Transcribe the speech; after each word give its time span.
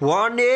Warning! 0.00 0.46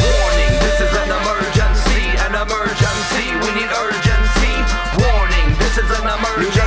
Warning, 0.00 0.54
this 0.64 0.80
is 0.80 0.92
an 0.96 1.12
emergency, 1.12 2.16
an 2.24 2.32
emergency, 2.40 3.36
we 3.36 3.52
need 3.52 3.68
urgency. 3.68 4.54
Warning, 4.96 5.52
this 5.60 5.76
is 5.76 5.84
an 5.92 6.08
emergency, 6.08 6.63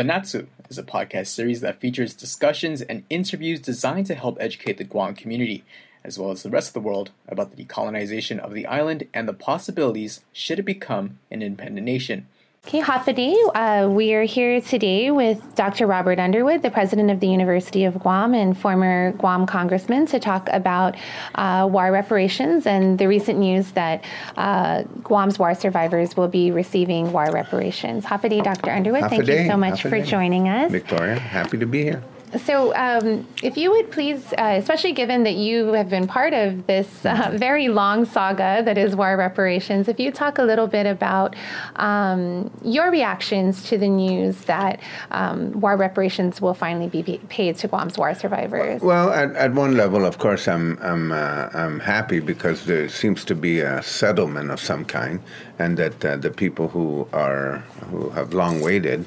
Fanachu 0.00 0.46
is 0.70 0.78
a 0.78 0.82
podcast 0.82 1.26
series 1.26 1.60
that 1.60 1.78
features 1.78 2.14
discussions 2.14 2.80
and 2.80 3.04
interviews 3.10 3.60
designed 3.60 4.06
to 4.06 4.14
help 4.14 4.38
educate 4.40 4.78
the 4.78 4.84
Guam 4.84 5.14
community, 5.14 5.62
as 6.02 6.18
well 6.18 6.30
as 6.30 6.42
the 6.42 6.48
rest 6.48 6.68
of 6.68 6.72
the 6.72 6.80
world, 6.80 7.10
about 7.28 7.54
the 7.54 7.62
decolonization 7.62 8.38
of 8.38 8.54
the 8.54 8.64
island 8.64 9.06
and 9.12 9.28
the 9.28 9.34
possibilities 9.34 10.22
should 10.32 10.58
it 10.58 10.62
become 10.62 11.18
an 11.30 11.42
independent 11.42 11.84
nation. 11.84 12.26
Okay, 12.66 12.82
Hafa 12.82 13.14
Adai, 13.14 13.34
uh, 13.54 13.88
we 13.88 14.12
are 14.12 14.22
here 14.22 14.60
today 14.60 15.10
with 15.10 15.54
Dr. 15.54 15.86
Robert 15.86 16.18
Underwood, 16.18 16.60
the 16.60 16.70
president 16.70 17.10
of 17.10 17.18
the 17.18 17.26
University 17.26 17.84
of 17.84 17.98
Guam 17.98 18.34
and 18.34 18.56
former 18.56 19.12
Guam 19.12 19.46
congressman, 19.46 20.04
to 20.06 20.20
talk 20.20 20.46
about 20.52 20.94
uh, 21.36 21.66
war 21.68 21.90
reparations 21.90 22.66
and 22.66 22.98
the 22.98 23.08
recent 23.08 23.38
news 23.38 23.72
that 23.72 24.04
uh, 24.36 24.82
Guam's 25.02 25.38
war 25.38 25.54
survivors 25.54 26.18
will 26.18 26.28
be 26.28 26.50
receiving 26.50 27.10
war 27.12 27.30
reparations. 27.32 28.04
Hafa 28.04 28.28
Adai, 28.28 28.44
Dr. 28.44 28.70
Underwood, 28.70 29.08
thank 29.08 29.26
you 29.26 29.46
so 29.46 29.56
much 29.56 29.80
for 29.82 30.00
joining 30.02 30.48
us. 30.48 30.70
Victoria, 30.70 31.18
happy 31.18 31.56
to 31.56 31.66
be 31.66 31.82
here. 31.82 32.04
So, 32.38 32.74
um, 32.76 33.26
if 33.42 33.56
you 33.56 33.70
would 33.72 33.90
please, 33.90 34.32
uh, 34.38 34.54
especially 34.56 34.92
given 34.92 35.24
that 35.24 35.34
you 35.34 35.72
have 35.72 35.90
been 35.90 36.06
part 36.06 36.32
of 36.32 36.66
this 36.66 37.04
uh, 37.04 37.32
very 37.34 37.68
long 37.68 38.04
saga 38.04 38.62
that 38.64 38.78
is 38.78 38.94
war 38.94 39.16
reparations, 39.16 39.88
if 39.88 39.98
you 39.98 40.12
talk 40.12 40.38
a 40.38 40.42
little 40.42 40.68
bit 40.68 40.86
about 40.86 41.34
um, 41.76 42.50
your 42.62 42.90
reactions 42.90 43.64
to 43.64 43.78
the 43.78 43.88
news 43.88 44.36
that 44.42 44.80
um, 45.10 45.60
war 45.60 45.76
reparations 45.76 46.40
will 46.40 46.54
finally 46.54 46.88
be 46.88 47.18
paid 47.28 47.56
to 47.58 47.68
Guam's 47.68 47.98
war 47.98 48.14
survivors. 48.14 48.80
Well, 48.80 49.10
at, 49.10 49.34
at 49.34 49.52
one 49.52 49.76
level, 49.76 50.04
of 50.04 50.18
course, 50.18 50.46
I'm 50.46 50.78
I'm 50.82 51.10
uh, 51.10 51.48
I'm 51.52 51.80
happy 51.80 52.20
because 52.20 52.66
there 52.66 52.88
seems 52.88 53.24
to 53.24 53.34
be 53.34 53.60
a 53.60 53.82
settlement 53.82 54.50
of 54.50 54.60
some 54.60 54.84
kind, 54.84 55.20
and 55.58 55.76
that 55.78 56.04
uh, 56.04 56.16
the 56.16 56.30
people 56.30 56.68
who 56.68 57.08
are 57.12 57.58
who 57.90 58.10
have 58.10 58.34
long 58.34 58.60
waited 58.60 59.04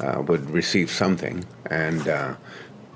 uh, 0.00 0.22
would 0.26 0.50
receive 0.50 0.90
something, 0.90 1.44
and 1.66 2.06
uh, 2.08 2.34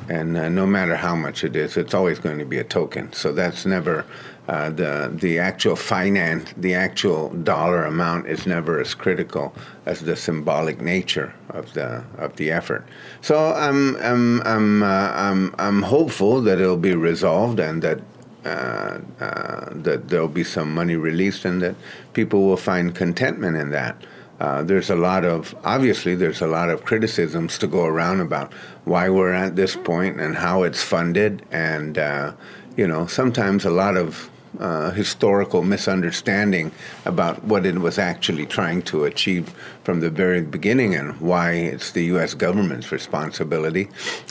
and 0.09 0.37
uh, 0.37 0.49
no 0.49 0.67
matter 0.67 0.97
how 0.97 1.15
much 1.15 1.45
it 1.45 1.57
is, 1.57 1.77
it's 1.77 1.95
always 1.95 2.19
going 2.19 2.39
to 2.39 2.45
be 2.45 2.59
a 2.59 2.65
token. 2.65 3.13
So 3.13 3.33
that's 3.33 3.67
never. 3.67 4.05
Uh, 4.49 4.71
the 4.71 5.13
the 5.13 5.39
actual 5.39 5.77
finance, 5.77 6.55
the 6.57 6.73
actual 6.73 7.29
dollar 7.45 7.85
amount 7.85 8.27
is 8.27 8.47
never 8.47 8.81
as 8.81 8.95
critical 8.95 9.55
as 9.85 10.01
the 10.01 10.17
symbolic 10.17 10.81
nature 10.81 11.35
of 11.51 11.75
the 11.75 12.03
of 12.17 12.35
the 12.37 12.51
effort. 12.51 12.83
So 13.21 13.53
I'm 13.53 13.97
I'm 13.97 14.41
I'm 14.47 14.83
uh, 14.83 15.13
I'm, 15.15 15.55
I'm 15.59 15.83
hopeful 15.83 16.41
that 16.41 16.59
it'll 16.59 16.79
be 16.79 16.95
resolved 16.95 17.61
and 17.61 17.83
that 17.83 18.01
uh, 18.47 19.01
uh, 19.21 19.69
that 19.73 20.09
there'll 20.09 20.29
be 20.29 20.45
some 20.45 20.73
money 20.73 20.97
released 20.97 21.45
and 21.45 21.61
that 21.61 21.75
people 22.15 22.47
will 22.47 22.57
find 22.57 22.95
contentment 22.95 23.57
in 23.57 23.71
that. 23.71 23.97
Uh, 24.41 24.63
there's 24.63 24.91
a 24.91 24.97
lot 24.97 25.25
of 25.25 25.55
obviously 25.65 26.15
there's 26.15 26.41
a 26.41 26.47
lot 26.47 26.71
of 26.71 26.85
criticisms 26.85 27.59
to 27.59 27.67
go 27.67 27.85
around 27.85 28.21
about 28.21 28.53
why 28.85 29.09
we're 29.09 29.33
at 29.33 29.57
this 29.57 29.75
point 29.75 30.21
and 30.21 30.37
how 30.37 30.63
it's 30.63 30.83
funded 30.83 31.45
and 31.51 31.99
uh, 31.99 32.33
you 32.77 32.87
know 32.87 33.07
sometimes 33.07 33.65
a 33.65 33.71
lot 33.71 33.97
of 33.97 34.31
uh, 34.59 34.91
historical 34.93 35.63
misunderstanding 35.63 36.73
about 37.05 37.43
what 37.45 37.67
it 37.67 37.79
was 37.79 37.99
actually 37.99 38.47
trying 38.47 38.83
to 38.83 39.05
achieve 39.05 39.55
from 39.85 40.01
the 40.01 40.11
very 40.11 40.41
beginning 40.41 40.95
and 40.95 41.21
why 41.21 41.53
it's 41.53 41.93
the 41.93 42.05
U.S. 42.07 42.35
government's 42.35 42.91
responsibility. 42.91 43.89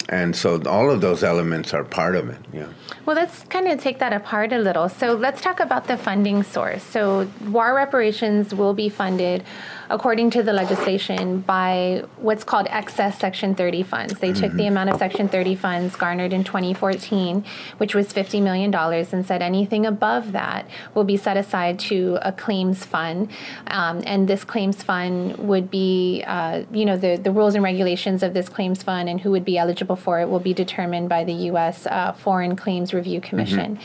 And 0.10 0.36
so 0.36 0.62
all 0.64 0.90
of 0.90 1.02
those 1.02 1.24
elements 1.24 1.74
are 1.74 1.84
part 1.84 2.16
of 2.16 2.30
it. 2.30 2.38
Yeah. 2.52 2.68
Well, 3.06 3.16
let's 3.16 3.44
kind 3.44 3.68
of 3.68 3.80
take 3.80 4.00
that 4.00 4.12
apart 4.12 4.52
a 4.52 4.58
little. 4.58 4.90
So 4.90 5.14
let's 5.14 5.42
talk 5.42 5.60
about 5.60 5.88
the 5.88 5.98
funding 5.98 6.44
source. 6.44 6.84
So 6.84 7.30
war 7.48 7.74
reparations 7.74 8.54
will 8.54 8.74
be 8.74 8.90
funded 8.90 9.44
according 9.90 10.30
to 10.32 10.44
the 10.44 10.54
legislation 10.54 11.42
by 11.42 12.04
what's 12.18 12.44
called 12.44 12.68
excess 12.70 13.18
Section 13.20 13.56
30 13.56 13.84
funds. 13.84 14.20
They 14.20 14.34
took 14.34 14.52
the 14.54 14.68
amount 14.68 14.90
of 14.90 14.98
Section 14.98 15.30
30 15.30 15.56
funds 15.56 15.96
garnered 15.96 16.34
in 16.34 16.44
2014, 16.44 17.46
which 17.78 17.96
was 17.96 18.12
$50 18.14 18.42
million, 18.42 18.74
and 18.74 19.26
said 19.26 19.42
anything 19.42 19.86
above 19.86 20.32
that 20.34 20.68
will 20.94 21.04
be 21.04 21.18
set 21.18 21.38
aside 21.38 21.80
to 21.80 22.18
a 22.22 22.32
claims 22.32 22.86
fund. 22.86 23.30
Um, 23.68 24.02
and 24.06 24.28
this 24.28 24.44
claims 24.44 24.84
fund 24.84 25.38
would 25.38 25.72
be, 25.72 26.24
uh, 26.28 26.64
you 26.72 26.86
know, 26.86 26.98
the, 26.98 27.16
the 27.16 27.32
rules 27.32 27.56
and 27.56 27.64
regulations 27.64 28.24
of 28.24 28.34
this 28.34 28.50
claims 28.50 28.84
fund 28.84 29.10
and 29.10 29.22
who 29.22 29.32
would 29.32 29.46
be 29.46 29.58
eligible 29.58 29.96
for 29.96 30.20
it 30.20 30.30
will 30.30 30.40
be 30.40 30.54
determined 30.54 31.10
by 31.10 31.24
the 31.24 31.34
U.S. 31.34 31.86
Uh, 31.86 32.12
Foreign 32.14 32.56
Claims 32.56 32.94
Review 32.94 33.22
Commission. 33.22 33.80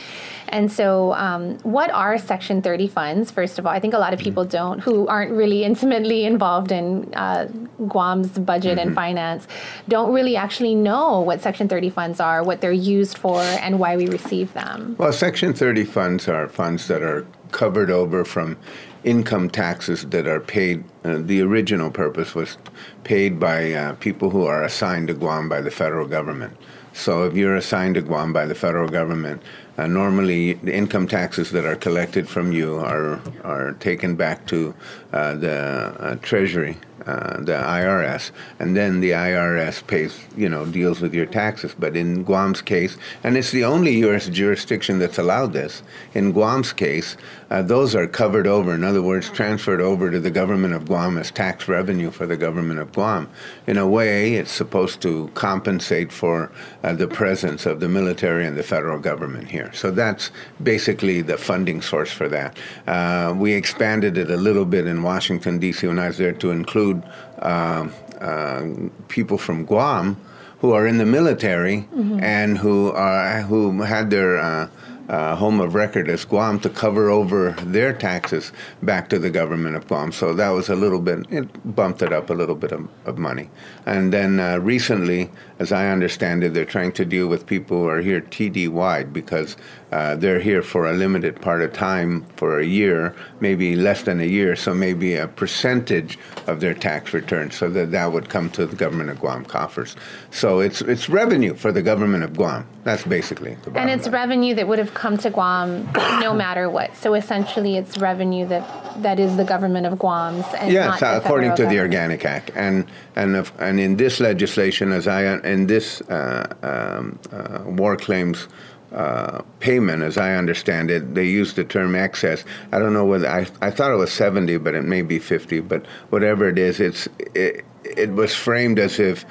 And 0.49 0.71
so, 0.71 1.13
um, 1.13 1.57
what 1.59 1.89
are 1.89 2.17
Section 2.19 2.61
30 2.61 2.87
funds? 2.87 3.31
First 3.31 3.57
of 3.57 3.65
all, 3.65 3.71
I 3.71 3.79
think 3.79 3.95
a 3.95 3.97
lot 3.97 4.13
of 4.13 4.19
people 4.19 4.45
don't, 4.45 4.79
who 4.79 5.07
aren't 5.07 5.31
really 5.31 5.63
intimately 5.93 6.25
involved 6.25 6.71
in 6.71 7.13
uh, 7.13 7.47
Guam's 7.87 8.37
budget 8.39 8.77
and 8.79 8.93
finance, 8.95 9.47
don't 9.87 10.11
really 10.11 10.35
actually 10.35 10.75
know 10.75 11.19
what 11.21 11.41
Section 11.41 11.67
30 11.67 11.89
funds 11.89 12.19
are, 12.19 12.43
what 12.43 12.61
they're 12.61 12.71
used 12.71 13.17
for, 13.17 13.41
and 13.41 13.79
why 13.79 13.95
we 13.95 14.07
receive 14.07 14.53
them. 14.53 14.95
Well, 14.97 15.13
Section 15.13 15.53
30 15.53 15.85
funds 15.85 16.27
are 16.27 16.47
funds 16.47 16.87
that 16.87 17.01
are 17.01 17.25
covered 17.51 17.91
over 17.91 18.25
from 18.25 18.57
income 19.03 19.49
taxes 19.49 20.05
that 20.07 20.27
are 20.27 20.39
paid. 20.39 20.83
Uh, 21.03 21.19
the 21.19 21.41
original 21.41 21.91
purpose 21.91 22.33
was 22.33 22.57
paid 23.03 23.39
by 23.39 23.73
uh, 23.73 23.93
people 23.95 24.29
who 24.29 24.45
are 24.45 24.63
assigned 24.63 25.09
to 25.09 25.13
Guam 25.13 25.49
by 25.49 25.61
the 25.61 25.71
federal 25.71 26.07
government. 26.07 26.57
So 26.93 27.23
if 27.25 27.35
you're 27.35 27.55
assigned 27.55 27.95
to 27.95 28.01
Guam 28.01 28.33
by 28.33 28.45
the 28.45 28.55
federal 28.55 28.87
government, 28.87 29.41
uh, 29.77 29.87
normally 29.87 30.53
the 30.53 30.73
income 30.73 31.07
taxes 31.07 31.51
that 31.51 31.65
are 31.65 31.75
collected 31.75 32.29
from 32.29 32.51
you 32.51 32.75
are 32.75 33.19
are 33.43 33.73
taken 33.73 34.15
back 34.15 34.45
to 34.47 34.73
uh, 35.11 35.33
the 35.35 35.95
uh, 35.99 36.15
Treasury, 36.21 36.77
uh, 37.05 37.37
the 37.37 37.53
IRS, 37.53 38.31
and 38.59 38.75
then 38.75 38.99
the 38.99 39.11
IRS 39.11 39.85
pays, 39.85 40.19
you 40.35 40.49
know, 40.49 40.65
deals 40.65 41.01
with 41.01 41.13
your 41.13 41.25
taxes. 41.25 41.75
But 41.77 41.95
in 41.95 42.23
Guam's 42.23 42.61
case, 42.61 42.97
and 43.23 43.37
it's 43.37 43.51
the 43.51 43.65
only 43.65 43.97
U.S. 43.99 44.27
jurisdiction 44.27 44.99
that's 44.99 45.17
allowed 45.17 45.53
this. 45.53 45.83
In 46.13 46.31
Guam's 46.31 46.73
case, 46.73 47.17
uh, 47.49 47.61
those 47.61 47.95
are 47.95 48.07
covered 48.07 48.47
over. 48.47 48.73
In 48.73 48.83
other 48.83 49.01
words, 49.01 49.29
transferred 49.29 49.81
over 49.81 50.09
to 50.09 50.19
the 50.19 50.31
government 50.31 50.73
of 50.73 50.85
Guam 50.85 51.17
as 51.17 51.31
tax 51.31 51.67
revenue 51.67 52.11
for 52.11 52.25
the 52.25 52.37
government 52.37 52.79
of 52.79 52.91
Guam. 52.91 53.29
In 53.67 53.77
a 53.77 53.87
way, 53.87 54.35
it's 54.35 54.51
supposed 54.51 55.01
to 55.01 55.29
compensate 55.33 56.11
for 56.11 56.51
uh, 56.83 56.93
the 56.93 57.07
presence 57.07 57.65
of 57.65 57.79
the 57.79 57.89
military 57.89 58.45
and 58.45 58.57
the 58.57 58.63
federal 58.63 58.99
government 58.99 59.49
here. 59.49 59.71
So 59.73 59.91
that's 59.91 60.31
basically 60.61 61.21
the 61.21 61.37
funding 61.37 61.81
source 61.81 62.11
for 62.11 62.27
that. 62.29 62.57
Uh, 62.87 63.33
we 63.37 63.53
expanded 63.53 64.17
it 64.17 64.29
a 64.29 64.37
little 64.37 64.65
bit 64.65 64.87
in 64.87 65.03
Washington, 65.03 65.59
D.C. 65.59 65.87
when 65.87 65.99
I 65.99 66.07
was 66.07 66.17
there 66.17 66.33
to 66.33 66.51
include 66.51 66.92
uh, 67.39 67.87
uh, 68.19 68.65
people 69.07 69.37
from 69.37 69.65
Guam 69.65 70.17
who 70.59 70.71
are 70.71 70.87
in 70.87 70.97
the 70.97 71.05
military 71.05 71.87
and 72.21 72.57
who 72.57 72.91
are 72.91 73.41
who 73.41 73.81
had 73.81 74.09
their 74.09 74.39
uh, 74.39 74.67
uh, 75.09 75.35
home 75.35 75.59
of 75.59 75.75
record 75.75 76.09
as 76.09 76.23
Guam 76.25 76.59
to 76.59 76.69
cover 76.69 77.09
over 77.09 77.51
their 77.61 77.93
taxes 77.93 78.51
back 78.81 79.09
to 79.09 79.19
the 79.19 79.29
government 79.29 79.75
of 79.75 79.87
Guam. 79.87 80.11
So 80.11 80.33
that 80.33 80.49
was 80.49 80.69
a 80.69 80.75
little 80.75 80.99
bit, 81.01 81.25
it 81.29 81.75
bumped 81.75 82.01
it 82.01 82.13
up 82.13 82.29
a 82.29 82.33
little 82.33 82.55
bit 82.55 82.71
of, 82.71 82.87
of 83.05 83.17
money. 83.17 83.49
And 83.85 84.13
then 84.13 84.39
uh, 84.39 84.59
recently, 84.59 85.29
as 85.59 85.71
I 85.71 85.89
understand 85.89 86.43
it, 86.43 86.53
they're 86.53 86.65
trying 86.65 86.93
to 86.93 87.05
deal 87.05 87.27
with 87.27 87.45
people 87.45 87.79
who 87.79 87.87
are 87.89 88.01
here 88.01 88.21
TDY 88.21 89.11
because 89.11 89.57
uh, 89.93 90.15
they're 90.15 90.39
here 90.39 90.63
for 90.63 90.89
a 90.89 90.93
limited 90.93 91.39
part 91.39 91.61
of 91.61 91.71
time 91.71 92.25
for 92.35 92.59
a 92.59 92.65
year, 92.65 93.15
maybe 93.41 93.75
less 93.75 94.01
than 94.01 94.19
a 94.19 94.25
year, 94.25 94.55
so 94.55 94.73
maybe 94.73 95.13
a 95.13 95.27
percentage 95.27 96.17
of 96.47 96.61
their 96.61 96.73
tax 96.73 97.13
return, 97.13 97.51
so 97.51 97.69
that 97.69 97.91
that 97.91 98.11
would 98.11 98.27
come 98.27 98.49
to 98.49 98.65
the 98.65 98.75
government 98.75 99.11
of 99.11 99.19
Guam 99.19 99.45
coffers. 99.45 99.95
So 100.31 100.61
it's 100.61 100.81
it's 100.81 101.09
revenue 101.09 101.53
for 101.53 101.71
the 101.71 101.83
government 101.83 102.23
of 102.23 102.31
Guam. 102.35 102.65
That's 102.83 103.03
basically 103.03 103.53
the 103.63 103.69
bottom 103.69 103.77
And 103.77 103.89
it's 103.91 104.07
line. 104.07 104.13
revenue 104.21 104.55
that 104.55 104.67
would 104.67 104.79
have 104.79 104.95
come 104.95 105.15
to 105.19 105.29
Guam 105.29 105.87
no 106.19 106.33
matter 106.33 106.71
what. 106.71 106.97
So 106.97 107.13
essentially, 107.13 107.77
it's 107.77 107.99
revenue 107.99 108.47
that 108.47 108.63
that 109.03 109.19
is 109.19 109.37
the 109.37 109.45
government 109.45 109.85
of 109.85 109.99
Guam's. 109.99 110.45
And 110.57 110.73
Yes, 110.73 111.03
according 111.03 111.51
to 111.51 111.57
federal 111.57 111.69
the. 111.69 111.79
Organic 111.81 112.25
Act, 112.25 112.49
and 112.55 112.85
and 113.15 113.35
if, 113.35 113.53
and 113.59 113.79
in 113.79 113.97
this 113.97 114.19
legislation, 114.19 114.91
as 114.91 115.07
I 115.07 115.21
in 115.53 115.67
this 115.67 116.01
uh, 116.01 116.47
um, 116.63 117.19
uh, 117.31 117.63
war 117.79 117.95
claims 117.95 118.47
uh, 118.93 119.41
payment, 119.59 120.03
as 120.03 120.17
I 120.17 120.35
understand 120.35 120.91
it. 120.91 121.15
They 121.15 121.25
use 121.25 121.53
the 121.53 121.63
term 121.63 121.95
excess. 121.95 122.43
I 122.71 122.79
don't 122.79 122.93
know 122.93 123.05
whether 123.05 123.27
I, 123.27 123.47
I 123.61 123.71
thought 123.71 123.91
it 123.91 123.95
was 123.95 124.11
70, 124.11 124.57
but 124.57 124.75
it 124.75 124.83
may 124.83 125.01
be 125.01 125.19
50. 125.19 125.61
But 125.61 125.85
whatever 126.09 126.47
it 126.47 126.59
is, 126.59 126.79
it's 126.79 127.07
it, 127.33 127.65
it 127.83 128.11
was 128.11 128.35
framed 128.35 128.79
as 128.79 128.99
if 128.99 129.25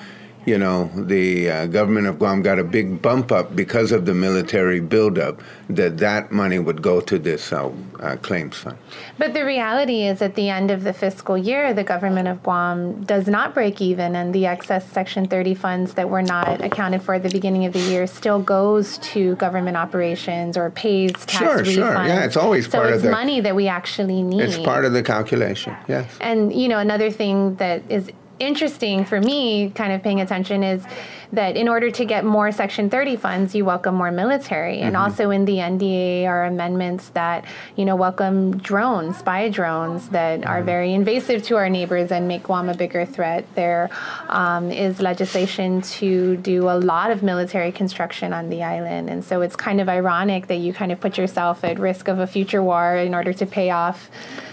you 0.44 0.58
know, 0.58 0.90
the 0.96 1.50
uh, 1.50 1.66
government 1.66 2.06
of 2.06 2.18
Guam 2.18 2.42
got 2.42 2.58
a 2.58 2.64
big 2.64 3.00
bump 3.00 3.30
up 3.30 3.54
because 3.54 3.92
of 3.92 4.06
the 4.06 4.14
military 4.14 4.80
buildup, 4.80 5.40
that 5.68 5.98
that 5.98 6.32
money 6.32 6.58
would 6.58 6.82
go 6.82 7.00
to 7.00 7.18
this 7.18 7.52
uh, 7.52 7.70
uh, 8.00 8.16
claims 8.16 8.56
fund. 8.56 8.76
But 9.18 9.34
the 9.34 9.44
reality 9.44 10.02
is, 10.02 10.20
at 10.20 10.34
the 10.34 10.48
end 10.48 10.70
of 10.70 10.82
the 10.82 10.92
fiscal 10.92 11.38
year, 11.38 11.72
the 11.72 11.84
government 11.84 12.26
of 12.28 12.42
Guam 12.42 13.04
does 13.04 13.28
not 13.28 13.54
break 13.54 13.80
even, 13.80 14.16
and 14.16 14.34
the 14.34 14.46
excess 14.46 14.88
Section 14.90 15.26
30 15.28 15.54
funds 15.54 15.94
that 15.94 16.10
were 16.10 16.22
not 16.22 16.60
accounted 16.64 17.02
for 17.02 17.14
at 17.14 17.22
the 17.22 17.30
beginning 17.30 17.64
of 17.64 17.72
the 17.72 17.78
year 17.80 18.06
still 18.06 18.40
goes 18.42 18.98
to 18.98 19.36
government 19.36 19.76
operations 19.76 20.56
or 20.56 20.70
pays 20.70 21.12
tax 21.26 21.38
Sure, 21.38 21.58
refunds. 21.60 21.74
sure. 21.74 21.92
Yeah, 22.06 22.24
it's 22.24 22.36
always 22.36 22.66
so 22.70 22.78
part 22.80 22.92
of 22.92 23.02
the- 23.02 23.10
money 23.10 23.40
that 23.40 23.54
we 23.54 23.68
actually 23.68 24.22
need. 24.22 24.40
It's 24.42 24.58
part 24.58 24.84
of 24.84 24.92
the 24.92 25.02
calculation, 25.02 25.76
yes. 25.88 26.06
And 26.20 26.52
you 26.52 26.68
know, 26.68 26.78
another 26.78 27.10
thing 27.10 27.54
that 27.56 27.82
is 27.88 28.10
interesting 28.42 29.04
for 29.04 29.20
me, 29.20 29.70
kind 29.70 29.92
of 29.92 30.02
paying 30.02 30.20
attention, 30.20 30.62
is 30.62 30.84
that 31.32 31.56
in 31.56 31.66
order 31.68 31.90
to 31.90 32.04
get 32.04 32.24
more 32.24 32.52
Section 32.52 32.90
30 32.90 33.16
funds, 33.16 33.54
you 33.54 33.64
welcome 33.64 33.94
more 33.94 34.10
military. 34.12 34.80
And 34.80 34.92
Mm-hmm. 34.94 35.02
also 35.04 35.30
in 35.30 35.44
the 35.46 35.56
NDA 35.56 36.26
are 36.26 36.44
amendments 36.44 37.08
that 37.10 37.44
you 37.76 37.84
know 37.86 37.96
welcome 37.96 38.58
drones, 38.58 39.16
spy 39.18 39.48
drones 39.48 40.08
that 40.10 40.40
Mm-hmm. 40.40 40.48
are 40.50 40.62
very 40.62 40.92
invasive 40.92 41.42
to 41.44 41.56
our 41.56 41.68
neighbors 41.68 42.12
and 42.12 42.28
make 42.28 42.42
Guam 42.44 42.68
a 42.68 42.74
bigger 42.74 43.04
threat. 43.06 43.44
There 43.54 43.88
um, 44.28 44.70
is 44.70 45.00
legislation 45.00 45.80
to 45.98 46.36
do 46.36 46.68
a 46.68 46.76
lot 46.92 47.10
of 47.10 47.22
military 47.22 47.72
construction 47.72 48.32
on 48.32 48.50
the 48.50 48.62
island, 48.62 49.08
and 49.08 49.24
so 49.24 49.40
it's 49.40 49.56
kind 49.56 49.80
of 49.80 49.88
ironic 49.88 50.46
that 50.48 50.56
you 50.64 50.72
kind 50.74 50.92
of 50.92 51.00
put 51.00 51.16
yourself 51.16 51.64
at 51.64 51.78
risk 51.78 52.08
of 52.08 52.18
a 52.18 52.26
future 52.26 52.62
war 52.62 52.96
in 52.96 53.14
order 53.14 53.32
to 53.32 53.46
pay 53.46 53.70
off 53.70 54.10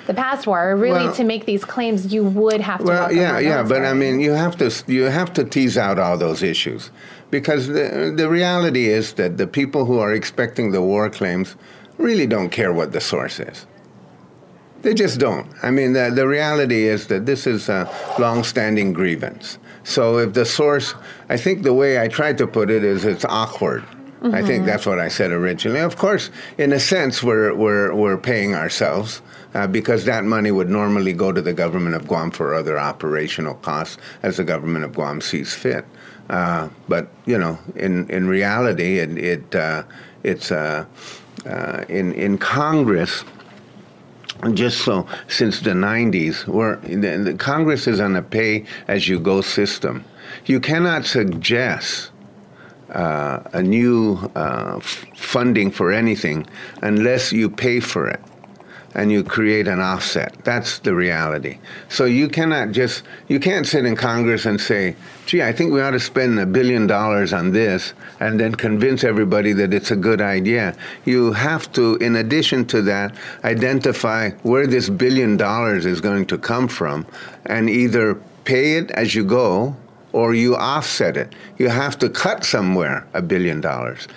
the 0.08 0.14
past 0.14 0.48
war. 0.48 0.76
Really, 0.76 1.06
Well- 1.06 1.14
to 1.16 1.24
make 1.24 1.46
these 1.46 1.66
claims, 1.66 2.14
you 2.14 2.24
would 2.24 2.62
have 2.62 2.80
to. 2.80 2.86
Well, 2.86 3.12
yeah, 3.12 3.38
yeah, 3.40 3.64
but 3.64 3.84
I 3.86 3.94
mean, 3.94 4.20
you 4.22 4.32
have 4.32 4.56
to 4.58 4.68
you 4.88 5.04
have 5.04 5.34
to 5.34 5.44
tease 5.44 5.78
out 5.78 6.00
all 6.00 6.18
those 6.18 6.42
issues 6.44 6.69
because 7.32 7.68
the 7.68 8.14
the 8.16 8.30
reality 8.30 8.86
is 9.00 9.14
that 9.14 9.38
the 9.38 9.48
people 9.48 9.86
who 9.86 10.00
are 10.00 10.14
expecting 10.14 10.72
the 10.72 10.82
war 10.82 11.10
claims 11.10 11.56
really 11.98 12.28
don't 12.28 12.50
care 12.50 12.74
what 12.74 12.92
the 12.92 13.02
source 13.02 13.40
is. 13.40 13.68
They 14.82 14.94
just 14.94 15.20
don't. 15.20 15.48
I 15.62 15.72
mean, 15.72 15.92
the, 15.94 16.10
the 16.16 16.26
reality 16.26 16.88
is 16.88 17.08
that 17.08 17.26
this 17.26 17.46
is 17.46 17.68
a 17.68 17.90
long-standing 18.18 18.94
grievance. 18.94 19.60
So 19.84 20.20
if 20.20 20.34
the 20.34 20.46
source, 20.46 20.96
I 21.28 21.36
think 21.36 21.64
the 21.64 21.74
way 21.74 22.00
I 22.00 22.08
tried 22.08 22.38
to 22.38 22.48
put 22.48 22.70
it 22.70 22.84
is 22.84 23.04
it's 23.04 23.26
awkward. 23.26 23.84
I 24.22 24.42
think 24.42 24.66
that's 24.66 24.86
what 24.86 25.00
I 25.00 25.08
said 25.08 25.32
originally. 25.32 25.80
Of 25.80 25.96
course, 25.96 26.30
in 26.58 26.74
a 26.74 26.80
sense, 26.80 27.24
we're, 27.24 27.56
we're, 27.56 27.96
we're 27.96 28.18
paying 28.18 28.54
ourselves 28.54 29.22
uh, 29.54 29.66
because 29.66 30.04
that 30.06 30.26
money 30.26 30.52
would 30.52 30.70
normally 30.70 31.14
go 31.14 31.32
to 31.32 31.42
the 31.42 31.54
government 31.54 31.96
of 31.96 32.06
Guam 32.06 32.30
for 32.30 32.54
other 32.54 32.78
operational 32.78 33.56
costs 33.56 33.98
as 34.22 34.36
the 34.36 34.44
government 34.44 34.84
of 34.84 34.94
Guam 34.94 35.22
sees 35.22 35.54
fit. 35.54 35.86
Uh, 36.30 36.70
but, 36.88 37.08
you 37.26 37.38
know, 37.38 37.58
in, 37.76 38.10
in 38.10 38.28
reality, 38.28 39.00
it, 39.00 39.18
it, 39.18 39.56
uh, 39.56 39.84
it's 40.24 40.52
uh, 40.52 40.86
uh, 41.46 41.86
in, 41.90 42.14
in 42.14 42.38
Congress, 42.38 43.24
just 44.54 44.84
so 44.84 45.06
since 45.28 45.60
the 45.62 45.72
90s 45.72 46.48
where 46.48 46.78
the, 46.78 47.18
the 47.18 47.34
congress 47.34 47.88
is 47.88 48.00
on 48.00 48.16
a 48.16 48.22
pay 48.22 48.64
as 48.88 49.08
you 49.08 49.20
go 49.20 49.42
system. 49.42 50.06
You 50.46 50.62
cannot 50.62 51.06
suggest 51.06 52.12
uh, 52.90 53.42
a 53.52 53.62
new 53.62 54.16
uh, 54.36 54.80
funding 54.80 55.72
for 55.72 55.92
anything 55.92 56.48
unless 56.82 57.34
you 57.34 57.50
pay 57.50 57.82
for 57.82 58.08
it 58.08 58.22
and 58.96 59.12
you 59.12 59.24
create 59.24 59.68
an 59.68 59.80
offset. 59.80 60.34
That's 60.44 60.80
the 60.80 60.96
reality. 60.96 61.60
So 61.90 62.06
you 62.06 62.28
cannot 62.28 62.72
just 62.72 63.04
you 63.28 63.40
can't 63.40 63.68
sit 63.68 63.86
in 63.86 63.96
Congress 63.96 64.46
and 64.46 64.60
say, 64.60 64.96
"Gee, 65.26 65.44
I 65.44 65.52
think 65.52 65.72
we 65.72 65.82
ought 65.82 65.92
to 65.92 66.00
spend 66.00 66.40
a 66.40 66.46
billion 66.46 66.88
dollars 66.88 67.34
on 67.34 67.52
this," 67.52 67.94
and 68.20 68.40
then 68.40 68.56
convince 68.56 69.04
everybody 69.04 69.54
that 69.54 69.74
it's 69.74 69.92
a 69.92 69.96
good 69.96 70.22
idea. 70.22 70.76
You 71.06 71.34
have 71.34 71.72
to, 71.74 71.96
in 71.98 72.16
addition 72.16 72.66
to 72.66 72.82
that, 72.84 73.16
identify 73.44 74.32
where 74.44 74.68
this 74.68 74.90
billion 74.90 75.38
dollars 75.38 75.86
is 75.86 76.02
going 76.02 76.26
to 76.28 76.38
come 76.38 76.68
from, 76.68 77.06
and 77.46 77.70
either 77.70 78.18
pay 78.44 78.78
it 78.78 78.92
as 78.92 79.14
you 79.14 79.24
go 79.24 79.76
or 80.12 80.34
you 80.34 80.56
offset 80.56 81.16
it. 81.18 81.34
You 81.58 81.70
have 81.70 82.00
to 82.00 82.10
cut 82.10 82.44
somewhere 82.44 83.06
a 83.14 83.22
billion 83.22 83.62
dollars. 83.62 84.08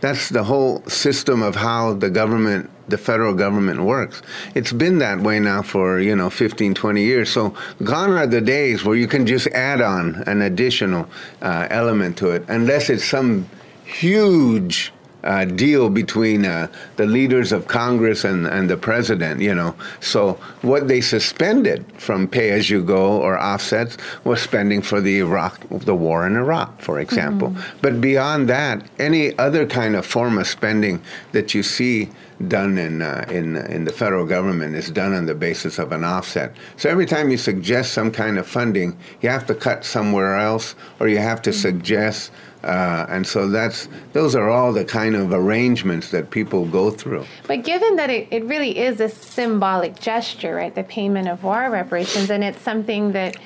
That's 0.00 0.30
the 0.30 0.42
whole 0.42 0.82
system 0.88 1.42
of 1.42 1.54
how 1.54 1.92
the 1.92 2.10
government, 2.10 2.68
the 2.92 2.98
federal 2.98 3.34
government 3.34 3.80
works. 3.82 4.22
It's 4.54 4.70
been 4.70 4.98
that 4.98 5.18
way 5.18 5.40
now 5.40 5.62
for, 5.62 5.98
you 5.98 6.14
know, 6.14 6.28
15, 6.28 6.74
20 6.74 7.02
years. 7.02 7.30
So 7.30 7.54
gone 7.82 8.10
are 8.10 8.26
the 8.26 8.42
days 8.42 8.84
where 8.84 8.96
you 8.96 9.08
can 9.08 9.26
just 9.26 9.46
add 9.48 9.80
on 9.80 10.22
an 10.26 10.42
additional 10.42 11.08
uh, 11.40 11.66
element 11.70 12.18
to 12.18 12.30
it, 12.30 12.44
unless 12.48 12.90
it's 12.90 13.04
some 13.04 13.48
huge 13.84 14.92
uh, 15.24 15.44
deal 15.44 15.88
between 15.88 16.44
uh, 16.44 16.66
the 16.96 17.06
leaders 17.06 17.52
of 17.52 17.66
Congress 17.66 18.24
and, 18.24 18.46
and 18.46 18.68
the 18.68 18.76
president, 18.76 19.40
you 19.40 19.54
know. 19.54 19.74
So 20.00 20.34
what 20.62 20.88
they 20.88 21.00
suspended 21.00 21.84
from 21.98 22.26
pay 22.28 22.50
as 22.50 22.68
you 22.68 22.82
go 22.82 23.22
or 23.22 23.40
offsets 23.40 23.96
was 24.24 24.40
spending 24.40 24.82
for 24.82 25.00
the 25.00 25.18
Iraq, 25.18 25.60
the 25.70 25.94
war 25.94 26.26
in 26.26 26.36
Iraq, 26.36 26.80
for 26.80 27.00
example. 27.00 27.54
But 27.80 28.00
beyond 28.00 28.48
that, 28.48 28.84
any 28.98 29.38
other 29.38 29.66
kind 29.66 29.96
of 29.96 30.04
form 30.04 30.38
of 30.38 30.46
spending 30.46 31.00
that 31.32 31.54
you 31.54 31.62
see 31.62 32.10
done 32.48 32.78
in, 32.78 33.02
uh, 33.02 33.24
in, 33.30 33.56
in 33.56 33.84
the 33.84 33.92
federal 33.92 34.26
government 34.26 34.74
is 34.74 34.90
done 34.90 35.14
on 35.14 35.26
the 35.26 35.34
basis 35.34 35.78
of 35.78 35.92
an 35.92 36.04
offset. 36.04 36.54
So 36.76 36.88
every 36.88 37.06
time 37.06 37.30
you 37.30 37.36
suggest 37.36 37.92
some 37.92 38.10
kind 38.10 38.38
of 38.38 38.46
funding, 38.46 38.96
you 39.20 39.28
have 39.28 39.46
to 39.46 39.54
cut 39.54 39.84
somewhere 39.84 40.36
else 40.36 40.74
or 41.00 41.08
you 41.08 41.18
have 41.18 41.42
to 41.42 41.52
suggest 41.52 42.30
uh, 42.62 43.06
and 43.08 43.26
so 43.26 43.48
that's 43.48 43.88
those 44.12 44.36
are 44.36 44.48
all 44.48 44.72
the 44.72 44.84
kind 44.84 45.16
of 45.16 45.32
arrangements 45.32 46.10
that 46.10 46.30
people 46.30 46.64
go 46.66 46.90
through. 46.90 47.24
But 47.48 47.64
given 47.64 47.96
that 47.96 48.08
it, 48.08 48.28
it 48.30 48.44
really 48.44 48.78
is 48.78 49.00
a 49.00 49.08
symbolic 49.08 49.98
gesture, 49.98 50.54
right, 50.54 50.74
the 50.74 50.84
payment 50.84 51.28
of 51.28 51.42
war 51.42 51.70
reparations, 51.70 52.30
and 52.30 52.44
it's 52.44 52.62
something 52.62 53.12
that 53.12 53.36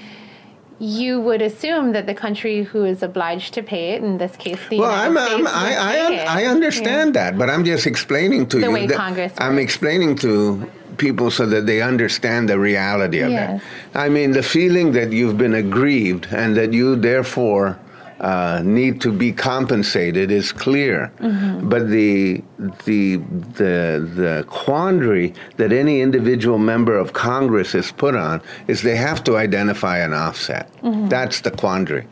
you 0.78 1.20
would 1.20 1.40
assume 1.40 1.92
that 1.92 2.06
the 2.06 2.14
country 2.14 2.62
who 2.62 2.84
is 2.84 3.02
obliged 3.02 3.54
to 3.54 3.62
pay 3.62 3.90
it, 3.94 4.02
in 4.02 4.18
this 4.18 4.36
case 4.36 4.58
the 4.68 4.78
Well, 4.78 4.90
United 5.08 5.34
I'm, 5.34 5.40
um, 5.40 5.46
I'm, 5.46 5.54
I, 5.54 6.26
I. 6.26 6.42
I 6.42 6.44
understand 6.46 7.14
that, 7.14 7.38
but 7.38 7.48
I'm 7.48 7.64
just 7.64 7.86
explaining 7.86 8.46
to 8.48 8.58
The 8.58 8.66
you. 8.66 8.72
way 8.72 8.86
that 8.86 8.96
Congress 8.96 9.32
I'm 9.38 9.54
works. 9.54 9.64
explaining 9.64 10.16
to 10.16 10.70
people 10.98 11.30
so 11.30 11.46
that 11.46 11.66
they 11.66 11.80
understand 11.82 12.48
the 12.48 12.58
reality 12.58 13.20
of 13.20 13.30
Yes. 13.30 13.62
it. 13.62 13.98
I 13.98 14.08
mean, 14.08 14.32
the 14.32 14.42
feeling 14.42 14.92
that 14.92 15.12
you've 15.12 15.38
been 15.38 15.54
aggrieved 15.54 16.28
and 16.30 16.56
that 16.56 16.72
you 16.72 16.96
therefore 16.96 17.78
uh, 18.20 18.62
need 18.64 19.00
to 19.02 19.12
be 19.12 19.32
compensated 19.32 20.30
is 20.30 20.52
clear. 20.52 21.12
Mm-hmm. 21.20 21.68
But 21.68 21.88
the 21.90 22.42
the 22.84 23.16
the 23.16 24.08
the 24.14 24.44
quandary 24.48 25.34
that 25.56 25.72
any 25.72 26.00
individual 26.00 26.58
member 26.58 26.96
of 26.96 27.12
Congress 27.12 27.74
is 27.74 27.92
put 27.92 28.14
on 28.14 28.40
is 28.68 28.82
they 28.82 28.96
have 28.96 29.22
to 29.24 29.36
identify 29.36 29.98
an 29.98 30.14
offset. 30.14 30.72
Mm-hmm. 30.82 31.08
That's 31.08 31.40
the 31.42 31.50
quandary. 31.50 32.06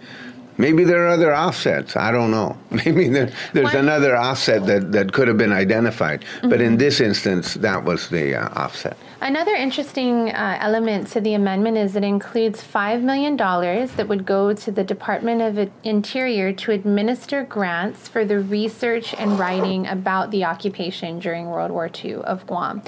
Maybe 0.57 0.85
there 0.85 1.05
are 1.05 1.09
other 1.09 1.35
offsets. 1.35 1.97
I 1.97 2.13
don't 2.13 2.31
know. 2.31 2.57
Maybe 2.71 3.09
there, 3.09 3.33
there's 3.55 3.73
Why- 3.75 3.81
another 3.81 4.15
offset 4.17 4.67
that, 4.67 4.93
that 4.93 5.13
could 5.13 5.27
have 5.27 5.37
been 5.37 5.53
identified. 5.53 6.25
But 6.43 6.51
Mm-hmm. 6.61 6.61
in 6.63 6.77
this 6.77 7.01
instance, 7.01 7.55
that 7.55 7.83
was 7.85 8.09
the 8.09 8.37
uh, 8.37 8.49
offset. 8.65 8.97
Another 9.25 9.55
interesting 9.55 10.29
uh, 10.29 10.59
element 10.61 11.07
to 11.13 11.19
the 11.19 11.33
amendment 11.33 11.79
is 11.79 11.97
it 11.97 12.05
includes 12.05 12.63
$5 12.63 13.01
million 13.01 13.39
that 13.39 14.07
would 14.07 14.27
go 14.27 14.53
to 14.53 14.71
the 14.71 14.85
Department 14.85 15.41
of 15.41 15.71
Interior 15.83 16.53
to 16.53 16.73
administer 16.73 17.43
grants 17.43 18.07
for 18.07 18.27
the 18.27 18.41
research 18.41 19.15
and 19.15 19.39
writing 19.39 19.87
about 19.87 20.31
the 20.31 20.45
occupation 20.45 21.21
during 21.21 21.47
World 21.47 21.71
War 21.71 21.91
II 22.05 22.17
of 22.17 22.47
Guam. 22.47 22.83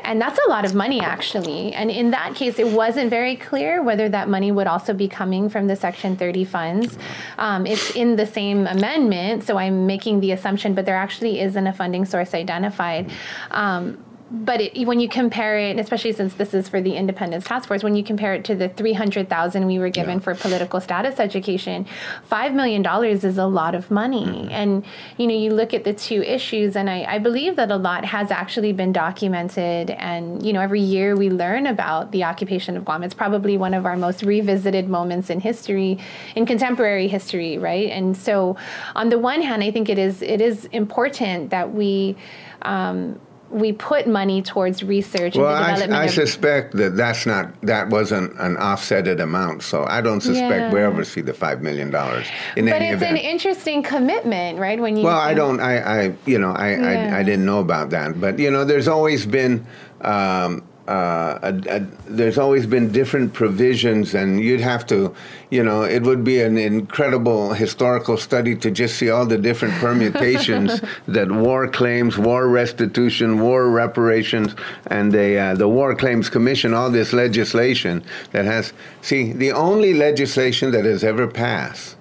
And 0.00 0.20
that's 0.20 0.38
a 0.46 0.50
lot 0.50 0.66
of 0.66 0.74
money, 0.74 1.00
actually. 1.00 1.72
And 1.72 1.90
in 1.90 2.10
that 2.10 2.34
case, 2.34 2.58
it 2.58 2.68
wasn't 2.68 3.08
very 3.08 3.34
clear 3.34 3.82
whether 3.82 4.10
that 4.10 4.28
money 4.28 4.52
would 4.52 4.66
also 4.66 4.92
be 4.92 5.08
coming 5.08 5.48
from 5.48 5.66
the 5.66 5.76
Section 5.76 6.14
30 6.14 6.44
funds. 6.44 6.98
Um, 7.38 7.64
it's 7.64 7.90
in 7.92 8.16
the 8.16 8.26
same 8.26 8.66
amendment, 8.66 9.44
so 9.44 9.56
I'm 9.56 9.86
making 9.86 10.20
the 10.20 10.32
assumption, 10.32 10.74
but 10.74 10.84
there 10.84 10.96
actually 10.96 11.40
isn't 11.40 11.66
a 11.66 11.72
funding 11.72 12.04
source 12.04 12.34
identified. 12.34 13.10
Um, 13.50 14.04
but 14.30 14.60
it, 14.60 14.86
when 14.86 15.00
you 15.00 15.08
compare 15.08 15.58
it, 15.58 15.78
especially 15.78 16.12
since 16.12 16.34
this 16.34 16.54
is 16.54 16.68
for 16.68 16.80
the 16.80 16.96
Independence 16.96 17.44
Task 17.44 17.68
Force, 17.68 17.82
when 17.82 17.94
you 17.94 18.02
compare 18.02 18.34
it 18.34 18.44
to 18.46 18.54
the 18.54 18.68
three 18.70 18.94
hundred 18.94 19.28
thousand 19.28 19.66
we 19.66 19.78
were 19.78 19.90
given 19.90 20.14
Yeah. 20.14 20.24
for 20.24 20.34
political 20.34 20.80
status 20.80 21.20
education, 21.20 21.86
five 22.24 22.54
million 22.54 22.80
dollars 22.80 23.22
is 23.22 23.36
a 23.36 23.46
lot 23.46 23.74
of 23.74 23.90
money. 23.90 24.24
Mm-hmm. 24.24 24.50
And 24.50 24.84
you 25.18 25.26
know, 25.26 25.34
you 25.34 25.50
look 25.50 25.74
at 25.74 25.84
the 25.84 25.92
two 25.92 26.22
issues, 26.22 26.74
and 26.74 26.88
I, 26.88 27.04
I 27.04 27.18
believe 27.18 27.56
that 27.56 27.70
a 27.70 27.76
lot 27.76 28.06
has 28.06 28.30
actually 28.30 28.72
been 28.72 28.92
documented. 28.92 29.90
And 29.90 30.44
you 30.44 30.52
know, 30.54 30.60
every 30.60 30.80
year 30.80 31.14
we 31.16 31.28
learn 31.28 31.66
about 31.66 32.10
the 32.10 32.24
occupation 32.24 32.76
of 32.78 32.84
Guam. 32.86 33.02
It's 33.02 33.14
probably 33.14 33.58
one 33.58 33.74
of 33.74 33.84
our 33.84 33.96
most 33.96 34.22
revisited 34.22 34.88
moments 34.88 35.28
in 35.28 35.40
history, 35.40 35.98
in 36.34 36.46
contemporary 36.46 37.08
history, 37.08 37.58
right? 37.58 37.90
And 37.90 38.16
so, 38.16 38.56
on 38.96 39.10
the 39.10 39.18
one 39.18 39.42
hand, 39.42 39.62
I 39.62 39.70
think 39.70 39.90
it 39.90 39.98
is 39.98 40.22
it 40.22 40.40
is 40.40 40.64
important 40.66 41.50
that 41.50 41.74
we. 41.74 42.16
Um, 42.62 43.20
we 43.50 43.72
put 43.72 44.06
money 44.06 44.42
towards 44.42 44.82
research 44.82 45.36
Well, 45.36 45.54
and 45.54 45.64
I, 45.64 45.70
development 45.74 46.00
I 46.00 46.04
of 46.06 46.10
suspect 46.10 46.76
that 46.76 46.96
that's 46.96 47.24
not 47.26 47.52
that 47.62 47.88
wasn't 47.88 48.32
an 48.40 48.56
offsetted 48.56 49.20
amount, 49.20 49.62
so 49.62 49.84
I 49.86 50.00
don't 50.00 50.20
suspect 50.20 50.72
we 50.72 50.80
Yeah. 50.80 50.86
ever 50.88 51.04
see 51.04 51.20
the 51.20 51.34
five 51.34 51.62
million 51.62 51.90
dollars 51.90 52.26
in 52.56 52.64
but 52.64 52.74
any 52.74 52.86
it's 52.86 52.96
event. 53.02 53.18
an 53.18 53.24
interesting 53.24 53.82
commitment, 53.82 54.58
right? 54.58 54.80
When 54.80 54.96
you 54.96 55.04
Well, 55.04 55.18
I 55.18 55.34
don't. 55.34 55.60
I, 55.60 55.78
I 55.78 56.14
you 56.26 56.38
know, 56.38 56.52
I, 56.52 56.70
Yeah. 56.74 57.14
I, 57.14 57.18
I 57.20 57.22
didn't 57.22 57.44
know 57.44 57.60
about 57.60 57.90
that. 57.90 58.20
But 58.20 58.38
you 58.38 58.50
know, 58.50 58.64
there's 58.64 58.88
always 58.88 59.24
been. 59.26 59.66
Um, 60.00 60.62
uh, 60.86 61.38
a, 61.42 61.76
a, 61.76 61.80
there's 62.06 62.36
always 62.36 62.66
been 62.66 62.92
different 62.92 63.32
provisions, 63.32 64.14
and 64.14 64.40
you'd 64.40 64.60
have 64.60 64.86
to, 64.86 65.14
you 65.50 65.62
know, 65.62 65.82
it 65.82 66.02
would 66.02 66.22
be 66.24 66.40
an 66.42 66.58
incredible 66.58 67.54
historical 67.54 68.18
study 68.18 68.54
to 68.56 68.70
just 68.70 68.96
see 68.96 69.08
all 69.08 69.24
the 69.24 69.38
different 69.38 69.72
permutations 69.74 70.82
that 71.08 71.30
war 71.30 71.68
claims, 71.68 72.18
war 72.18 72.48
restitution, 72.48 73.40
war 73.40 73.70
reparations, 73.70 74.54
and 74.88 75.10
the 75.10 75.38
uh, 75.38 75.54
the 75.54 75.68
War 75.68 75.94
Claims 75.94 76.28
Commission, 76.28 76.74
all 76.74 76.90
this 76.90 77.12
legislation 77.14 78.04
that 78.32 78.44
has. 78.44 78.74
See, 79.00 79.32
the 79.32 79.52
only 79.52 79.94
legislation 79.94 80.70
that 80.72 80.84
has 80.84 81.02
ever 81.02 81.26
passed 81.26 81.96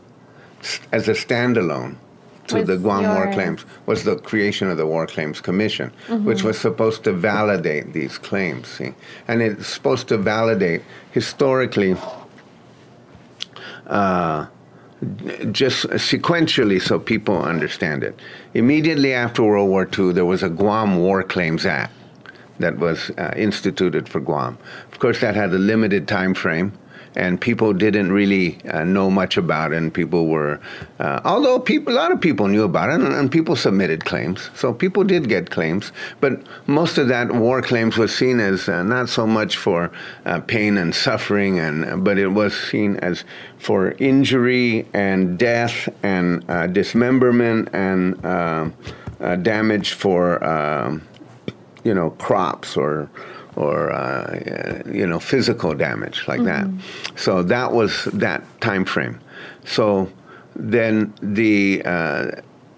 as 0.91 1.07
a 1.07 1.13
standalone 1.13 1.95
to 2.47 2.63
the 2.63 2.77
Guam 2.77 3.03
War. 3.03 3.31
Claims 3.33 3.65
was 3.85 4.03
the 4.03 4.15
creation 4.17 4.69
of 4.69 4.77
the 4.77 4.85
War 4.85 5.07
Claims 5.07 5.39
Commission, 5.41 5.91
Mm-hmm. 6.07 6.25
which 6.25 6.43
was 6.43 6.57
supposed 6.59 7.03
to 7.05 7.13
validate 7.13 7.93
these 7.93 8.17
claims. 8.17 8.67
See, 8.67 8.93
and 9.27 9.41
it's 9.41 9.67
supposed 9.67 10.07
to 10.09 10.17
validate 10.17 10.81
historically. 11.11 11.95
Uh, 13.87 14.47
just 15.51 15.85
sequentially 15.87 16.81
so 16.81 16.97
people 16.97 17.41
understand 17.43 18.03
it. 18.03 18.17
Immediately 18.53 19.13
after 19.13 19.43
World 19.43 19.69
War 19.69 19.87
II, 19.97 20.13
there 20.13 20.25
was 20.25 20.43
a 20.43 20.49
Guam 20.49 20.97
War 20.99 21.23
Claims 21.23 21.65
Act 21.65 21.91
that 22.59 22.77
was 22.77 23.09
uh, 23.17 23.33
instituted 23.35 24.07
for 24.07 24.21
Guam. 24.21 24.57
Of 24.91 24.99
course, 24.99 25.19
that 25.19 25.35
had 25.35 25.51
a 25.51 25.57
limited 25.57 26.07
time 26.07 26.33
frame, 26.33 26.71
and 27.15 27.39
people 27.39 27.73
didn't 27.73 28.11
really 28.11 28.57
uh, 28.69 28.83
know 28.83 29.09
much 29.09 29.37
about 29.37 29.73
it. 29.73 29.77
And 29.77 29.93
people 29.93 30.27
were, 30.27 30.59
uh, 30.99 31.21
although 31.25 31.59
people, 31.59 31.93
a 31.93 31.95
lot 31.95 32.11
of 32.11 32.19
people 32.21 32.47
knew 32.47 32.63
about 32.63 32.89
it, 32.89 33.01
and, 33.01 33.13
and 33.13 33.31
people 33.31 33.55
submitted 33.55 34.05
claims. 34.05 34.49
So 34.55 34.73
people 34.73 35.03
did 35.03 35.29
get 35.29 35.49
claims, 35.49 35.91
but 36.19 36.41
most 36.67 36.97
of 36.97 37.07
that 37.07 37.31
war 37.33 37.61
claims 37.61 37.97
was 37.97 38.15
seen 38.15 38.39
as 38.39 38.67
uh, 38.69 38.83
not 38.83 39.09
so 39.09 39.27
much 39.27 39.57
for 39.57 39.91
uh, 40.25 40.39
pain 40.41 40.77
and 40.77 40.93
suffering, 40.93 41.59
and 41.59 42.03
but 42.03 42.17
it 42.17 42.29
was 42.29 42.55
seen 42.55 42.97
as 42.97 43.23
for 43.57 43.91
injury 43.99 44.87
and 44.93 45.37
death 45.37 45.89
and 46.03 46.43
uh, 46.49 46.67
dismemberment 46.67 47.69
and 47.73 48.23
uh, 48.25 48.69
damage 49.41 49.93
for. 49.93 50.43
Um, 50.43 51.07
you 51.83 51.93
know, 51.93 52.11
crops 52.11 52.77
or 52.77 53.09
or 53.55 53.91
uh, 53.91 54.81
you 54.91 55.05
know, 55.05 55.19
physical 55.19 55.73
damage 55.73 56.27
like 56.27 56.43
that. 56.43 56.67
So 57.15 57.43
that 57.43 57.71
was 57.71 58.05
that 58.05 58.43
time 58.61 58.85
frame. 58.85 59.19
So 59.65 60.09
then 60.55 61.13
the 61.21 61.81
uh, 61.85 62.31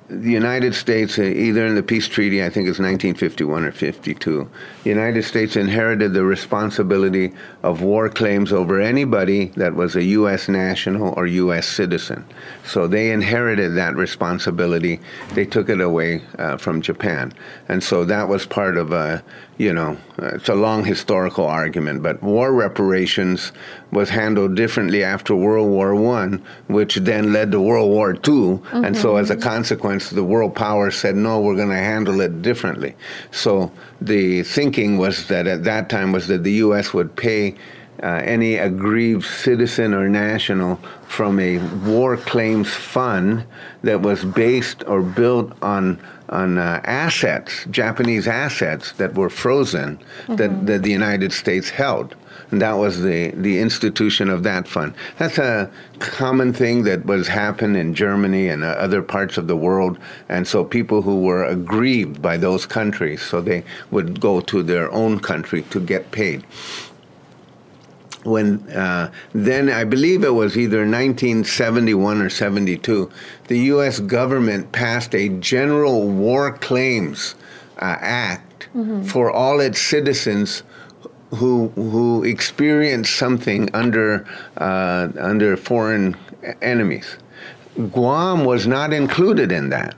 the 0.08 0.30
United 0.30 0.76
States, 0.76 1.18
uh, 1.18 1.24
either 1.24 1.66
in 1.66 1.76
the 1.76 1.82
peace 1.82 2.08
treaty, 2.08 2.44
I 2.44 2.50
think 2.50 2.68
it's 2.68 2.80
1951 2.80 3.64
or 3.64 3.72
52, 3.72 4.50
the 4.84 4.90
United 4.90 5.24
States 5.24 5.56
inherited 5.56 6.14
the 6.14 6.24
responsibility 6.24 7.34
of 7.66 7.82
war 7.82 8.10
claims 8.10 8.54
over 8.54 8.80
anybody 8.80 9.46
that 9.56 9.74
was 9.74 9.96
a 9.96 10.04
U.S. 10.04 10.48
national 10.48 11.16
or 11.18 11.26
U.S. 11.26 11.68
citizen. 11.68 12.24
So 12.64 12.86
they 12.86 13.10
inherited 13.10 13.76
that 13.76 13.96
responsibility. 13.96 15.00
They 15.34 15.46
took 15.46 15.68
it 15.70 15.82
away 15.82 16.22
uh, 16.38 16.58
from 16.58 16.84
Japan. 16.84 17.34
And 17.68 17.84
so 17.84 18.06
that 18.06 18.30
was 18.30 18.46
part 18.46 18.78
of 18.78 18.92
a, 18.92 19.24
you 19.58 19.74
know, 19.74 19.98
uh, 20.22 20.36
it's 20.36 20.48
a 20.48 20.54
long 20.54 20.86
historical 20.86 21.48
argument, 21.48 22.04
but 22.04 22.22
war 22.22 22.54
reparations 22.54 23.52
was 23.92 24.10
handled 24.10 24.56
differently 24.56 25.04
after 25.04 25.36
World 25.36 25.70
War 25.70 25.96
One, 25.96 26.44
which 26.68 26.96
then 26.98 27.34
led 27.34 27.52
to 27.52 27.60
World 27.60 27.90
War 27.90 28.14
2 28.14 28.62
And 28.74 28.96
so 28.96 29.16
as 29.16 29.32
a 29.32 29.36
consequence, 29.38 30.12
the 30.12 30.24
world 30.24 30.54
powers 30.54 30.96
said, 30.96 31.16
no, 31.16 31.42
we're 31.42 31.56
going 31.56 31.70
to 31.70 31.76
handle 31.76 32.22
it 32.22 32.44
differently. 32.44 32.96
So 33.32 33.72
the 34.02 34.44
thinking 34.44 34.98
was 34.98 35.28
that 35.30 35.48
at 35.48 35.64
that 35.64 35.90
time 35.90 36.12
was 36.12 36.28
that 36.28 36.44
the 36.44 36.52
U.S. 36.54 36.94
would 36.94 37.16
pay 37.16 37.55
uh, 38.04 38.08
any 38.24 38.56
aggrieved 38.56 39.26
citizen 39.26 39.94
or 39.94 40.10
national 40.10 40.80
from 41.08 41.40
a 41.40 41.58
war 41.88 42.18
claims 42.18 42.70
fund 42.70 43.46
that 43.84 44.02
was 44.02 44.26
based 44.26 44.84
or 44.88 45.02
built 45.02 45.52
on 45.62 46.00
on 46.30 46.58
uh, 46.58 46.82
assets, 46.86 47.66
Japanese 47.70 48.28
assets 48.28 48.94
that 48.94 49.14
were 49.14 49.30
frozen 49.30 50.00
that, 50.28 50.66
that 50.66 50.84
the 50.84 50.90
United 50.92 51.32
States 51.32 51.70
held. 51.70 52.16
And 52.52 52.62
that 52.62 52.74
was 52.74 53.02
the, 53.02 53.32
the 53.32 53.60
institution 53.60 54.30
of 54.30 54.44
that 54.44 54.68
fund. 54.68 54.94
That's 55.18 55.38
a 55.38 55.70
common 56.00 56.54
thing 56.54 56.84
that 56.84 57.06
was 57.06 57.28
happened 57.28 57.76
in 57.76 57.94
Germany 57.94 58.50
and 58.50 58.64
uh, 58.64 58.68
other 58.68 59.02
parts 59.02 59.38
of 59.38 59.48
the 59.48 59.56
world. 59.56 59.98
And 60.30 60.48
so 60.48 60.64
people 60.64 61.02
who 61.02 61.22
were 61.22 61.44
aggrieved 61.44 62.22
by 62.22 62.38
those 62.38 62.66
countries, 62.66 63.22
so 63.22 63.42
they 63.42 63.64
would 63.92 64.20
go 64.20 64.42
to 64.42 64.62
their 64.62 64.92
own 64.92 65.20
country 65.20 65.64
to 65.64 65.80
get 65.80 66.12
paid 66.12 66.46
when 68.26 68.60
uh, 68.72 69.12
then 69.34 69.70
I 69.70 69.84
believe 69.84 70.24
it 70.24 70.34
was 70.34 70.58
either 70.58 70.80
1971 70.80 72.22
or 72.22 72.30
72, 72.30 73.10
the 73.48 73.60
U.S. 73.60 74.00
government 74.00 74.72
passed 74.72 75.14
a 75.16 75.30
general 75.30 76.10
war 76.10 76.54
claims 76.54 77.36
uh, 77.78 77.98
act 78.00 78.68
for 79.08 79.32
all 79.32 79.60
its 79.62 79.80
citizens 79.80 80.64
who 81.36 81.70
who 81.76 82.24
experienced 82.24 83.16
something 83.16 83.70
under 83.74 84.26
uh, 84.58 85.10
under 85.20 85.56
foreign 85.56 86.16
enemies. 86.62 87.18
Guam 87.92 88.46
was 88.46 88.68
not 88.68 88.94
included 88.94 89.52
in 89.52 89.70
that. 89.70 89.96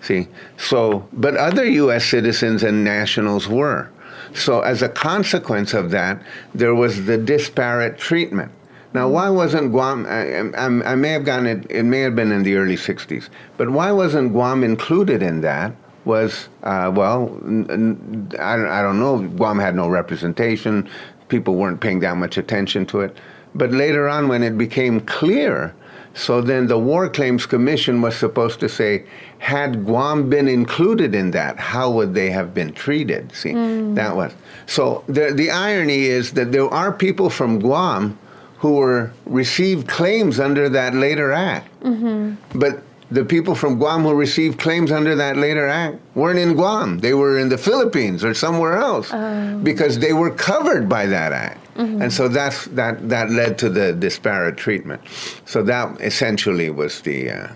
See, 0.00 0.28
so 0.56 1.06
but 1.12 1.36
other 1.36 1.64
U.S. 1.64 2.04
citizens 2.04 2.62
and 2.62 2.84
nationals 2.84 3.48
were. 3.48 3.90
So 4.34 4.60
as 4.60 4.82
a 4.82 4.88
consequence 4.88 5.74
of 5.74 5.90
that, 5.90 6.22
there 6.54 6.74
was 6.74 7.06
the 7.06 7.18
disparate 7.18 7.98
treatment. 7.98 8.52
Now, 8.94 9.08
why 9.08 9.28
wasn't 9.28 9.70
Guam? 9.70 10.06
I, 10.06 10.38
I, 10.56 10.92
I 10.92 10.94
may 10.94 11.10
have 11.10 11.24
gotten 11.24 11.46
it. 11.46 11.66
It 11.70 11.82
may 11.82 12.00
have 12.00 12.16
been 12.16 12.32
in 12.32 12.42
the 12.42 12.56
early 12.56 12.76
'60s, 12.76 13.28
but 13.58 13.70
why 13.70 13.92
wasn't 13.92 14.32
Guam 14.32 14.64
included 14.64 15.22
in 15.22 15.42
that? 15.42 15.72
Was 16.04 16.48
uh, 16.62 16.90
well, 16.94 17.28
I 17.44 18.82
don't 18.82 18.98
know. 18.98 19.28
Guam 19.36 19.58
had 19.58 19.74
no 19.74 19.88
representation. 19.88 20.88
People 21.28 21.56
weren't 21.56 21.80
paying 21.80 22.00
that 22.00 22.16
much 22.16 22.38
attention 22.38 22.86
to 22.86 23.00
it. 23.00 23.16
But 23.54 23.72
later 23.72 24.08
on, 24.08 24.28
when 24.28 24.42
it 24.42 24.56
became 24.56 25.00
clear 25.00 25.74
so 26.18 26.40
then 26.40 26.66
the 26.66 26.78
War 26.78 27.08
Claims 27.08 27.46
Commission 27.46 28.02
was 28.02 28.16
supposed 28.16 28.58
to 28.60 28.68
say, 28.68 29.04
had 29.38 29.84
Guam 29.84 30.28
been 30.28 30.48
included 30.48 31.14
in 31.14 31.30
that, 31.30 31.58
how 31.58 31.92
would 31.92 32.12
they 32.12 32.30
have 32.30 32.52
been 32.52 32.72
treated? 32.72 33.32
See, 33.32 33.52
hmm. 33.52 33.94
that 33.94 34.16
was. 34.16 34.32
So 34.66 35.04
the, 35.06 35.32
the 35.32 35.50
irony 35.50 36.06
is 36.06 36.32
that 36.32 36.50
there 36.50 36.68
are 36.68 36.92
people 36.92 37.30
from 37.30 37.60
Guam 37.60 38.18
who 38.58 38.74
were 38.74 39.12
received 39.26 39.86
claims 39.86 40.40
under 40.40 40.68
that 40.68 40.92
later 40.92 41.30
act. 41.30 41.68
Mm-hmm. 41.82 42.58
But 42.58 42.82
the 43.12 43.24
people 43.24 43.54
from 43.54 43.78
Guam 43.78 44.02
who 44.02 44.12
received 44.12 44.58
claims 44.58 44.90
under 44.90 45.14
that 45.14 45.36
later 45.36 45.68
act 45.68 45.98
weren't 46.16 46.40
in 46.40 46.54
Guam. 46.54 46.98
They 46.98 47.14
were 47.14 47.38
in 47.38 47.48
the 47.48 47.58
Philippines 47.58 48.24
or 48.24 48.34
somewhere 48.34 48.76
else 48.76 49.10
oh. 49.12 49.58
because 49.62 50.00
they 50.00 50.12
were 50.12 50.30
covered 50.30 50.88
by 50.88 51.06
that 51.06 51.32
act. 51.32 51.64
And 51.78 52.12
so 52.12 52.26
that's, 52.26 52.64
that, 52.66 53.08
that 53.08 53.30
led 53.30 53.56
to 53.58 53.68
the 53.68 53.92
disparate 53.92 54.56
treatment. 54.56 55.00
So 55.46 55.62
that 55.62 56.00
essentially 56.00 56.70
was 56.70 57.00
the 57.02 57.30
uh, 57.30 57.48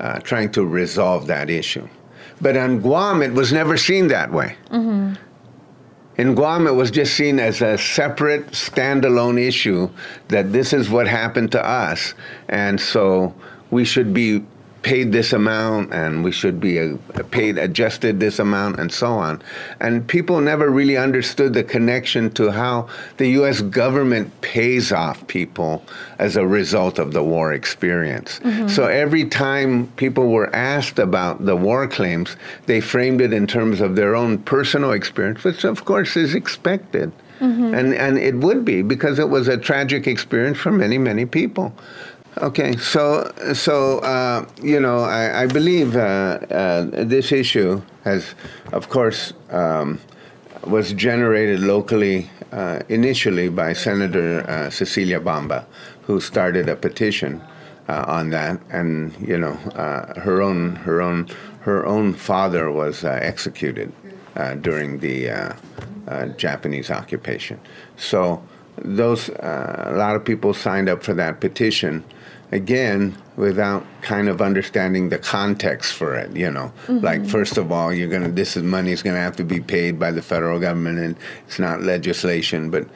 uh, 0.00 0.18
trying 0.20 0.52
to 0.52 0.66
resolve 0.66 1.26
that 1.28 1.48
issue. 1.48 1.88
But 2.42 2.56
on 2.56 2.80
Guam, 2.80 3.22
it 3.22 3.32
was 3.32 3.52
never 3.52 3.76
seen 3.76 4.08
that 4.08 4.32
way. 4.32 4.56
In 6.16 6.34
Guam, 6.34 6.66
it 6.66 6.72
was 6.72 6.90
just 6.90 7.14
seen 7.14 7.38
as 7.40 7.62
a 7.62 7.78
separate, 7.78 8.48
standalone 8.48 9.40
issue 9.40 9.88
that 10.28 10.52
this 10.52 10.74
is 10.74 10.90
what 10.90 11.06
happened 11.08 11.50
to 11.52 11.66
us. 11.66 12.14
And 12.48 12.78
so 12.78 13.34
we 13.70 13.84
should 13.86 14.12
be 14.12 14.44
paid 14.82 15.12
this 15.12 15.32
amount 15.32 15.92
and 15.92 16.24
we 16.24 16.32
should 16.32 16.58
be 16.58 16.78
uh, 16.80 16.96
paid 17.30 17.58
adjusted 17.58 18.18
this 18.18 18.38
amount 18.38 18.78
and 18.78 18.92
so 18.92 19.08
on. 19.08 19.42
And 19.80 20.06
people 20.06 20.40
never 20.40 20.70
really 20.70 20.96
understood 20.96 21.52
the 21.52 21.64
connection 21.64 22.30
to 22.32 22.50
how 22.50 22.88
the 23.18 23.28
US 23.40 23.60
government 23.60 24.40
pays 24.40 24.92
off 24.92 25.26
people 25.26 25.82
as 26.18 26.36
a 26.36 26.46
result 26.46 26.98
of 26.98 27.12
the 27.12 27.22
war 27.22 27.52
experience. 27.52 28.40
So 28.68 28.86
every 28.86 29.24
time 29.26 29.88
people 29.96 30.28
were 30.28 30.54
asked 30.54 30.98
about 30.98 31.44
the 31.44 31.56
war 31.56 31.86
claims 31.86 32.36
they 32.66 32.80
framed 32.80 33.20
it 33.20 33.32
in 33.32 33.46
terms 33.46 33.80
of 33.80 33.96
their 33.96 34.14
own 34.14 34.38
personal 34.38 34.92
experience 34.92 35.44
which 35.44 35.64
of 35.64 35.84
course 35.84 36.16
is 36.16 36.34
expected. 36.34 37.12
And 37.74 37.94
and 37.94 38.18
it 38.18 38.36
would 38.36 38.64
be 38.66 38.82
because 38.82 39.18
it 39.18 39.30
was 39.30 39.48
a 39.48 39.56
tragic 39.56 40.06
experience 40.06 40.58
for 40.58 40.70
many 40.70 40.98
many 40.98 41.24
people 41.24 41.72
Okay, 42.38 42.76
so 42.76 43.28
so 43.54 43.98
uh, 43.98 44.46
you 44.62 44.78
know, 44.78 45.00
I, 45.00 45.42
I 45.42 45.46
believe 45.48 45.96
uh, 45.96 46.38
uh, 46.48 46.86
this 47.04 47.32
issue 47.32 47.82
has, 48.04 48.36
of 48.72 48.88
course, 48.88 49.32
um, 49.50 49.98
was 50.64 50.92
generated 50.92 51.58
locally 51.58 52.30
uh, 52.52 52.80
initially 52.88 53.48
by 53.48 53.72
Senator 53.72 54.48
uh, 54.48 54.70
Cecilia 54.70 55.18
Bamba, 55.18 55.64
who 56.02 56.20
started 56.20 56.68
a 56.68 56.76
petition 56.76 57.42
uh, 57.88 58.04
on 58.06 58.30
that, 58.30 58.60
and 58.70 59.12
you 59.20 59.36
know, 59.36 59.54
her 60.16 60.40
own 60.40 60.76
her 60.76 61.02
own 61.02 61.26
her 61.62 61.84
own 61.84 62.14
father 62.14 62.70
was 62.70 63.02
executed 63.02 63.92
during 64.60 65.00
the 65.00 65.52
Japanese 66.36 66.92
occupation. 66.92 67.58
So 67.96 68.40
those 68.76 69.30
a 69.30 69.94
lot 69.96 70.14
of 70.14 70.24
people 70.24 70.54
signed 70.54 70.88
up 70.88 71.02
for 71.02 71.12
that 71.14 71.40
petition 71.40 72.04
again 72.52 73.16
without 73.36 73.86
kind 74.02 74.28
of 74.28 74.42
understanding 74.42 75.08
the 75.08 75.18
context 75.18 75.92
for 75.92 76.14
it 76.14 76.34
you 76.36 76.50
know? 76.50 76.72
Mm-hmm. 76.86 77.04
Like 77.04 77.26
first 77.26 77.56
of 77.56 77.70
all 77.72 77.92
you're 77.92 78.08
going 78.08 78.22
to 78.22 78.30
this 78.30 78.56
is 78.56 78.62
money 78.62 78.92
is 78.92 79.02
going 79.02 79.16
to 79.16 79.22
have 79.22 79.36
to 79.36 79.44
be 79.44 79.60
paid 79.60 79.98
by 79.98 80.10
the 80.10 80.22
federal 80.22 80.58
government 80.60 80.98
and 80.98 81.16
it's 81.46 81.58
not 81.58 81.82
legislation 81.82 82.70
but 82.70 82.86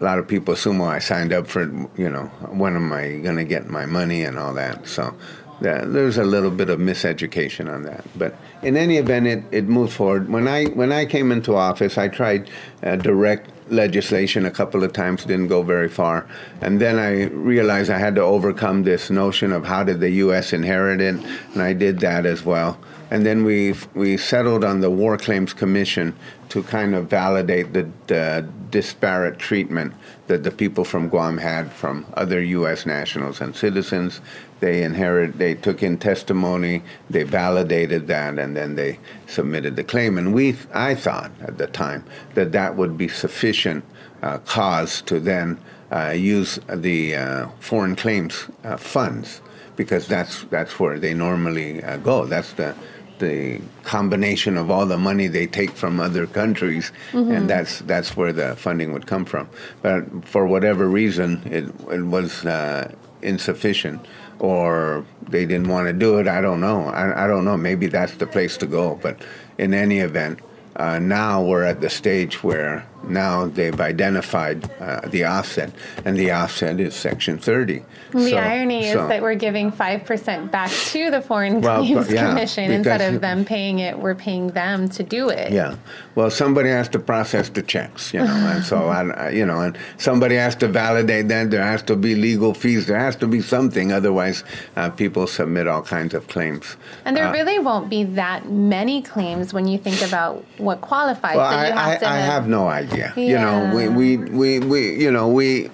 a 0.00 0.04
lot 0.04 0.18
of 0.18 0.26
people 0.26 0.54
assume 0.54 0.78
well 0.78 0.88
i 0.88 0.98
signed 0.98 1.32
up 1.32 1.46
for 1.46 1.62
it 1.62 1.70
you 1.96 2.10
know 2.10 2.24
when 2.50 2.74
am 2.74 2.92
i 2.92 3.18
going 3.18 3.36
to 3.36 3.44
get 3.44 3.68
my 3.68 3.86
money 3.86 4.24
and 4.24 4.38
all 4.38 4.52
that? 4.54 4.86
So 4.86 5.14
there's 5.62 6.18
a 6.18 6.24
little 6.24 6.50
bit 6.50 6.70
of 6.70 6.80
miseducation 6.80 7.72
on 7.72 7.82
that, 7.82 8.04
but 8.16 8.34
in 8.62 8.76
any 8.76 8.96
event, 8.96 9.26
it, 9.26 9.44
it 9.50 9.64
moved 9.64 9.92
forward. 9.92 10.28
When 10.28 10.46
I 10.48 10.66
when 10.66 10.92
I 10.92 11.04
came 11.04 11.32
into 11.32 11.56
office, 11.56 11.98
I 11.98 12.08
tried 12.08 12.50
uh, 12.82 12.96
direct 12.96 13.50
legislation 13.70 14.46
a 14.46 14.50
couple 14.50 14.84
of 14.84 14.92
times, 14.92 15.24
didn't 15.24 15.48
go 15.48 15.62
very 15.62 15.88
far, 15.88 16.26
and 16.60 16.80
then 16.80 16.98
I 16.98 17.24
realized 17.24 17.90
I 17.90 17.98
had 17.98 18.14
to 18.16 18.22
overcome 18.22 18.84
this 18.84 19.10
notion 19.10 19.52
of 19.52 19.64
how 19.64 19.82
did 19.84 20.00
the 20.00 20.10
U.S. 20.10 20.52
inherit 20.52 21.00
it, 21.00 21.16
and 21.52 21.62
I 21.62 21.72
did 21.72 22.00
that 22.00 22.26
as 22.26 22.44
well. 22.44 22.78
And 23.10 23.26
then 23.26 23.44
we 23.44 23.74
we 23.94 24.16
settled 24.16 24.64
on 24.64 24.80
the 24.80 24.90
War 24.90 25.18
Claims 25.18 25.52
Commission 25.52 26.14
to 26.48 26.62
kind 26.62 26.94
of 26.94 27.08
validate 27.08 27.72
the, 27.72 27.88
the 28.06 28.46
disparate 28.70 29.38
treatment 29.38 29.94
that 30.26 30.44
the 30.44 30.50
people 30.50 30.84
from 30.84 31.08
Guam 31.08 31.38
had 31.38 31.72
from 31.72 32.06
other 32.14 32.42
U.S. 32.42 32.86
nationals 32.86 33.40
and 33.40 33.56
citizens. 33.56 34.20
They 34.62 34.84
inherit, 34.84 35.38
they 35.38 35.54
took 35.56 35.82
in 35.82 35.98
testimony, 35.98 36.84
they 37.10 37.24
validated 37.24 38.06
that, 38.06 38.38
and 38.38 38.56
then 38.56 38.76
they 38.76 39.00
submitted 39.26 39.74
the 39.74 39.82
claim. 39.82 40.16
And 40.16 40.32
we, 40.32 40.56
I 40.72 40.94
thought 40.94 41.32
at 41.40 41.58
the 41.58 41.66
time 41.66 42.04
that 42.34 42.52
that 42.52 42.76
would 42.76 42.96
be 42.96 43.08
sufficient 43.08 43.84
uh, 44.22 44.38
cause 44.38 45.02
to 45.02 45.18
then 45.18 45.58
uh, 45.90 46.10
use 46.10 46.60
the 46.68 47.16
uh, 47.16 47.48
foreign 47.58 47.96
claims 47.96 48.46
uh, 48.62 48.76
funds 48.76 49.42
because 49.74 50.06
that's 50.06 50.44
that's 50.44 50.78
where 50.78 50.96
they 51.00 51.12
normally 51.12 51.82
uh, 51.82 51.96
go. 51.96 52.24
That's 52.26 52.52
the 52.52 52.76
the 53.18 53.60
combination 53.82 54.56
of 54.56 54.70
all 54.70 54.86
the 54.86 54.98
money 54.98 55.26
they 55.26 55.48
take 55.48 55.70
from 55.70 55.98
other 55.98 56.28
countries, 56.28 56.92
and 57.32 57.50
that's 57.50 57.80
that's 57.80 58.16
where 58.16 58.32
the 58.32 58.54
funding 58.54 58.92
would 58.92 59.08
come 59.08 59.24
from. 59.24 59.48
But 59.82 60.24
for 60.24 60.46
whatever 60.46 60.88
reason, 60.88 61.42
it 61.46 61.64
it 61.92 62.02
was 62.06 62.46
uh, 62.46 62.92
insufficient, 63.22 64.06
or 64.42 65.06
they 65.28 65.46
didn't 65.46 65.68
want 65.68 65.86
to 65.86 65.92
do 65.92 66.18
it. 66.18 66.26
I 66.26 66.40
don't 66.40 66.60
know. 66.60 66.88
I, 66.88 67.24
I 67.24 67.26
don't 67.28 67.44
know. 67.44 67.56
Maybe 67.56 67.86
that's 67.86 68.14
the 68.14 68.26
place 68.26 68.56
to 68.58 68.66
go. 68.66 68.98
But 69.00 69.22
in 69.56 69.72
any 69.72 70.00
event, 70.00 70.40
uh, 70.76 70.98
now 70.98 71.42
we're 71.42 71.62
at 71.62 71.80
the 71.80 71.88
stage 71.88 72.42
where 72.42 72.84
now 73.04 73.46
they've 73.46 73.80
identified 73.80 74.70
uh, 74.80 75.00
the 75.08 75.24
offset, 75.24 75.70
and 76.04 76.16
the 76.16 76.30
offset 76.30 76.80
is 76.80 76.94
Section 76.94 77.38
30. 77.38 77.82
The 78.12 78.30
So- 78.30 78.36
irony 78.36 78.92
so- 78.92 79.02
is 79.02 79.08
that 79.08 79.22
we're 79.22 79.34
giving 79.34 79.70
5% 79.72 80.50
back 80.50 80.70
to 80.70 81.10
the 81.10 81.20
Foreign 81.20 81.60
Well, 81.60 81.84
Claims 81.84 82.10
yeah, 82.12 82.28
Commission 82.28 82.70
instead 82.70 83.00
of 83.00 83.20
them 83.20 83.44
paying 83.44 83.78
it, 83.78 83.98
we're 83.98 84.14
paying 84.14 84.48
them 84.48 84.88
to 84.90 85.02
do 85.02 85.28
it. 85.30 85.50
Yeah. 85.52 85.76
Well, 86.14 86.30
somebody 86.30 86.68
has 86.68 86.88
to 86.90 86.98
process 86.98 87.48
the 87.48 87.62
checks, 87.62 88.12
you 88.12 88.20
know, 88.20 88.26
and 88.52 88.62
so 88.64 88.76
I, 88.98 89.08
I- 89.08 89.30
you 89.30 89.46
know, 89.46 89.60
and 89.60 89.78
somebody 89.98 90.36
has 90.36 90.54
to 90.56 90.68
validate 90.68 91.28
that. 91.28 91.50
There 91.50 91.62
has 91.62 91.82
to 91.84 91.96
be 91.96 92.14
legal 92.14 92.54
fees. 92.54 92.86
There 92.86 92.98
has 92.98 93.16
to 93.16 93.26
be 93.26 93.40
something. 93.40 93.92
Otherwise, 93.92 94.44
uh, 94.76 94.90
people 94.90 95.26
submit 95.26 95.66
all 95.66 95.82
kinds 95.82 96.12
of 96.14 96.28
claims. 96.28 96.76
And 97.04 97.16
there 97.16 97.28
Uh, 97.28 97.32
really 97.32 97.58
won't 97.58 97.88
be 97.88 98.04
that 98.04 98.50
many 98.50 99.00
claims 99.02 99.54
when 99.54 99.66
you 99.66 99.78
think 99.78 100.02
about 100.02 100.44
what 100.58 100.80
qualifies. 100.82 101.36
Well, 101.36 101.50
So 101.50 101.56
I, 101.56 101.66
you 101.68 101.72
have 101.72 102.02
I 102.02 102.16
have 102.18 102.46
no 102.48 102.68
idea. 102.68 102.91
You 103.16 103.38
know, 103.38 103.72
we, 103.74 103.88
we, 103.88 104.16
we, 104.16 104.58
we, 104.58 105.02
you 105.02 105.10
know, 105.10 105.28
we, 105.28 105.70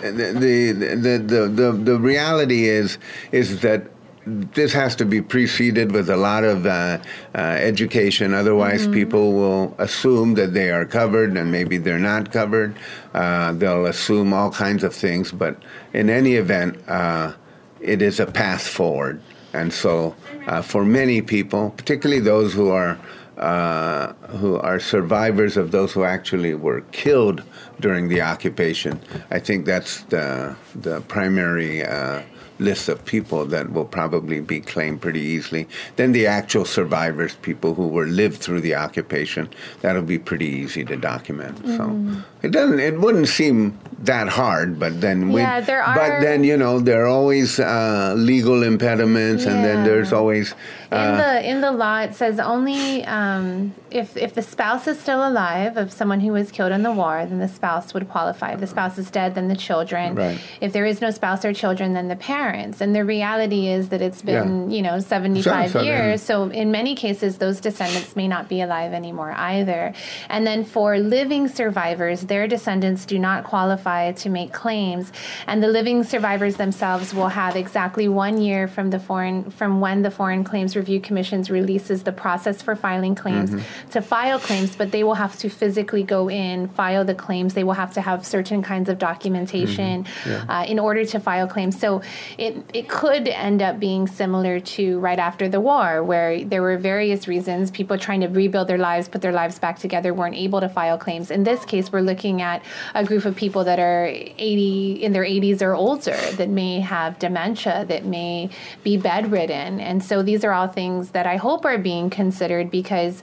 the, 0.00 0.10
the, 0.10 0.72
the, 0.72 1.18
the, 1.18 1.48
the, 1.48 1.72
the 1.72 1.98
reality 1.98 2.64
is, 2.64 2.98
is 3.30 3.60
that 3.60 3.86
this 4.24 4.72
has 4.72 4.94
to 4.96 5.04
be 5.04 5.20
preceded 5.20 5.90
with 5.92 6.08
a 6.08 6.16
lot 6.16 6.44
of 6.44 6.64
uh, 6.64 6.98
uh, 7.34 7.38
education. 7.38 8.34
Otherwise, 8.34 8.86
people 8.86 9.32
will 9.32 9.74
assume 9.78 10.34
that 10.34 10.54
they 10.54 10.70
are 10.70 10.84
covered 10.84 11.36
and 11.36 11.50
maybe 11.50 11.76
they're 11.76 11.98
not 11.98 12.30
covered. 12.30 12.76
Uh, 13.14 13.52
they'll 13.52 13.86
assume 13.86 14.32
all 14.32 14.50
kinds 14.50 14.84
of 14.84 14.94
things. 14.94 15.32
But 15.32 15.60
in 15.92 16.08
any 16.08 16.34
event, 16.34 16.78
uh, 16.88 17.32
it 17.80 18.00
is 18.00 18.20
a 18.20 18.26
path 18.26 18.64
forward. 18.66 19.20
And 19.52 19.72
so, 19.72 20.14
uh, 20.46 20.62
for 20.62 20.84
many 20.84 21.20
people, 21.20 21.70
particularly 21.70 22.20
those 22.20 22.54
who 22.54 22.68
are 22.68 22.98
uh, 23.38 24.12
who 24.28 24.56
are 24.56 24.78
survivors 24.78 25.56
of 25.56 25.70
those 25.70 25.92
who 25.92 26.04
actually 26.04 26.54
were 26.54 26.82
killed 26.92 27.42
during 27.80 28.08
the 28.08 28.20
occupation, 28.20 29.00
I 29.30 29.38
think 29.38 29.66
that's 29.66 30.02
the 30.04 30.56
the 30.74 31.00
primary. 31.02 31.84
Uh, 31.84 32.22
list 32.62 32.88
of 32.88 33.04
people 33.04 33.44
that 33.46 33.72
will 33.72 33.84
probably 33.84 34.40
be 34.40 34.60
claimed 34.60 35.00
pretty 35.00 35.20
easily. 35.20 35.68
Then 35.96 36.12
the 36.12 36.26
actual 36.26 36.64
survivors, 36.64 37.34
people 37.36 37.74
who 37.74 37.88
were 37.88 38.06
lived 38.06 38.40
through 38.40 38.60
the 38.60 38.74
occupation, 38.74 39.48
that'll 39.80 40.02
be 40.02 40.18
pretty 40.18 40.46
easy 40.46 40.84
to 40.84 40.96
document. 40.96 41.56
Mm-hmm. 41.62 42.14
So 42.14 42.22
it 42.42 42.52
doesn't. 42.52 42.80
It 42.80 42.98
wouldn't 42.98 43.28
seem 43.28 43.78
that 44.00 44.28
hard, 44.28 44.78
but 44.78 45.00
then 45.00 45.32
we. 45.32 45.40
Yeah, 45.40 45.60
there 45.60 45.82
are, 45.82 45.94
But 45.94 46.20
then 46.20 46.44
you 46.44 46.56
know 46.56 46.80
there 46.80 47.04
are 47.04 47.08
always 47.08 47.58
uh, 47.58 48.14
legal 48.16 48.62
impediments, 48.62 49.44
and 49.44 49.64
then 49.64 49.84
there's 49.84 50.12
always. 50.12 50.54
In 50.92 51.08
Uh, 51.14 51.16
the 51.16 51.50
in 51.50 51.60
the 51.60 51.72
law, 51.72 51.98
it 52.00 52.14
says 52.14 52.38
only 52.38 53.04
um, 53.04 53.74
if 53.90 54.16
if 54.16 54.34
the 54.34 54.42
spouse 54.42 54.86
is 54.86 54.98
still 55.00 55.26
alive 55.26 55.76
of 55.76 55.92
someone 55.92 56.20
who 56.20 56.32
was 56.32 56.50
killed 56.50 56.72
in 56.72 56.82
the 56.82 56.92
war, 56.92 57.24
then 57.26 57.38
the 57.38 57.48
spouse 57.48 57.94
would 57.94 58.08
qualify. 58.08 58.52
If 58.52 58.60
the 58.60 58.66
spouse 58.66 58.98
is 58.98 59.10
dead, 59.10 59.34
then 59.34 59.48
the 59.48 59.56
children. 59.56 60.14
Right. 60.14 60.38
If 60.60 60.72
there 60.72 60.86
is 60.86 61.00
no 61.00 61.10
spouse 61.10 61.44
or 61.44 61.52
children, 61.52 61.92
then 61.94 62.08
the 62.08 62.16
parents. 62.16 62.80
And 62.80 62.94
the 62.94 63.04
reality 63.04 63.68
is 63.68 63.88
that 63.90 64.00
it's 64.02 64.22
been 64.22 64.70
Yeah. 64.70 64.76
you 64.76 64.82
know 64.82 64.98
seventy 65.00 65.42
five 65.42 65.74
years. 65.84 66.22
So 66.22 66.48
in 66.50 66.70
many 66.70 66.94
cases, 66.94 67.38
those 67.38 67.60
descendants 67.60 68.14
may 68.16 68.28
not 68.28 68.48
be 68.48 68.60
alive 68.60 68.92
anymore 68.92 69.32
either. 69.36 69.92
And 70.28 70.46
then 70.46 70.64
for 70.64 70.98
living 70.98 71.48
survivors, 71.48 72.22
their 72.22 72.46
descendants 72.46 73.06
do 73.06 73.18
not 73.18 73.44
qualify 73.44 74.12
to 74.12 74.28
make 74.28 74.52
claims, 74.52 75.12
and 75.46 75.62
the 75.62 75.68
living 75.68 76.04
survivors 76.04 76.56
themselves 76.56 77.14
will 77.14 77.28
have 77.28 77.56
exactly 77.56 78.08
one 78.08 78.36
year 78.40 78.68
from 78.68 78.90
the 78.90 78.98
foreign 78.98 79.50
from 79.50 79.80
when 79.80 80.02
the 80.02 80.10
Foreign 80.10 80.44
Claims 80.44 80.76
Review 80.82 81.00
Commissions 81.00 81.48
releases 81.48 82.02
the 82.02 82.10
process 82.10 82.60
for 82.60 82.74
filing 82.74 83.14
claims 83.14 83.50
to 83.92 84.02
file 84.02 84.40
claims, 84.40 84.74
but 84.74 84.90
they 84.90 85.04
will 85.04 85.14
have 85.14 85.38
to 85.38 85.48
physically 85.48 86.02
go 86.02 86.28
in, 86.28 86.66
file 86.80 87.04
the 87.04 87.14
claims. 87.14 87.54
They 87.54 87.62
will 87.62 87.80
have 87.84 87.92
to 87.94 88.00
have 88.00 88.26
certain 88.26 88.62
kinds 88.62 88.88
of 88.88 88.98
documentation 88.98 90.06
uh, 90.48 90.64
in 90.66 90.80
order 90.80 91.04
to 91.04 91.20
file 91.20 91.46
claims. 91.46 91.78
So 91.78 92.02
it 92.36 92.56
it 92.74 92.88
could 92.88 93.28
end 93.28 93.62
up 93.62 93.78
being 93.78 94.08
similar 94.08 94.58
to 94.74 94.98
right 94.98 95.20
after 95.20 95.48
the 95.48 95.60
war, 95.60 96.02
where 96.02 96.44
there 96.44 96.62
were 96.62 96.76
various 96.78 97.28
reasons 97.28 97.70
people 97.70 97.96
trying 97.96 98.22
to 98.22 98.28
rebuild 98.28 98.66
their 98.66 98.82
lives, 98.90 99.06
put 99.06 99.22
their 99.22 99.36
lives 99.42 99.60
back 99.60 99.78
together, 99.78 100.12
weren't 100.12 100.34
able 100.46 100.60
to 100.60 100.68
file 100.68 100.98
claims. 100.98 101.30
In 101.30 101.44
this 101.44 101.64
case, 101.64 101.92
we're 101.92 102.08
looking 102.12 102.42
at 102.42 102.58
a 102.94 103.04
group 103.04 103.24
of 103.24 103.36
people 103.36 103.62
that 103.70 103.78
are 103.78 104.06
80 104.06 105.04
in 105.04 105.12
their 105.12 105.24
80s 105.24 105.62
or 105.62 105.74
older 105.74 106.18
that 106.38 106.48
may 106.48 106.80
have 106.80 107.20
dementia, 107.20 107.84
that 107.86 108.04
may 108.04 108.50
be 108.82 108.96
bedridden, 108.96 109.78
and 109.78 110.02
so 110.02 110.22
these 110.24 110.42
are 110.44 110.52
all 110.52 110.71
things 110.72 111.10
that 111.10 111.26
I 111.26 111.36
hope 111.36 111.64
are 111.64 111.78
being 111.78 112.10
considered 112.10 112.70
because 112.70 113.22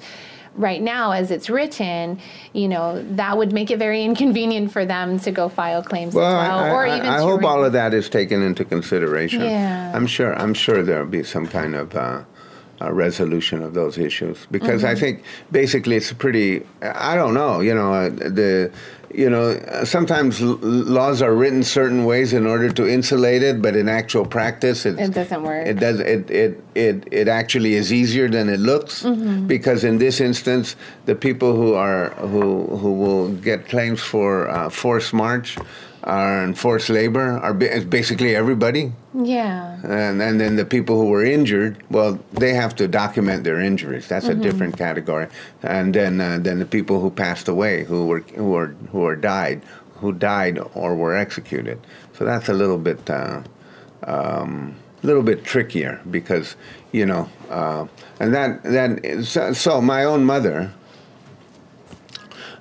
right 0.55 0.81
now, 0.81 1.11
as 1.11 1.31
it's 1.31 1.49
written, 1.49 2.19
you 2.53 2.67
know, 2.67 3.01
that 3.15 3.37
would 3.37 3.53
make 3.53 3.69
it 3.71 3.77
very 3.79 4.03
inconvenient 4.03 4.71
for 4.71 4.85
them 4.85 5.19
to 5.19 5.31
go 5.31 5.47
file 5.49 5.83
claims 5.83 6.13
Well, 6.13 6.25
as 6.39 6.47
well, 6.47 6.59
I, 6.59 6.69
or 6.71 6.85
even 6.87 7.07
I 7.07 7.19
hope 7.19 7.41
re- 7.41 7.47
all 7.47 7.63
of 7.63 7.73
that 7.73 7.93
is 7.93 8.09
taken 8.09 8.41
into 8.41 8.65
consideration. 8.65 9.41
Yeah. 9.41 9.91
I'm 9.95 10.07
sure. 10.07 10.33
I'm 10.39 10.53
sure 10.53 10.83
there'll 10.83 11.07
be 11.07 11.23
some 11.23 11.47
kind 11.47 11.75
of 11.75 11.95
uh, 11.95 12.23
uh, 12.81 12.91
resolution 12.91 13.61
of 13.61 13.73
those 13.73 13.97
issues 13.97 14.47
because 14.51 14.83
I 14.83 14.93
Mm-hmm. 14.93 14.99
think 14.99 15.23
basically 15.51 15.95
it's 15.97 16.11
pretty. 16.13 16.65
I 16.81 17.15
don't 17.15 17.33
know. 17.33 17.59
You 17.61 17.73
know 17.75 17.93
uh, 17.93 18.09
the. 18.09 18.71
You 19.13 19.29
know, 19.29 19.59
sometimes 19.85 20.39
l- 20.41 20.59
laws 20.61 21.21
are 21.21 21.33
written 21.33 21.63
certain 21.63 22.05
ways 22.05 22.31
in 22.33 22.45
order 22.45 22.69
to 22.71 22.87
insulate 22.87 23.41
it, 23.41 23.59
but 23.61 23.75
in 23.75 23.89
actual 23.89 24.25
practice, 24.25 24.85
it's, 24.85 24.99
It 25.01 25.13
doesn't 25.13 25.41
work. 25.43 25.65
It 25.65 25.79
does. 25.79 25.99
It, 25.99 26.29
it 26.29 26.63
it 26.75 27.07
it 27.11 27.27
actually 27.27 27.73
is 27.73 27.91
easier 27.91 28.29
than 28.29 28.49
it 28.49 28.59
looks 28.59 29.03
Mm-hmm. 29.03 29.47
because 29.47 29.83
in 29.83 29.97
this 29.97 30.21
instance, 30.21 30.75
the 31.05 31.15
people 31.15 31.55
who 31.55 31.73
are 31.73 32.11
who 32.33 32.65
who 32.77 32.91
will 32.93 33.29
get 33.33 33.67
claims 33.67 34.01
for 34.01 34.47
uh, 34.47 34.69
forced 34.69 35.13
march 35.13 35.57
and 36.03 36.57
forced 36.57 36.89
labor 36.89 37.37
are 37.39 37.53
basically 37.53 38.35
everybody, 38.35 38.93
yeah. 39.13 39.77
and 39.83 40.21
and 40.21 40.39
then 40.39 40.55
the 40.55 40.65
people 40.65 40.97
who 40.97 41.07
were 41.07 41.23
injured, 41.25 41.77
well, 41.89 42.19
they 42.33 42.53
have 42.53 42.75
to 42.77 42.87
document 42.87 43.43
their 43.43 43.59
injuries. 43.59 44.07
That's 44.07 44.27
Mm-hmm. 44.27 44.39
a 44.39 44.43
different 44.43 44.77
category, 44.77 45.27
and 45.63 45.93
then 45.93 46.21
uh, 46.21 46.39
then 46.41 46.59
the 46.59 46.65
people 46.65 46.99
who 47.01 47.09
passed 47.09 47.47
away, 47.47 47.83
who 47.83 48.05
were 48.07 48.21
who 48.35 48.49
were 48.49 48.67
who 48.91 48.99
were 48.99 49.15
died, 49.15 49.61
who 49.95 50.13
died 50.13 50.59
or 50.73 50.95
were 50.95 51.15
executed. 51.15 51.79
So 52.13 52.25
that's 52.25 52.49
a 52.49 52.53
little 52.53 52.77
bit. 52.79 53.09
Uh, 53.09 53.41
um, 54.03 54.75
little 55.03 55.23
bit 55.23 55.45
trickier 55.45 56.01
because 56.11 56.55
you 56.91 57.05
know, 57.05 57.29
uh, 57.49 57.85
and 58.19 58.33
that 58.33 58.63
that 58.63 59.05
is, 59.05 59.29
so 59.57 59.81
my 59.81 60.03
own 60.03 60.25
mother, 60.25 60.73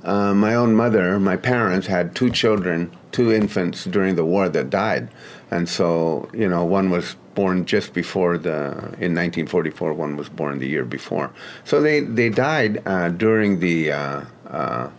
uh, 0.09 0.33
my 0.33 0.55
own 0.55 0.75
mother, 0.75 1.21
my 1.21 1.37
parents 1.37 1.87
had 1.87 2.16
two 2.16 2.31
children, 2.31 2.90
two 3.12 3.31
infants 3.31 3.85
during 3.85 4.16
the 4.16 4.25
war 4.25 4.49
that 4.49 4.71
died, 4.71 5.11
and 5.51 5.68
so 5.68 6.31
you 6.33 6.49
know, 6.49 6.64
one 6.64 6.88
was 6.88 7.16
born 7.35 7.66
just 7.66 7.92
before 7.92 8.38
the 8.38 8.68
in 9.05 9.14
1944. 9.14 9.92
One 9.92 10.16
was 10.16 10.31
born 10.31 10.61
the 10.61 10.66
year 10.66 10.87
before, 10.87 11.31
so 11.62 11.83
they 11.83 12.01
they 12.01 12.31
died 12.31 12.83
uh, 12.87 13.11
during 13.11 13.61
the 13.61 13.92
uh, 13.92 14.23
uh, 14.47 14.90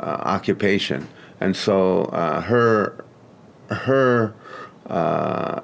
uh, 0.00 0.02
occupation, 0.02 1.06
and 1.38 1.54
so 1.54 2.04
uh, 2.04 2.40
her 2.40 3.04
her 3.68 4.34
uh, 4.88 5.60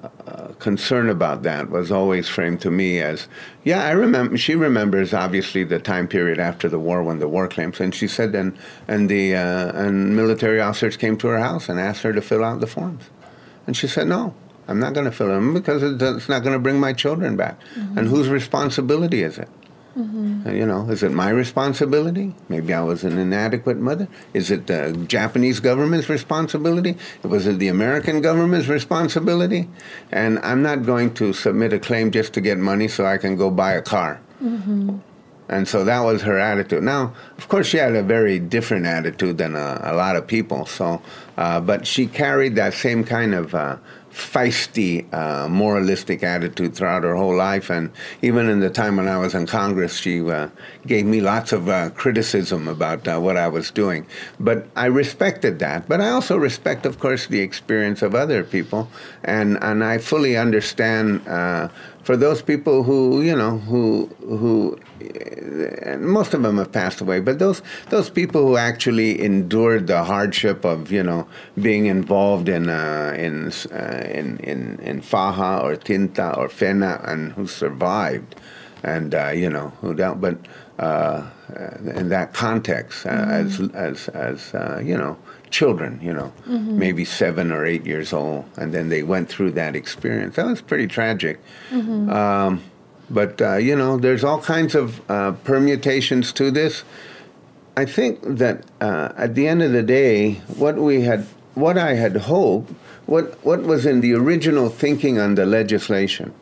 concern 0.59 1.09
about 1.09 1.43
that 1.43 1.71
was 1.71 1.91
always 1.91 2.29
framed 2.29 2.61
to 2.61 2.71
me 2.71 3.01
as, 3.01 3.29
yeah, 3.65 3.85
I 3.85 3.93
remember. 3.93 4.37
She 4.37 4.55
remembers 4.55 5.15
obviously 5.15 5.65
the 5.65 5.79
time 5.79 6.09
period 6.09 6.39
after 6.39 6.69
the 6.69 6.79
war 6.79 7.03
when 7.03 7.19
the 7.19 7.29
war 7.29 7.49
claims, 7.49 7.81
and 7.81 7.95
she 7.95 8.09
said, 8.09 8.35
and 8.35 8.57
and 8.89 9.09
the 9.09 9.35
uh, 9.35 9.73
and 9.73 10.17
military 10.17 10.61
officers 10.61 10.97
came 10.97 11.17
to 11.19 11.29
her 11.29 11.39
house 11.39 11.69
and 11.69 11.79
asked 11.79 12.03
her 12.03 12.13
to 12.13 12.21
fill 12.21 12.45
out 12.45 12.61
the 12.61 12.67
forms, 12.67 13.05
and 13.67 13.77
she 13.77 13.87
said, 13.87 14.07
no. 14.09 14.35
I'm 14.69 14.79
not 14.79 14.95
going 14.95 15.07
to 15.07 15.13
fill 15.13 15.27
them 15.27 15.55
because 15.55 15.83
it's 15.83 16.29
not 16.29 16.45
going 16.45 16.53
to 16.53 16.59
bring 16.61 16.79
my 16.79 16.93
children 16.93 17.37
back. 17.37 17.59
And 17.97 18.07
whose 18.07 18.29
responsibility 18.29 19.25
is 19.25 19.37
it? 19.37 19.49
Uh, 19.97 20.51
You 20.51 20.67
know, 20.67 20.89
is 20.91 21.03
it 21.03 21.13
my 21.13 21.29
responsibility? 21.29 22.35
Maybe 22.49 22.73
I 22.73 22.83
was 22.83 23.05
an 23.05 23.19
inadequate 23.19 23.79
mother. 23.79 24.09
Is 24.33 24.51
it 24.51 24.67
the 24.67 24.93
Japanese 25.07 25.61
government's 25.61 26.09
responsibility? 26.09 26.97
Was 27.23 27.47
it 27.47 27.59
the 27.59 27.69
American 27.69 28.21
government's 28.23 28.69
responsibility? 28.69 29.69
And 30.11 30.39
I'm 30.41 30.63
not 30.63 30.85
going 30.87 31.13
to 31.15 31.33
submit 31.33 31.73
a 31.73 31.79
claim 31.79 32.11
just 32.11 32.33
to 32.35 32.41
get 32.41 32.59
money 32.59 32.89
so 32.89 33.05
I 33.05 33.19
can 33.19 33.37
go 33.37 33.51
buy 33.51 33.73
a 33.73 33.83
car. 33.83 34.21
And 35.49 35.69
so 35.69 35.85
that 35.85 36.01
was 36.01 36.23
her 36.23 36.39
attitude. 36.39 36.83
Now, 36.83 37.13
of 37.37 37.49
course, 37.49 37.67
she 37.67 37.77
had 37.77 37.95
a 37.95 38.03
very 38.03 38.39
different 38.39 38.87
attitude 38.87 39.37
than 39.37 39.55
a, 39.55 39.81
a 39.85 39.95
lot 39.95 40.17
of 40.17 40.27
people. 40.27 40.65
So, 40.65 41.03
uh, 41.37 41.61
but 41.61 41.87
she 41.87 42.07
carried 42.07 42.55
that 42.55 42.73
same 42.73 43.05
kind 43.05 43.35
of 43.35 43.55
uh, 43.55 43.77
feisty, 44.12 45.12
uh, 45.12 45.48
moralistic 45.48 46.22
attitude 46.22 46.75
throughout 46.75 47.03
her 47.03 47.16
whole 47.16 47.35
life. 47.35 47.70
And 47.70 47.90
even 48.20 48.48
in 48.48 48.61
the 48.61 48.70
time 48.70 48.96
when 48.96 49.09
I 49.09 49.18
was 49.18 49.35
in 49.35 49.46
Congress, 49.46 49.96
she 49.96 50.20
uh, 50.31 50.48
gave 50.87 51.07
me 51.07 51.20
lots 51.20 51.53
of 51.53 51.68
uh, 51.68 51.90
criticism 51.90 52.68
about 52.68 53.09
uh, 53.09 53.18
what 53.18 53.37
I 53.37 53.48
was 53.48 53.70
doing. 53.70 54.07
But 54.38 54.66
I 54.77 54.87
respected 54.87 55.59
that. 55.61 55.88
But 55.88 56.01
I 56.01 56.11
also 56.11 56.37
respect, 56.37 56.87
of 56.87 56.98
course, 56.98 57.27
the 57.27 57.40
experience 57.40 58.03
of 58.03 58.14
other 58.14 58.44
people, 58.44 58.88
and 59.25 59.59
and 59.62 59.83
I 59.83 59.98
fully 59.98 60.37
understand. 60.37 61.22
For 62.03 62.17
those 62.17 62.43
people 62.43 62.83
who 62.83 63.23
you 63.23 63.37
know 63.37 63.59
who 63.59 64.07
who 64.21 64.79
and 65.83 66.05
most 66.05 66.35
of 66.35 66.43
them 66.43 66.59
have 66.59 66.73
passed 66.73 67.01
away 67.01 67.21
but 67.21 67.38
those 67.38 67.62
those 67.91 68.11
people 68.11 68.47
who 68.47 68.57
actually 68.57 69.21
endured 69.21 69.87
the 69.87 70.05
hardship 70.05 70.65
of 70.65 70.91
you 70.91 71.03
know 71.03 71.27
being 71.61 71.87
involved 71.87 72.49
in 72.49 72.69
uh, 72.69 73.15
in, 73.17 73.53
uh, 73.73 74.03
in 74.09 74.38
in 74.38 74.79
in 74.81 75.01
Faha 75.01 75.62
or 75.62 75.77
Tinta 75.77 76.37
or 76.37 76.49
Fena 76.49 77.07
and 77.09 77.33
who 77.33 77.47
survived 77.47 78.35
and 78.83 79.15
uh, 79.15 79.29
you 79.29 79.49
know 79.49 79.69
who 79.81 79.95
don't 79.95 80.21
but 80.21 80.38
uh, 80.79 81.29
in 81.95 82.09
that 82.09 82.33
context 82.33 83.07
uh, 83.07 83.11
as 83.11 83.61
as 83.75 84.09
as 84.09 84.55
uh, 84.55 84.81
you 84.83 84.97
know 84.97 85.17
children 85.53 86.01
you 86.03 86.12
know 86.12 86.33
maybe 86.47 87.05
seven 87.05 87.53
or 87.53 87.65
eight 87.65 87.85
years 87.87 88.12
old 88.12 88.45
and 88.57 88.73
then 88.75 88.88
they 88.88 89.03
went 89.03 89.29
through 89.29 89.53
that 89.53 89.77
experience. 89.77 90.37
That 90.37 90.47
was 90.47 90.61
pretty 90.61 90.87
tragic. 90.87 91.38
Um, 92.11 92.62
but 93.12 93.41
uh, 93.41 93.57
you 93.57 93.77
know, 93.77 93.99
there's 93.99 94.25
all 94.25 94.41
kinds 94.41 94.75
of 94.75 95.01
uh, 95.11 95.33
permutations 95.45 96.33
to 96.35 96.51
this. 96.51 96.83
I 97.77 97.85
think 97.85 98.21
that 98.23 98.65
uh, 98.81 99.12
at 99.17 99.35
the 99.35 99.47
end 99.47 99.62
of 99.62 99.73
the 99.73 99.83
day, 99.83 100.35
what 100.57 100.77
we 100.77 101.03
had, 101.03 101.27
what 101.55 101.77
I 101.77 101.95
had 101.95 102.17
hoped, 102.17 102.71
what 103.07 103.45
what 103.45 103.62
was 103.62 103.85
in 103.87 104.01
the 104.01 104.15
original 104.15 104.69
thinking 104.71 105.19
on 105.19 105.35
the 105.35 105.45
legislation, 105.45 106.33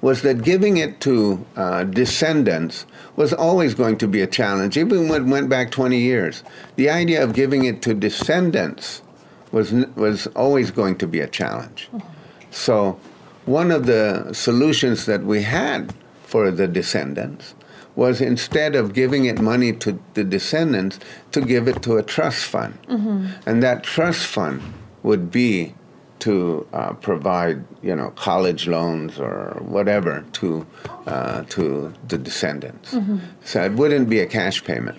was 0.00 0.22
that 0.22 0.42
giving 0.42 0.76
it 0.76 1.00
to 1.00 1.44
uh, 1.56 1.84
descendants 1.84 2.86
was 3.16 3.32
always 3.32 3.74
going 3.74 3.98
to 3.98 4.08
be 4.08 4.20
a 4.20 4.26
challenge, 4.26 4.76
even 4.76 5.08
when 5.08 5.22
it 5.22 5.30
went 5.30 5.48
back 5.48 5.70
20 5.70 5.98
years. 5.98 6.42
The 6.76 6.90
idea 6.90 7.22
of 7.22 7.32
giving 7.32 7.64
it 7.64 7.82
to 7.82 7.94
descendants 7.94 9.02
was 9.52 9.72
was 9.94 10.26
always 10.28 10.70
going 10.70 10.98
to 10.98 11.06
be 11.06 11.20
a 11.20 11.28
challenge. 11.28 11.88
So, 12.50 12.98
one 13.46 13.70
of 13.70 13.86
the 13.86 14.32
solutions 14.32 15.06
that 15.06 15.22
we 15.22 15.42
had 15.42 15.94
for 16.24 16.50
the 16.50 16.66
descendants 16.66 17.54
was 17.96 18.20
instead 18.20 18.74
of 18.74 18.92
giving 18.92 19.24
it 19.26 19.40
money 19.40 19.72
to 19.72 20.00
the 20.14 20.24
descendants, 20.24 20.98
to 21.30 21.40
give 21.40 21.68
it 21.68 21.82
to 21.82 21.96
a 21.96 22.02
trust 22.02 22.44
fund. 22.44 22.76
Mm-hmm. 22.88 23.26
And 23.46 23.62
that 23.62 23.84
trust 23.84 24.26
fund 24.26 24.60
would 25.04 25.30
be 25.30 25.74
to 26.24 26.66
uh, 26.72 26.92
provide, 27.08 27.62
you 27.82 27.94
know, 27.94 28.08
college 28.28 28.66
loans 28.66 29.20
or 29.20 29.58
whatever 29.60 30.24
to, 30.32 30.66
uh, 31.06 31.42
to 31.50 31.92
the 32.08 32.16
descendants. 32.16 32.96
So 33.44 33.62
it 33.62 33.72
wouldn't 33.72 34.08
be 34.08 34.20
a 34.20 34.26
cash 34.26 34.64
payment. 34.64 34.96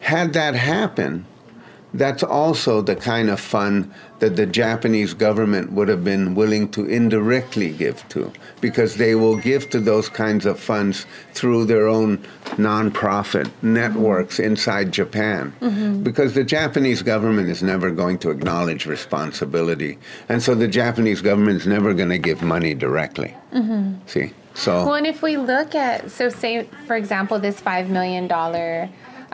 Had 0.00 0.32
that 0.34 0.54
happened, 0.54 1.24
that's 1.94 2.22
also 2.22 2.80
the 2.80 2.96
kind 2.96 3.30
of 3.30 3.40
fund 3.40 3.92
that 4.20 4.36
the 4.36 4.46
Japanese 4.46 5.14
government 5.14 5.72
would 5.72 5.88
have 5.88 6.04
been 6.04 6.34
willing 6.34 6.68
to 6.70 6.84
indirectly 6.84 7.72
give 7.72 8.06
to, 8.10 8.32
because 8.60 8.96
they 8.96 9.14
will 9.14 9.36
give 9.36 9.70
to 9.70 9.80
those 9.80 10.08
kinds 10.08 10.46
of 10.46 10.60
funds 10.60 11.06
through 11.32 11.64
their 11.64 11.88
own 11.88 12.18
nonprofit 12.56 13.50
networks 13.62 14.38
inside 14.38 14.92
Japan. 14.92 15.52
Mm-hmm. 15.60 16.02
Because 16.02 16.34
the 16.34 16.44
Japanese 16.44 17.02
government 17.02 17.48
is 17.48 17.62
never 17.62 17.90
going 17.90 18.18
to 18.18 18.30
acknowledge 18.30 18.86
responsibility, 18.86 19.98
and 20.28 20.42
so 20.42 20.54
the 20.54 20.68
Japanese 20.68 21.22
government 21.22 21.56
is 21.56 21.66
never 21.66 21.94
going 21.94 22.10
to 22.10 22.18
give 22.18 22.42
money 22.42 22.74
directly. 22.74 23.34
Mm-hmm. 23.52 23.94
See, 24.06 24.32
so 24.54 24.84
Well, 24.84 24.94
and 24.96 25.06
if 25.06 25.22
we 25.22 25.36
look 25.36 25.74
at, 25.74 26.10
so 26.10 26.28
say, 26.28 26.68
for 26.86 26.96
example, 26.96 27.38
this 27.38 27.60
$5 27.60 27.88
million 27.88 28.28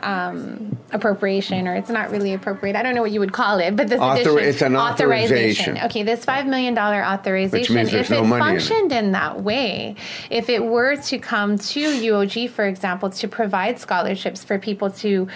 um, 0.03 0.77
appropriation, 0.93 1.67
or 1.67 1.75
it's 1.75 1.91
not 1.91 2.11
really 2.11 2.33
appropriate, 2.35 2.77
I 2.77 2.83
don't 2.83 2.95
know 2.95 3.03
what 3.03 3.11
you 3.13 3.21
would 3.21 3.33
call 3.33 3.59
it, 3.59 3.77
but 3.77 3.89
this 3.89 4.01
Author- 4.01 4.21
addition, 4.21 4.49
it's 4.49 4.63
an 4.63 4.77
authorization. 4.77 5.79
Okay, 5.79 6.03
this 6.03 6.25
$5 6.25 6.47
million 6.47 6.79
authorization, 6.79 7.75
means 7.75 7.91
there's 7.91 8.07
if 8.07 8.11
no 8.11 8.25
it 8.25 8.27
money 8.27 8.51
in 8.51 8.57
it. 8.57 8.61
functioned 8.61 8.93
in 8.93 9.13
that 9.13 9.43
way, 9.43 9.97
if 10.31 10.49
it 10.49 10.65
were 10.65 10.97
to 10.97 11.19
come 11.19 11.59
to 11.59 11.81
UOG, 11.81 12.51
for 12.51 12.67
example, 12.67 13.11
to 13.11 13.29
provide 13.29 13.79
scholarships 13.79 14.45
for 14.45 14.59
people 14.59 14.91
to 14.91 15.29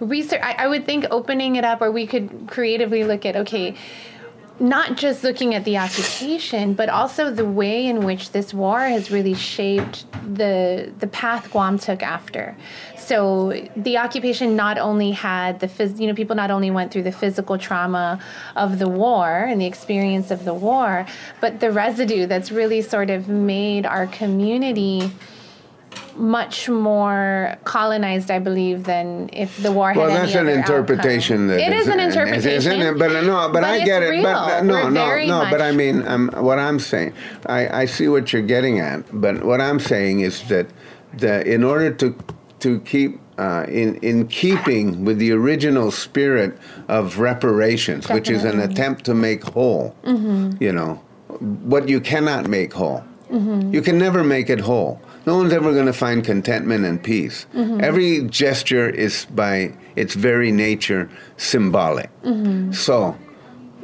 research, 0.00 0.40
I, 0.42 0.64
I 0.64 0.68
would 0.68 0.84
think 0.84 1.06
opening 1.10 1.56
it 1.56 1.64
up, 1.64 1.80
or 1.80 1.90
we 1.90 2.06
could 2.06 2.46
creatively 2.48 3.04
look 3.04 3.24
at, 3.24 3.36
okay, 3.36 3.76
not 4.60 4.96
just 4.96 5.22
looking 5.22 5.54
at 5.54 5.64
the 5.64 5.78
occupation, 5.78 6.74
but 6.74 6.88
also 6.88 7.30
the 7.30 7.44
way 7.44 7.86
in 7.86 8.04
which 8.04 8.32
this 8.32 8.52
war 8.52 8.80
has 8.80 9.10
really 9.10 9.34
shaped 9.34 10.04
the 10.34 10.92
the 10.98 11.06
path 11.06 11.50
Guam 11.52 11.78
took 11.78 12.02
after. 12.02 12.56
So 13.08 13.54
the 13.74 13.96
occupation 13.96 14.54
not 14.54 14.76
only 14.76 15.12
had 15.12 15.60
the 15.60 15.66
phys- 15.66 15.98
you 15.98 16.06
know 16.06 16.14
people 16.14 16.36
not 16.36 16.50
only 16.50 16.70
went 16.70 16.92
through 16.92 17.04
the 17.04 17.12
physical 17.22 17.56
trauma 17.56 18.20
of 18.54 18.78
the 18.78 18.86
war 18.86 19.46
and 19.48 19.58
the 19.58 19.64
experience 19.64 20.30
of 20.30 20.44
the 20.44 20.52
war, 20.52 21.06
but 21.40 21.60
the 21.60 21.72
residue 21.72 22.26
that's 22.26 22.52
really 22.52 22.82
sort 22.82 23.08
of 23.08 23.26
made 23.26 23.86
our 23.86 24.06
community 24.08 25.10
much 26.16 26.68
more 26.68 27.56
colonized, 27.64 28.30
I 28.30 28.40
believe, 28.40 28.84
than 28.84 29.30
if 29.32 29.56
the 29.62 29.72
war 29.72 29.88
had 29.94 29.96
Well, 29.96 30.08
that's 30.08 30.34
an 30.34 30.48
interpretation. 30.48 31.46
That 31.46 31.60
it 31.60 31.72
is 31.72 31.88
an 31.88 32.00
interpretation, 32.00 32.72
isn't 32.72 32.82
it? 32.82 32.98
But 32.98 33.24
no, 33.24 33.48
but, 33.50 33.64
I 33.64 33.76
it's 33.76 33.84
get 33.86 34.02
it. 34.02 34.10
Real. 34.10 34.24
But 34.24 34.36
uh, 34.36 34.62
no, 34.62 34.74
We're 34.74 34.90
no, 34.90 35.44
no. 35.44 35.50
But 35.50 35.62
I 35.62 35.72
mean, 35.72 36.06
um, 36.06 36.28
what 36.36 36.58
I'm 36.58 36.78
saying, 36.78 37.14
I, 37.46 37.82
I 37.82 37.84
see 37.86 38.08
what 38.08 38.34
you're 38.34 38.42
getting 38.42 38.80
at. 38.80 39.04
But 39.18 39.44
what 39.44 39.62
I'm 39.62 39.80
saying 39.80 40.20
is 40.20 40.46
that 40.48 40.66
the 41.16 41.46
in 41.50 41.64
order 41.64 41.90
to 41.94 42.14
to 42.60 42.80
keep 42.80 43.20
uh, 43.38 43.64
in 43.68 43.96
in 43.96 44.26
keeping 44.28 45.04
with 45.04 45.18
the 45.18 45.32
original 45.32 45.90
spirit 45.90 46.58
of 46.88 47.18
reparations, 47.18 48.08
which 48.08 48.28
is 48.30 48.44
an 48.44 48.60
attempt 48.60 49.04
to 49.04 49.14
make 49.14 49.44
whole, 49.44 49.94
mm-hmm. 50.04 50.62
you 50.62 50.72
know, 50.72 50.94
what 51.38 51.88
you 51.88 52.00
cannot 52.00 52.48
make 52.48 52.72
whole. 52.72 53.04
Mm-hmm. 53.30 53.74
You 53.74 53.82
can 53.82 53.98
never 53.98 54.24
make 54.24 54.50
it 54.50 54.60
whole. 54.60 55.00
No 55.26 55.36
one's 55.36 55.52
ever 55.52 55.72
going 55.72 55.86
to 55.86 55.92
find 55.92 56.24
contentment 56.24 56.86
and 56.86 57.02
peace. 57.02 57.46
Mm-hmm. 57.54 57.84
Every 57.84 58.22
gesture 58.22 58.88
is 58.88 59.26
by 59.26 59.74
its 59.94 60.14
very 60.14 60.50
nature 60.50 61.10
symbolic. 61.36 62.10
So, 62.72 63.14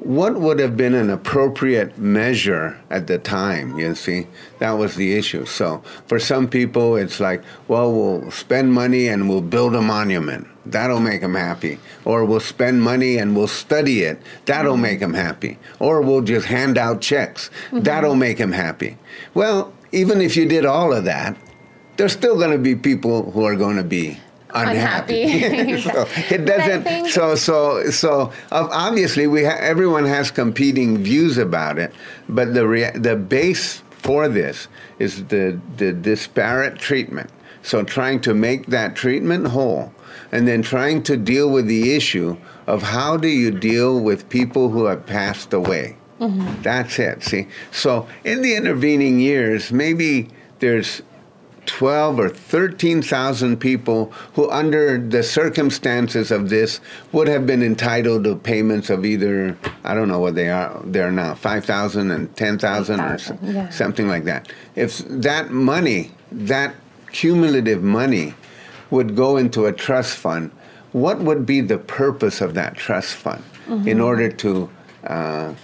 what 0.05 0.39
would 0.39 0.59
have 0.59 0.77
been 0.77 0.95
an 0.95 1.09
appropriate 1.09 1.97
measure 1.97 2.79
at 2.91 3.07
the 3.07 3.19
time, 3.19 3.79
you 3.79 3.95
see? 3.95 4.27
That 4.59 4.73
was 4.73 4.97
the 4.97 5.15
issue. 5.15 5.47
So, 5.47 5.83
for 6.07 6.19
some 6.19 6.47
people, 6.47 6.97
it's 6.97 7.21
like, 7.21 7.43
well, 7.69 7.93
we'll 7.93 8.31
spend 8.31 8.73
money 8.73 9.09
and 9.09 9.29
we'll 9.29 9.41
build 9.41 9.75
a 9.75 9.81
monument. 9.81 10.47
That'll 10.67 11.01
make 11.01 11.23
them 11.23 11.35
happy. 11.35 11.79
Or 12.05 12.25
we'll 12.25 12.41
spend 12.41 12.83
money 12.83 13.17
and 13.17 13.35
we'll 13.35 13.49
study 13.49 14.03
it. 14.03 14.21
That'll 14.45 14.77
make 14.77 15.01
them 15.01 15.15
happy. 15.15 15.59
Or 15.79 16.03
we'll 16.03 16.23
just 16.23 16.47
hand 16.47 16.77
out 16.77 17.01
checks. 17.01 17.49
Mm-hmm. 17.67 17.81
That'll 17.81 18.15
make 18.15 18.39
them 18.39 18.53
happy. 18.53 18.99
Well, 19.33 19.73
even 19.93 20.21
if 20.21 20.37
you 20.37 20.47
did 20.47 20.67
all 20.67 20.93
of 20.93 21.05
that, 21.05 21.37
there's 21.97 22.13
still 22.13 22.37
going 22.37 22.51
to 22.51 22.59
be 22.59 22.75
people 22.75 23.31
who 23.31 23.45
are 23.45 23.57
going 23.57 23.77
to 23.77 23.85
be 23.85 24.19
unhappy. 24.55 25.23
Unhappy. 25.45 25.81
so 25.91 26.07
it 26.35 26.45
doesn't. 26.45 26.83
think- 26.85 27.09
So 27.09 27.35
so 27.35 27.91
so 27.91 28.33
obviously 28.53 29.27
we 29.27 29.45
ha- 29.45 29.59
everyone 29.61 30.05
has 30.05 30.31
competing 30.31 30.99
views 30.99 31.39
about 31.39 31.79
it, 31.79 31.93
but 32.29 32.55
the 32.55 32.67
rea- 32.67 32.93
the 32.97 33.17
base 33.17 33.83
for 33.91 34.29
this 34.29 34.69
is 34.99 35.25
the 35.27 35.59
the 35.77 35.93
disparate 35.93 36.79
treatment. 36.79 37.31
So 37.63 37.83
trying 37.83 38.21
to 38.21 38.35
make 38.35 38.67
that 38.67 38.95
treatment 38.95 39.49
whole, 39.49 39.93
and 40.33 40.47
then 40.47 40.61
trying 40.63 41.03
to 41.05 41.17
deal 41.17 41.49
with 41.51 41.67
the 41.67 41.95
issue 41.97 42.37
of 42.67 42.83
how 42.83 43.17
do 43.17 43.29
you 43.29 43.51
deal 43.51 44.01
with 44.01 44.29
people 44.29 44.69
who 44.69 44.85
have 44.85 45.07
passed 45.07 45.53
away. 45.55 45.97
Mm-hmm. 46.21 46.63
That's 46.63 46.99
it. 46.99 47.23
See, 47.23 47.49
so 47.73 48.07
in 48.25 48.43
the 48.43 48.55
intervening 48.55 49.19
years, 49.19 49.73
maybe 49.73 50.29
there's 50.61 51.03
12 51.67 52.19
or 52.19 52.29
13,000 52.29 53.59
people 53.59 54.13
who, 54.35 54.51
under 54.51 54.99
the 54.99 55.23
circumstances 55.23 56.31
of 56.31 56.49
this, 56.51 56.81
would 57.13 57.29
have 57.29 57.47
been 57.47 57.63
entitled 57.63 58.25
to 58.25 58.37
payments 58.37 58.91
of 58.91 59.05
either, 59.05 59.57
I 59.85 59.95
don't 59.95 60.09
know 60.09 60.19
what 60.21 60.35
they 60.35 60.51
are, 60.51 60.81
they're 60.85 61.13
now, 61.13 61.35
5,000 61.35 62.11
and 62.11 62.35
10,000 62.37 63.01
or 63.01 63.19
so- 63.19 63.39
yeah. 63.43 63.69
something 63.71 64.09
like 64.09 64.25
that. 64.25 64.53
If 64.77 64.99
that 65.09 65.51
money, 65.51 66.13
that 66.33 66.75
cumulative 67.13 67.83
money, 67.83 68.35
would 68.91 69.17
go 69.17 69.37
into 69.37 69.67
a 69.67 69.73
trust 69.73 70.17
fund, 70.17 70.51
what 70.93 71.19
would 71.19 71.45
be 71.45 71.61
the 71.61 71.79
purpose 71.79 72.41
of 72.41 72.55
that 72.55 72.77
trust 72.77 73.15
fund 73.15 73.43
in 73.87 74.01
order 74.01 74.31
to 74.31 74.69
uh, 75.07 75.55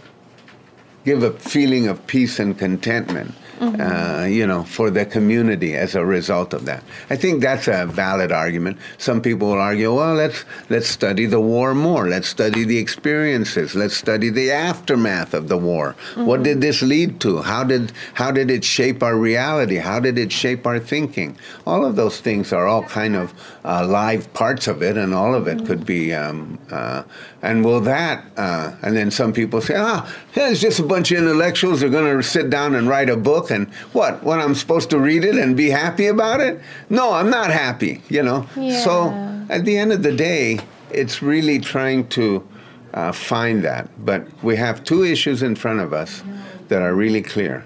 give 1.04 1.22
a 1.22 1.30
feeling 1.32 1.86
of 1.86 2.04
peace 2.06 2.38
and 2.40 2.58
contentment, 2.58 3.32
uh, 3.60 4.26
you 4.28 4.46
know, 4.46 4.64
for 4.64 4.90
the 4.90 5.04
community 5.04 5.74
as 5.76 5.94
a 5.94 6.04
result 6.04 6.54
of 6.54 6.64
that. 6.64 6.82
I 7.10 7.16
think 7.16 7.42
that's 7.42 7.68
a 7.68 7.86
valid 7.86 8.32
argument. 8.32 8.78
Some 8.98 9.20
people 9.20 9.48
will 9.48 9.60
argue, 9.60 9.94
well, 9.94 10.14
let's 10.14 10.44
let's 10.70 10.88
study 10.88 11.26
the 11.26 11.40
war 11.40 11.74
more. 11.74 12.08
Let's 12.08 12.28
study 12.28 12.64
the 12.64 12.78
experiences. 12.78 13.74
Let's 13.74 13.96
study 13.96 14.30
the 14.30 14.50
aftermath 14.50 15.34
of 15.34 15.48
the 15.48 15.58
war. 15.58 15.94
What 16.14 16.42
did 16.42 16.60
this 16.60 16.80
lead 16.82 17.20
to? 17.20 17.42
How 17.42 17.64
did 17.64 17.92
how 18.14 18.30
did 18.30 18.50
it 18.50 18.64
shape 18.64 19.02
our 19.02 19.16
reality? 19.16 19.76
How 19.76 20.00
did 20.00 20.16
it 20.18 20.32
shape 20.32 20.66
our 20.66 20.78
thinking? 20.78 21.36
All 21.66 21.84
of 21.84 21.96
those 21.96 22.20
things 22.20 22.52
are 22.52 22.66
all 22.66 22.84
kind 22.84 23.14
of 23.14 23.34
uh, 23.64 23.86
live 23.86 24.32
parts 24.32 24.66
of 24.68 24.82
it, 24.82 24.96
and 24.96 25.14
all 25.14 25.34
of 25.34 25.46
it 25.46 25.66
could 25.66 25.84
be. 25.84 26.14
Um, 26.14 26.58
uh, 26.70 27.02
and 27.42 27.64
will 27.64 27.80
that? 27.80 28.24
Uh, 28.36 28.72
and 28.82 28.96
then 28.96 29.10
some 29.10 29.32
people 29.32 29.60
say, 29.60 29.74
ah, 29.76 30.10
yeah, 30.34 30.50
it's 30.50 30.60
just 30.60 30.78
a 30.78 30.82
bunch 30.82 31.10
of 31.12 31.18
intellectuals. 31.18 31.80
They're 31.80 31.90
going 31.90 32.16
to 32.16 32.22
sit 32.22 32.50
down 32.50 32.74
and 32.74 32.88
write 32.88 33.10
a 33.10 33.16
book, 33.16 33.50
and 33.50 33.68
what? 33.92 34.22
When 34.22 34.40
I'm 34.40 34.54
supposed 34.54 34.90
to 34.90 34.98
read 34.98 35.24
it 35.24 35.36
and 35.36 35.56
be 35.56 35.70
happy 35.70 36.06
about 36.06 36.40
it? 36.40 36.60
No, 36.88 37.12
I'm 37.12 37.30
not 37.30 37.50
happy. 37.50 38.00
You 38.08 38.22
know. 38.22 38.46
So 38.84 39.10
at 39.50 39.64
the 39.64 39.76
end 39.76 39.92
of 39.92 40.02
the 40.02 40.12
day, 40.12 40.60
it's 40.90 41.22
really 41.22 41.58
trying 41.58 42.08
to 42.08 42.46
uh, 42.94 43.12
find 43.12 43.62
that. 43.64 43.88
But 44.04 44.26
we 44.42 44.56
have 44.56 44.84
two 44.84 45.04
issues 45.04 45.42
in 45.42 45.54
front 45.54 45.80
of 45.80 45.92
us 45.92 46.22
that 46.68 46.82
are 46.82 46.94
really 46.94 47.22
clear. 47.22 47.64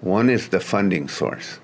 One 0.00 0.30
is 0.30 0.48
the 0.48 0.60
funding 0.60 1.08
source. 1.08 1.58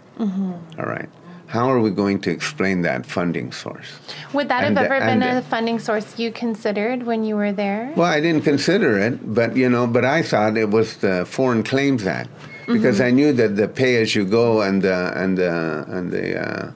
All 0.79 0.85
right. 0.87 1.09
How 1.53 1.71
are 1.71 1.81
we 1.81 1.91
going 1.91 2.19
to 2.23 2.31
explain 2.31 2.81
that 2.89 3.05
funding 3.05 3.53
source? 3.53 3.87
Would 4.33 4.49
that 4.49 4.65
And 4.65 4.79
have 4.79 4.87
ever 4.87 4.99
been 5.01 5.23
and 5.23 5.39
a 5.39 5.43
funding 5.43 5.79
source 5.79 6.19
you 6.19 6.33
considered 6.33 7.03
when 7.03 7.25
you 7.25 7.37
were 7.37 7.53
there? 7.53 7.93
Well, 7.95 8.11
I 8.11 8.21
didn't 8.21 8.45
consider 8.45 8.99
it, 8.99 9.35
but 9.35 9.55
you 9.55 9.69
know, 9.69 9.87
but 9.87 10.03
I 10.03 10.23
thought 10.23 10.57
it 10.57 10.71
was 10.71 10.97
the 10.97 11.27
Foreign 11.27 11.63
Claims 11.63 12.07
Act 12.07 12.31
because 12.67 13.03
I 13.03 13.11
knew 13.11 13.35
that 13.35 13.57
the 13.57 13.69
pay-as-you-go 13.69 14.63
and 14.63 14.81
the 14.81 15.13
and 15.15 15.37
the 15.37 15.85
and 15.89 16.11
the 16.11 16.27
uh, 16.41 16.73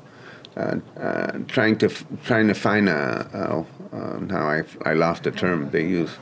uh, 0.58 0.76
uh, 1.00 1.38
trying 1.48 1.78
to 1.78 1.86
f- 1.86 2.04
trying 2.26 2.48
to 2.48 2.54
find 2.54 2.90
a 2.90 3.26
uh, 3.32 3.96
uh, 3.96 4.18
now 4.20 4.44
I 4.56 4.62
I 4.84 4.92
lost 4.92 5.22
the 5.22 5.30
term 5.30 5.70
they 5.70 5.86
use 5.86 6.12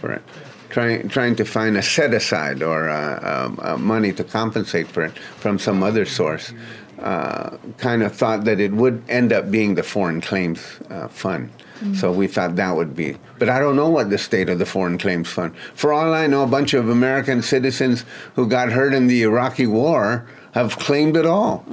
for 0.00 0.12
it. 0.12 0.22
Trying, 0.70 1.08
trying 1.08 1.36
to 1.36 1.44
find 1.44 1.76
a 1.76 1.82
set 1.82 2.12
aside 2.14 2.60
or 2.60 2.88
uh, 2.88 3.46
um, 3.46 3.60
uh, 3.62 3.76
money 3.76 4.12
to 4.12 4.24
compensate 4.24 4.88
for 4.88 5.04
it 5.04 5.16
from 5.38 5.56
some 5.56 5.84
other 5.84 6.04
source, 6.04 6.52
uh, 7.00 7.56
kind 7.78 8.02
of 8.02 8.14
thought 8.14 8.44
that 8.44 8.60
it 8.60 8.72
would 8.72 9.02
end 9.08 9.32
up 9.32 9.50
being 9.50 9.74
the 9.74 9.82
foreign 9.82 10.20
claims 10.20 10.60
uh, 10.90 11.08
fund. 11.08 11.50
So 11.92 12.12
we 12.12 12.28
thought 12.28 12.56
that 12.56 12.76
would 12.76 12.96
be. 12.96 13.16
But 13.38 13.50
I 13.50 13.58
don't 13.58 13.76
know 13.76 13.90
what 13.90 14.08
the 14.08 14.16
state 14.16 14.48
of 14.48 14.58
the 14.58 14.64
Foreign 14.64 14.96
Claims 14.96 15.28
Fund. 15.28 15.54
For 15.74 15.92
all 15.92 16.14
I 16.14 16.26
know, 16.26 16.42
a 16.42 16.46
bunch 16.46 16.72
of 16.72 16.88
American 16.88 17.42
citizens 17.42 18.04
who 18.36 18.48
got 18.48 18.72
hurt 18.72 18.94
in 18.94 19.06
the 19.06 19.22
Iraqi 19.22 19.66
war 19.66 20.26
have 20.52 20.78
claimed 20.78 21.16
it 21.16 21.26
all. 21.26 21.64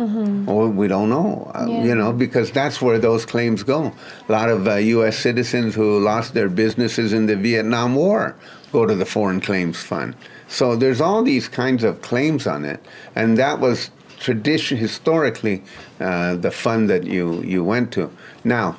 Well, 0.46 0.68
we 0.70 0.88
don't 0.88 1.10
know, 1.10 1.52
uh, 1.56 1.68
you 1.68 1.96
know, 1.96 2.12
because 2.12 2.52
that's 2.52 2.82
where 2.82 2.98
those 2.98 3.26
claims 3.26 3.64
go. 3.64 3.94
A 4.28 4.32
lot 4.32 4.50
of 4.50 4.68
uh, 4.68 4.76
U.S. 4.76 5.18
citizens 5.18 5.76
who 5.76 6.00
lost 6.00 6.34
their 6.34 6.50
businesses 6.50 7.14
in 7.14 7.28
the 7.28 7.36
Vietnam 7.36 7.96
War 7.96 8.36
go 8.72 8.86
to 8.86 8.96
the 8.96 9.06
Foreign 9.06 9.40
Claims 9.40 9.82
Fund. 9.82 10.16
So 10.48 10.76
there's 10.76 11.00
all 11.00 11.24
these 11.24 11.48
kinds 11.48 11.84
of 11.84 12.02
claims 12.02 12.48
on 12.48 12.66
it, 12.66 12.84
and 13.16 13.38
that 13.38 13.60
was 13.60 13.92
tradition 14.22 14.78
historically 14.78 15.64
uh, 16.00 16.36
the 16.36 16.52
fund 16.52 16.90
that 16.90 17.04
you 17.04 17.42
you 17.42 17.64
went 17.64 17.92
to. 17.94 18.10
Now, 18.44 18.78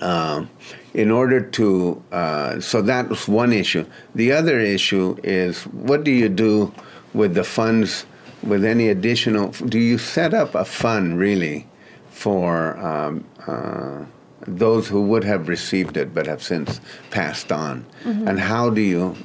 um, 0.00 0.50
in 0.94 1.10
order 1.10 1.40
to, 1.40 2.02
uh, 2.12 2.60
so 2.60 2.82
that 2.82 3.08
was 3.08 3.28
one 3.28 3.52
issue. 3.52 3.86
The 4.14 4.32
other 4.32 4.58
issue 4.58 5.16
is 5.22 5.62
what 5.66 6.04
do 6.04 6.10
you 6.10 6.28
do 6.28 6.72
with 7.14 7.34
the 7.34 7.44
funds, 7.44 8.06
with 8.42 8.64
any 8.64 8.88
additional, 8.88 9.50
do 9.50 9.78
you 9.78 9.98
set 9.98 10.34
up 10.34 10.54
a 10.54 10.64
fund 10.64 11.18
really 11.18 11.66
for 12.10 12.76
um, 12.78 13.24
uh, 13.46 14.04
those 14.46 14.88
who 14.88 15.02
would 15.02 15.24
have 15.24 15.48
received 15.48 15.96
it 15.96 16.14
but 16.14 16.26
have 16.26 16.42
since 16.42 16.80
passed 17.10 17.52
on? 17.52 17.84
And 18.04 18.38
how 18.38 18.70
do 18.70 18.80
you, 18.80 19.16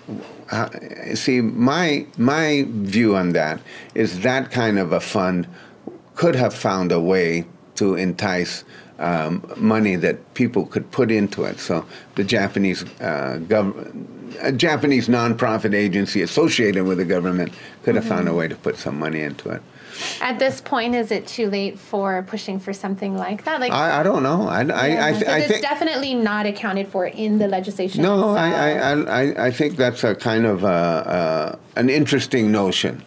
how, 0.47 0.69
see, 1.13 1.41
my, 1.41 2.05
my 2.17 2.65
view 2.67 3.15
on 3.15 3.33
that 3.33 3.59
is 3.95 4.21
that 4.21 4.51
kind 4.51 4.79
of 4.79 4.91
a 4.91 4.99
fund 4.99 5.47
could 6.15 6.35
have 6.35 6.53
found 6.53 6.91
a 6.91 6.99
way 6.99 7.45
to 7.75 7.95
entice 7.95 8.63
um, 8.99 9.43
money 9.57 9.95
that 9.95 10.33
people 10.35 10.65
could 10.65 10.91
put 10.91 11.09
into 11.09 11.43
it. 11.43 11.59
So 11.59 11.85
the 12.15 12.23
Japanese 12.23 12.83
uh, 13.01 13.39
gov- 13.47 14.07
a 14.41 14.51
Japanese 14.51 15.07
nonprofit 15.07 15.73
agency 15.73 16.21
associated 16.21 16.85
with 16.85 16.97
the 16.97 17.05
government 17.05 17.53
could 17.83 17.95
have 17.95 18.05
found 18.05 18.27
a 18.27 18.33
way 18.33 18.47
to 18.47 18.55
put 18.55 18.77
some 18.77 18.97
money 18.97 19.21
into 19.21 19.49
it. 19.49 19.61
At 20.21 20.39
this 20.39 20.61
point, 20.61 20.95
is 20.95 21.11
it 21.11 21.27
too 21.27 21.49
late 21.49 21.77
for 21.79 22.23
pushing 22.23 22.59
for 22.59 22.73
something 22.73 23.15
like 23.17 23.43
that? 23.45 23.59
Like, 23.59 23.71
I, 23.71 23.99
I 23.99 24.03
don't 24.03 24.23
know. 24.23 24.47
I, 24.47 24.61
I, 24.61 24.61
I, 24.61 24.87
Yeah, 24.87 25.11
th- 25.11 25.25
I 25.25 25.37
it's 25.39 25.47
think 25.47 25.61
definitely 25.61 26.13
not 26.15 26.45
accounted 26.45 26.87
for 26.87 27.05
in 27.05 27.37
the 27.39 27.47
legislation. 27.47 28.01
no. 28.03 28.35
I, 28.35 28.69
itself. 28.69 29.07
I, 29.09 29.21
I, 29.21 29.45
I 29.47 29.51
think 29.51 29.77
that's 29.77 30.03
a 30.03 30.15
kind 30.15 30.45
of 30.45 30.63
uh 30.65 31.55
an 31.75 31.89
interesting 31.89 32.51
notion, 32.51 33.03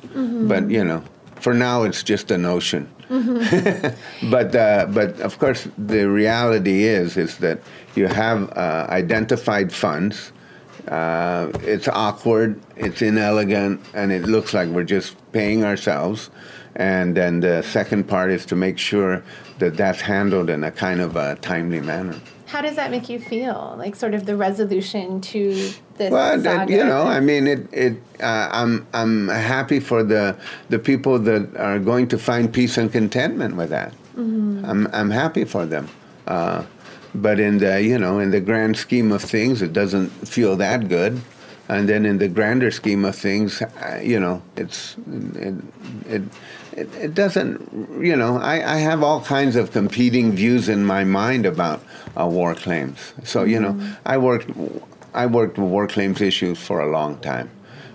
but 0.48 0.70
you 0.70 0.84
know, 0.84 1.02
for 1.36 1.54
now 1.54 1.82
it's 1.84 2.02
just 2.02 2.30
a 2.30 2.38
notion. 2.38 2.88
but 4.30 4.54
uh, 4.56 4.86
but 4.90 5.20
of 5.20 5.38
course 5.38 5.68
the 5.76 6.08
reality 6.08 6.84
is 6.84 7.16
is 7.16 7.38
that 7.38 7.58
you 7.94 8.06
have 8.06 8.50
uh, 8.56 8.86
identified 8.88 9.72
funds 9.72 10.32
Uh, 10.88 11.48
it's 11.64 11.88
awkward, 11.88 12.60
it's 12.76 13.00
inelegant, 13.00 13.80
and 13.94 14.12
it 14.12 14.24
looks 14.28 14.52
like 14.52 14.68
we're 14.68 14.84
just 14.98 15.16
paying 15.32 15.64
ourselves. 15.64 16.28
And 16.76 17.16
then 17.16 17.40
the 17.40 17.62
second 17.62 18.08
part 18.08 18.30
is 18.30 18.44
to 18.46 18.56
make 18.56 18.78
sure 18.78 19.22
that 19.58 19.76
that's 19.76 20.00
handled 20.00 20.50
in 20.50 20.64
a 20.64 20.70
kind 20.70 21.00
of 21.00 21.16
a 21.16 21.36
timely 21.36 21.80
manner. 21.80 22.18
How 22.46 22.62
does 22.62 22.76
that 22.76 22.90
make 22.90 23.08
you 23.08 23.18
feel? 23.18 23.74
Like 23.78 23.96
sort 23.96 24.14
of 24.14 24.26
the 24.26 24.36
resolution 24.36 25.20
to 25.20 25.72
this 25.96 26.10
Well, 26.10 26.38
that, 26.40 26.68
you 26.68 26.84
know, 26.84 27.02
I 27.02 27.20
mean, 27.20 27.46
it. 27.46 27.72
It. 27.72 27.96
Uh, 28.20 28.48
I'm. 28.52 28.86
I'm 28.92 29.28
happy 29.28 29.80
for 29.80 30.02
the 30.02 30.36
the 30.68 30.78
people 30.78 31.18
that 31.20 31.56
are 31.56 31.78
going 31.78 32.08
to 32.08 32.18
find 32.18 32.52
peace 32.52 32.76
and 32.78 32.92
contentment 32.92 33.56
with 33.56 33.70
that. 33.70 33.92
I'm. 34.16 34.86
I'm 34.92 35.10
happy 35.10 35.44
for 35.44 35.66
them. 35.66 35.88
Uh, 36.26 36.64
but 37.14 37.38
in 37.38 37.58
the 37.58 37.82
you 37.82 37.98
know 37.98 38.18
in 38.18 38.30
the 38.30 38.40
grand 38.40 38.76
scheme 38.76 39.12
of 39.12 39.22
things, 39.22 39.62
it 39.62 39.72
doesn't 39.72 40.10
feel 40.28 40.56
that 40.56 40.88
good. 40.88 41.20
And 41.68 41.88
then 41.88 42.04
in 42.04 42.18
the 42.18 42.28
grander 42.28 42.70
scheme 42.70 43.06
of 43.06 43.16
things, 43.16 43.62
uh, 43.62 44.00
you 44.02 44.20
know, 44.20 44.42
it's 44.54 44.96
it, 45.34 45.54
it 46.06 46.22
it, 46.76 46.94
it 46.94 47.14
doesn't 47.14 48.02
you 48.02 48.16
know 48.16 48.38
I, 48.38 48.74
I 48.74 48.76
have 48.78 49.02
all 49.02 49.20
kinds 49.20 49.56
of 49.56 49.72
competing 49.72 50.32
views 50.32 50.68
in 50.68 50.84
my 50.84 51.04
mind 51.04 51.46
about 51.46 51.82
uh, 52.18 52.26
war 52.26 52.54
claims. 52.54 53.14
So 53.24 53.44
you 53.44 53.60
know 53.60 53.78
I 54.04 54.18
worked 54.18 54.50
I 55.14 55.26
worked 55.26 55.58
with 55.58 55.68
war 55.68 55.86
claims 55.86 56.20
issues 56.20 56.58
for 56.58 56.80
a 56.80 56.90
long 56.90 57.18
time. 57.18 57.50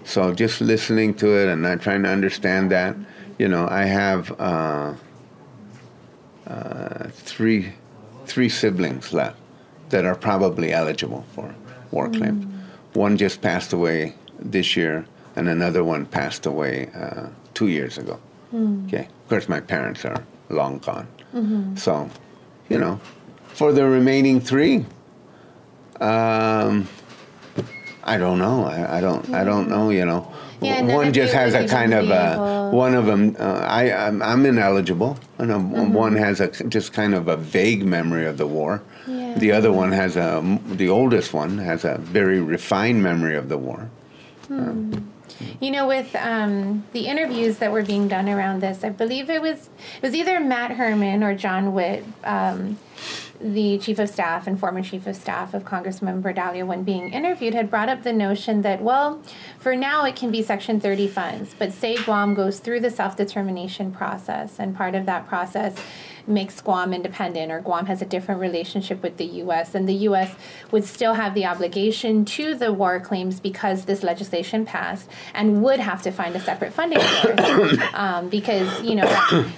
So 0.06 0.34
just 0.34 0.62
listening 0.62 1.14
to 1.16 1.38
it 1.38 1.50
and 1.50 1.62
not 1.62 1.82
trying 1.82 2.04
to 2.04 2.10
understand 2.10 2.72
that, 2.72 2.96
you 3.38 3.48
know, 3.48 3.68
I 3.70 3.84
have 3.84 4.32
uh, 4.40 4.96
uh, 6.48 7.08
three 7.10 7.74
three 8.26 8.50
siblings 8.50 9.12
left 9.12 9.38
that 9.90 10.06
are 10.06 10.16
probably 10.16 10.72
eligible 10.72 11.26
for 11.34 11.54
war 11.92 12.10
claims. 12.10 12.46
One 12.94 13.18
just 13.18 13.42
passed 13.42 13.74
away 13.74 14.16
this 14.40 14.78
year, 14.78 15.06
and 15.36 15.50
another 15.50 15.84
one 15.84 16.06
passed 16.06 16.46
away 16.46 16.90
uh, 16.96 17.28
two 17.54 17.68
years 17.68 17.98
ago. 17.98 18.20
Okay, 18.54 19.08
of 19.24 19.30
course, 19.30 19.48
my 19.48 19.60
parents 19.60 20.06
are 20.06 20.24
long 20.50 20.80
gone. 20.80 21.08
So, 21.78 22.10
you 22.70 22.80
know, 22.80 23.00
for 23.48 23.72
the 23.72 23.86
remaining 23.86 24.42
three, 24.42 24.86
um, 26.02 26.88
I 28.04 28.18
don't 28.18 28.40
know. 28.40 28.66
I, 28.66 28.98
I 28.98 29.02
don't. 29.02 29.30
I 29.34 29.44
don't 29.44 29.70
know. 29.70 29.90
You 29.92 30.06
know, 30.06 30.32
Yeah, 30.62 30.82
one 30.82 31.14
just 31.14 31.34
has 31.34 31.54
a 31.54 31.68
kind 31.68 31.94
of 31.94 32.10
uh, 32.10 32.14
a. 32.42 32.70
One 32.72 32.96
of 32.96 33.06
them, 33.06 33.36
uh, 33.40 33.44
I 33.68 33.92
I'm, 33.92 34.22
I'm 34.22 34.46
ineligible. 34.46 35.18
And 35.38 35.52
a, 35.52 35.60
one 35.60 36.16
has 36.16 36.40
a 36.40 36.48
just 36.70 36.94
kind 36.94 37.14
of 37.14 37.28
a 37.28 37.38
vague 37.38 37.86
memory 37.86 38.26
of 38.26 38.38
the 38.38 38.48
war. 38.48 38.82
Yeah. 39.08 39.36
The 39.38 39.52
other 39.52 39.72
one 39.72 39.92
has 39.92 40.16
a. 40.16 40.42
The 40.66 40.90
oldest 40.90 41.34
one 41.34 41.60
has 41.60 41.86
a 41.86 41.98
very 42.00 42.40
refined 42.40 43.04
memory 43.04 43.36
of 43.36 43.50
the 43.50 43.58
war. 43.58 43.90
You 45.60 45.72
know, 45.72 45.88
with 45.88 46.16
um, 46.16 46.86
the 46.94 47.08
interviews 47.08 47.58
that 47.58 47.72
were 47.72 47.84
being 47.84 48.08
done 48.08 48.28
around 48.28 48.62
this, 48.62 48.84
I 48.84 48.90
believe 48.90 49.30
it 49.30 49.42
was 49.42 49.70
it 49.98 50.02
was 50.02 50.14
either 50.14 50.40
Matt 50.40 50.72
Herman 50.72 51.24
or 51.24 51.36
John 51.36 51.74
Witt, 51.74 52.04
um, 52.24 52.78
the 53.40 53.78
chief 53.78 54.00
of 54.00 54.10
staff 54.10 54.48
and 54.48 54.60
former 54.60 54.82
chief 54.82 55.08
of 55.08 55.16
staff 55.16 55.54
of 55.54 55.64
Congressman 55.64 56.22
Bordallo, 56.22 56.66
when 56.66 56.84
being 56.84 57.14
interviewed, 57.14 57.54
had 57.54 57.70
brought 57.70 57.88
up 57.90 58.04
the 58.04 58.14
notion 58.14 58.62
that 58.64 58.82
well, 58.82 59.22
for 59.60 59.76
now 59.76 60.06
it 60.06 60.16
can 60.16 60.32
be 60.32 60.44
Section 60.44 60.80
30 60.80 61.08
funds, 61.08 61.56
but 61.58 61.72
say 61.72 61.96
Guam 61.96 62.34
goes 62.34 62.60
through 62.60 62.82
the 62.82 62.92
self 62.92 63.16
determination 63.16 63.92
process, 63.92 64.60
and 64.60 64.76
part 64.76 64.96
of 64.96 65.06
that 65.06 65.28
process 65.28 65.76
makes 66.30 66.62
Guam 66.62 66.94
independent 66.94 67.52
or 67.52 67.62
Guam 67.62 67.88
has 67.88 68.02
a 68.02 68.06
different 68.06 68.40
relationship 68.40 69.02
with 69.02 69.18
the 69.18 69.26
U.S., 69.26 69.72
then 69.72 69.86
the 69.86 69.94
U.S. 69.94 70.34
would 70.72 70.86
still 70.86 71.14
have 71.14 71.34
the 71.34 71.46
obligation 71.46 72.26
to 72.26 72.56
the 72.56 72.72
war 72.72 73.00
claims 73.00 73.40
because 73.40 73.86
this 73.86 74.04
legislation 74.04 74.66
passed 74.66 75.10
and 75.34 75.64
would 75.64 75.80
have 75.80 76.02
to 76.04 76.12
find 76.12 76.36
a 76.36 76.40
separate 76.40 76.74
funding 76.74 77.02
source. 77.02 77.78
um, 77.94 78.30
because, 78.30 78.82
you 78.82 78.96
know, 78.96 79.08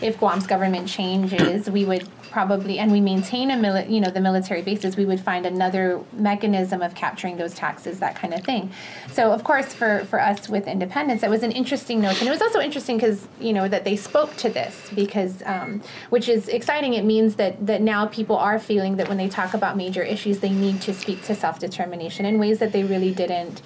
if 0.02 0.18
Guam's 0.20 0.48
government 0.48 0.88
changes, 0.88 1.70
we 1.70 1.86
would 1.86 2.08
probably, 2.32 2.80
and 2.80 2.91
we 2.91 3.02
maintain 3.02 3.52
a 3.52 3.56
mili- 3.56 3.89
you 3.89 4.00
know, 4.00 4.10
the 4.10 4.22
military 4.22 4.62
bases, 4.62 4.96
we 4.96 5.06
would 5.06 5.20
find 5.20 5.46
another 5.46 6.02
mechanism 6.13 6.82
of 6.82 6.96
capturing 6.96 7.38
those 7.38 7.54
taxes, 7.54 8.00
that 8.00 8.15
kind 8.15 8.34
of 8.34 8.44
thing. 8.44 8.72
So, 9.12 9.32
of 9.32 9.44
course, 9.44 9.74
for, 9.74 10.06
for 10.06 10.20
us 10.20 10.48
with 10.48 10.65
independence, 10.65 11.22
that 11.22 11.30
was 11.30 11.44
an 11.44 11.52
interesting 11.52 12.02
notion. 12.02 12.28
It 12.28 12.32
was 12.32 12.41
also 12.41 12.60
interesting 12.60 12.98
because, 12.98 13.28
you 13.39 13.52
know, 13.52 13.67
that 13.67 13.84
they 13.84 13.98
spoke 13.98 14.36
to 14.38 14.50
this 14.50 14.89
because, 14.96 15.44
um, 15.46 15.84
which 16.10 16.30
is 16.30 16.48
exciting. 16.48 16.94
It 16.94 17.04
means 17.04 17.36
that, 17.36 17.65
that 17.67 17.82
now 17.82 18.08
people 18.08 18.38
are 18.38 18.58
feeling 18.58 18.96
that 18.96 19.10
when 19.10 19.17
they 19.17 19.28
talk 19.28 19.54
about 19.54 19.76
major 19.76 20.02
issues, 20.02 20.39
they 20.39 20.50
need 20.50 20.82
to 20.82 20.94
speak 20.94 21.24
to 21.24 21.36
self 21.36 21.60
determination 21.60 22.26
in 22.26 22.39
ways 22.39 22.60
that 22.60 22.72
they 22.72 22.84
really 22.84 23.13
didn't 23.13 23.62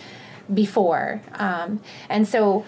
before. 0.54 1.22
Um, 1.34 1.82
and 2.10 2.28
so, 2.28 2.66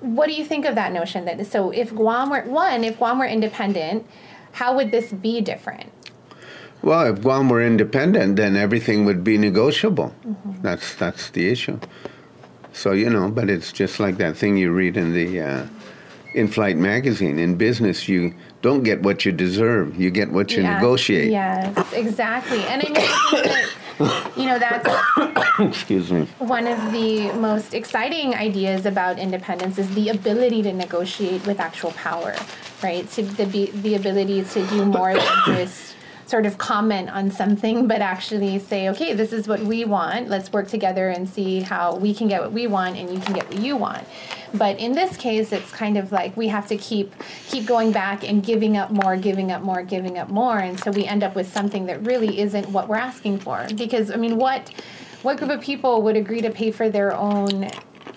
what 0.00 0.26
do 0.26 0.34
you 0.34 0.44
think 0.44 0.66
of 0.66 0.74
that 0.74 0.92
notion? 0.92 1.24
That 1.24 1.46
so, 1.46 1.70
if 1.70 1.94
Guam 1.94 2.30
were 2.30 2.42
one, 2.42 2.84
if 2.84 2.98
Guam 2.98 3.18
were 3.18 3.26
independent, 3.26 4.06
how 4.52 4.74
would 4.76 4.90
this 4.90 5.12
be 5.12 5.40
different? 5.40 5.90
Well, 6.82 7.12
if 7.14 7.20
Guam 7.22 7.48
were 7.50 7.62
independent, 7.62 8.36
then 8.36 8.56
everything 8.56 9.04
would 9.04 9.22
be 9.22 9.36
negotiable. 9.36 10.14
That's 10.62 10.94
that's 10.94 11.30
the 11.30 11.48
issue. 11.50 11.78
So 12.72 12.92
you 12.92 13.10
know, 13.10 13.30
but 13.30 13.50
it's 13.50 13.72
just 13.72 14.00
like 14.00 14.16
that 14.18 14.36
thing 14.36 14.56
you 14.56 14.70
read 14.72 14.96
in 14.96 15.12
the 15.12 15.40
uh, 15.40 15.66
in-flight 16.34 16.76
magazine. 16.76 17.38
In 17.38 17.56
business, 17.56 18.08
you 18.08 18.34
don't 18.62 18.82
get 18.82 19.02
what 19.02 19.24
you 19.26 19.32
deserve; 19.32 20.00
you 20.00 20.10
get 20.10 20.30
what 20.30 20.52
you 20.52 20.62
Yes, 20.62 20.74
negotiate. 20.74 21.30
Yes, 21.30 21.92
exactly. 21.92 22.60
And 22.64 22.80
I 22.80 22.84
mean, 22.84 22.94
that, 22.94 24.32
you 24.36 24.46
know, 24.46 24.58
that's 24.58 24.88
Excuse 25.58 26.10
me. 26.10 26.26
one 26.38 26.66
of 26.66 26.92
the 26.92 27.30
most 27.32 27.74
exciting 27.74 28.34
ideas 28.34 28.86
about 28.86 29.18
independence 29.18 29.76
is 29.78 29.92
the 29.94 30.08
ability 30.08 30.62
to 30.62 30.72
negotiate 30.72 31.46
with 31.46 31.60
actual 31.60 31.90
power, 31.92 32.34
right? 32.82 33.08
To 33.12 33.22
the 33.22 33.70
the 33.70 33.94
ability 33.94 34.44
to 34.44 34.66
do 34.66 34.84
more 34.84 35.14
than 35.14 35.26
just 35.46 35.90
sort 36.30 36.46
of 36.46 36.56
comment 36.58 37.10
on 37.10 37.30
something, 37.30 37.88
but 37.88 38.00
actually 38.00 38.58
say, 38.60 38.88
okay, 38.88 39.12
this 39.14 39.32
is 39.32 39.48
what 39.48 39.60
we 39.60 39.84
want. 39.84 40.28
Let's 40.28 40.52
work 40.52 40.68
together 40.68 41.08
and 41.08 41.28
see 41.28 41.60
how 41.60 41.96
we 41.96 42.14
can 42.14 42.28
get 42.28 42.40
what 42.40 42.52
we 42.52 42.68
want 42.68 42.96
and 42.96 43.12
you 43.12 43.18
can 43.18 43.34
get 43.34 43.48
what 43.48 43.58
you 43.58 43.76
want. 43.76 44.06
But 44.54 44.78
in 44.78 44.92
this 44.92 45.16
case, 45.16 45.52
it's 45.52 45.70
kind 45.72 45.98
of 45.98 46.12
like 46.12 46.36
we 46.36 46.48
have 46.48 46.68
to 46.68 46.76
keep 46.76 47.12
keep 47.48 47.66
going 47.66 47.92
back 47.92 48.26
and 48.26 48.42
giving 48.42 48.76
up 48.76 48.90
more, 48.90 49.16
giving 49.16 49.50
up 49.50 49.62
more, 49.62 49.82
giving 49.82 50.18
up 50.18 50.28
more, 50.28 50.58
and 50.58 50.78
so 50.78 50.90
we 50.90 51.04
end 51.04 51.22
up 51.22 51.34
with 51.34 51.52
something 51.52 51.86
that 51.86 52.04
really 52.06 52.40
isn't 52.40 52.68
what 52.70 52.88
we're 52.88 52.96
asking 52.96 53.40
for. 53.40 53.66
Because 53.74 54.10
I 54.10 54.16
mean, 54.16 54.38
what 54.38 54.70
what 55.22 55.36
group 55.36 55.50
of 55.50 55.60
people 55.60 56.02
would 56.02 56.16
agree 56.16 56.40
to 56.40 56.50
pay 56.50 56.70
for 56.70 56.88
their 56.88 57.14
own 57.14 57.68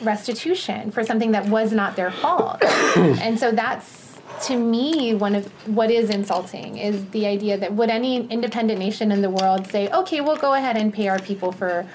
restitution 0.01 0.91
for 0.91 1.03
something 1.03 1.31
that 1.31 1.47
was 1.47 1.71
not 1.71 1.95
their 1.95 2.11
fault? 2.11 2.63
and 2.95 3.39
so 3.39 3.51
that's 3.51 4.02
to 4.41 4.57
me 4.57 5.13
one 5.13 5.35
of 5.35 5.45
what 5.67 5.89
is 5.89 6.09
insulting 6.09 6.77
is 6.77 7.05
the 7.11 7.25
idea 7.25 7.57
that 7.57 7.73
would 7.73 7.89
any 7.89 8.27
independent 8.27 8.79
nation 8.79 9.11
in 9.11 9.21
the 9.21 9.29
world 9.29 9.67
say, 9.67 9.89
okay, 9.91 10.21
we'll 10.21 10.37
go 10.37 10.53
ahead 10.53 10.77
and 10.77 10.93
pay 10.93 11.07
our 11.07 11.19
people 11.19 11.51
for 11.51 11.85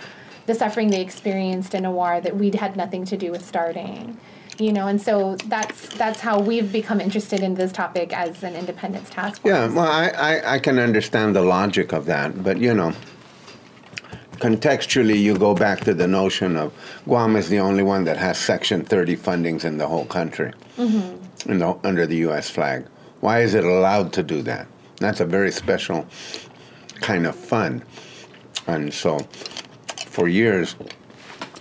the 0.46 0.54
suffering 0.54 0.90
they 0.90 1.02
experienced 1.02 1.74
in 1.74 1.84
a 1.84 1.90
war 1.90 2.20
that 2.20 2.36
we'd 2.36 2.54
had 2.54 2.76
nothing 2.76 3.04
to 3.04 3.16
do 3.16 3.30
with 3.30 3.44
starting. 3.44 4.18
You 4.58 4.72
know, 4.72 4.88
and 4.88 5.00
so 5.00 5.36
that's 5.46 5.88
that's 5.94 6.18
how 6.18 6.40
we've 6.40 6.72
become 6.72 7.00
interested 7.00 7.40
in 7.42 7.54
this 7.54 7.70
topic 7.70 8.12
as 8.12 8.42
an 8.42 8.56
independence 8.56 9.08
task 9.08 9.42
force. 9.42 9.52
Yeah, 9.52 9.72
well, 9.72 9.86
I, 9.86 10.08
I, 10.08 10.54
I 10.54 10.58
can 10.58 10.80
understand 10.80 11.36
the 11.36 11.42
logic 11.42 11.92
of 11.92 12.06
that, 12.06 12.42
but 12.42 12.58
you 12.58 12.74
know, 12.74 12.92
contextually, 14.38 15.20
you 15.20 15.36
go 15.36 15.54
back 15.54 15.80
to 15.80 15.94
the 15.94 16.08
notion 16.08 16.56
of 16.56 16.72
Guam 17.04 17.36
is 17.36 17.48
the 17.48 17.60
only 17.60 17.84
one 17.84 18.02
that 18.04 18.16
has 18.16 18.36
Section 18.36 18.84
30 18.84 19.16
fundings 19.16 19.64
in 19.64 19.78
the 19.78 19.86
whole 19.86 20.06
country, 20.06 20.52
Mm-hmm. 20.76 21.27
You 21.46 21.54
know, 21.54 21.80
under 21.84 22.06
the 22.06 22.16
U.S. 22.16 22.50
flag. 22.50 22.86
Why 23.20 23.40
is 23.40 23.54
it 23.54 23.64
allowed 23.64 24.12
to 24.14 24.22
do 24.22 24.42
that? 24.42 24.66
That's 24.96 25.20
a 25.20 25.26
very 25.26 25.50
special 25.50 26.06
kind 27.00 27.26
of 27.26 27.34
fund, 27.36 27.84
and 28.66 28.92
so 28.92 29.18
for 30.06 30.28
years. 30.28 30.76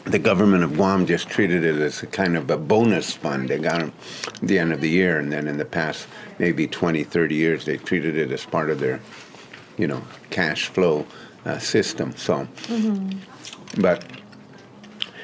The 0.06 0.20
government 0.20 0.64
of 0.64 0.76
Guam 0.76 1.06
just 1.06 1.28
treated 1.28 1.66
it 1.66 1.82
as 1.82 2.02
a 2.02 2.08
kind 2.08 2.38
of 2.38 2.50
a 2.50 2.58
bonus 2.58 3.12
fund. 3.12 3.50
They 3.50 3.60
got 3.60 3.80
them 3.80 3.92
at 4.26 4.40
the 4.40 4.58
end 4.58 4.72
of 4.72 4.80
the 4.80 4.88
year, 4.88 5.20
and 5.20 5.30
then 5.30 5.50
in 5.50 5.58
the 5.58 5.66
past 5.66 6.08
maybe 6.40 6.66
20, 6.66 7.04
30 7.04 7.36
years, 7.36 7.66
they 7.66 7.76
treated 7.76 8.16
it 8.16 8.32
as 8.32 8.46
part 8.46 8.70
of 8.70 8.80
their 8.80 9.02
you 9.78 9.88
know, 9.88 10.02
cash 10.30 10.68
flow 10.68 11.06
uh, 11.46 11.60
system. 11.60 12.16
So, 12.18 12.48
but 13.80 14.04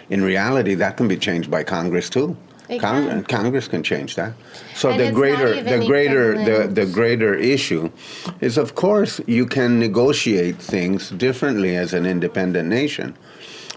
in 0.10 0.22
reality, 0.22 0.76
that 0.76 0.96
can 0.98 1.08
be 1.08 1.18
changed 1.18 1.50
by 1.50 1.64
Congress 1.64 2.10
too. 2.10 2.38
It 2.70 2.80
Cong- 2.80 3.08
can. 3.08 3.24
Congress 3.24 3.68
can 3.68 3.84
change 3.84 4.16
that. 4.16 4.34
So 4.76 4.90
And 4.90 5.00
the 5.00 5.12
greater, 5.12 5.62
the 5.62 5.86
greater, 5.86 6.44
the, 6.44 6.68
the 6.68 6.86
greater 6.86 7.36
issue 7.36 7.92
is, 8.40 8.58
of 8.58 8.76
course, 8.76 9.20
you 9.28 9.46
can 9.46 9.80
negotiate 9.80 10.58
things 10.58 11.10
differently 11.10 11.76
as 11.76 11.94
an 11.94 12.06
independent 12.06 12.70
nation, 12.70 13.18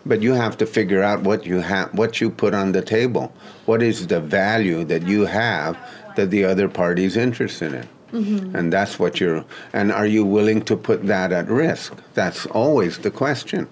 but 0.05 0.23
you 0.23 0.35
have 0.35 0.57
to 0.59 0.67
figure 0.67 1.03
out 1.03 1.23
what 1.23 1.47
you 1.47 1.61
have, 1.61 1.93
what 1.95 2.21
you 2.21 2.31
put 2.31 2.55
on 2.55 2.73
the 2.73 2.83
table. 2.83 3.33
What 3.67 3.83
is 3.83 4.07
the 4.07 4.21
value 4.21 4.85
that 4.85 5.03
you 5.03 5.27
have 5.27 5.77
that 6.15 6.31
the 6.31 6.45
other 6.45 6.69
party's 6.69 7.17
interested 7.17 7.75
in? 7.75 7.89
Mm-hmm. 8.13 8.55
And 8.55 8.73
that's 8.73 8.99
what 8.99 9.19
you're, 9.21 9.45
and 9.73 9.91
are 9.91 10.07
you 10.07 10.25
willing 10.25 10.63
to 10.63 10.77
put 10.77 11.07
that 11.07 11.33
at 11.33 11.49
risk? 11.49 11.93
That's 12.15 12.47
always 12.47 12.99
the 12.99 13.11
question. 13.11 13.69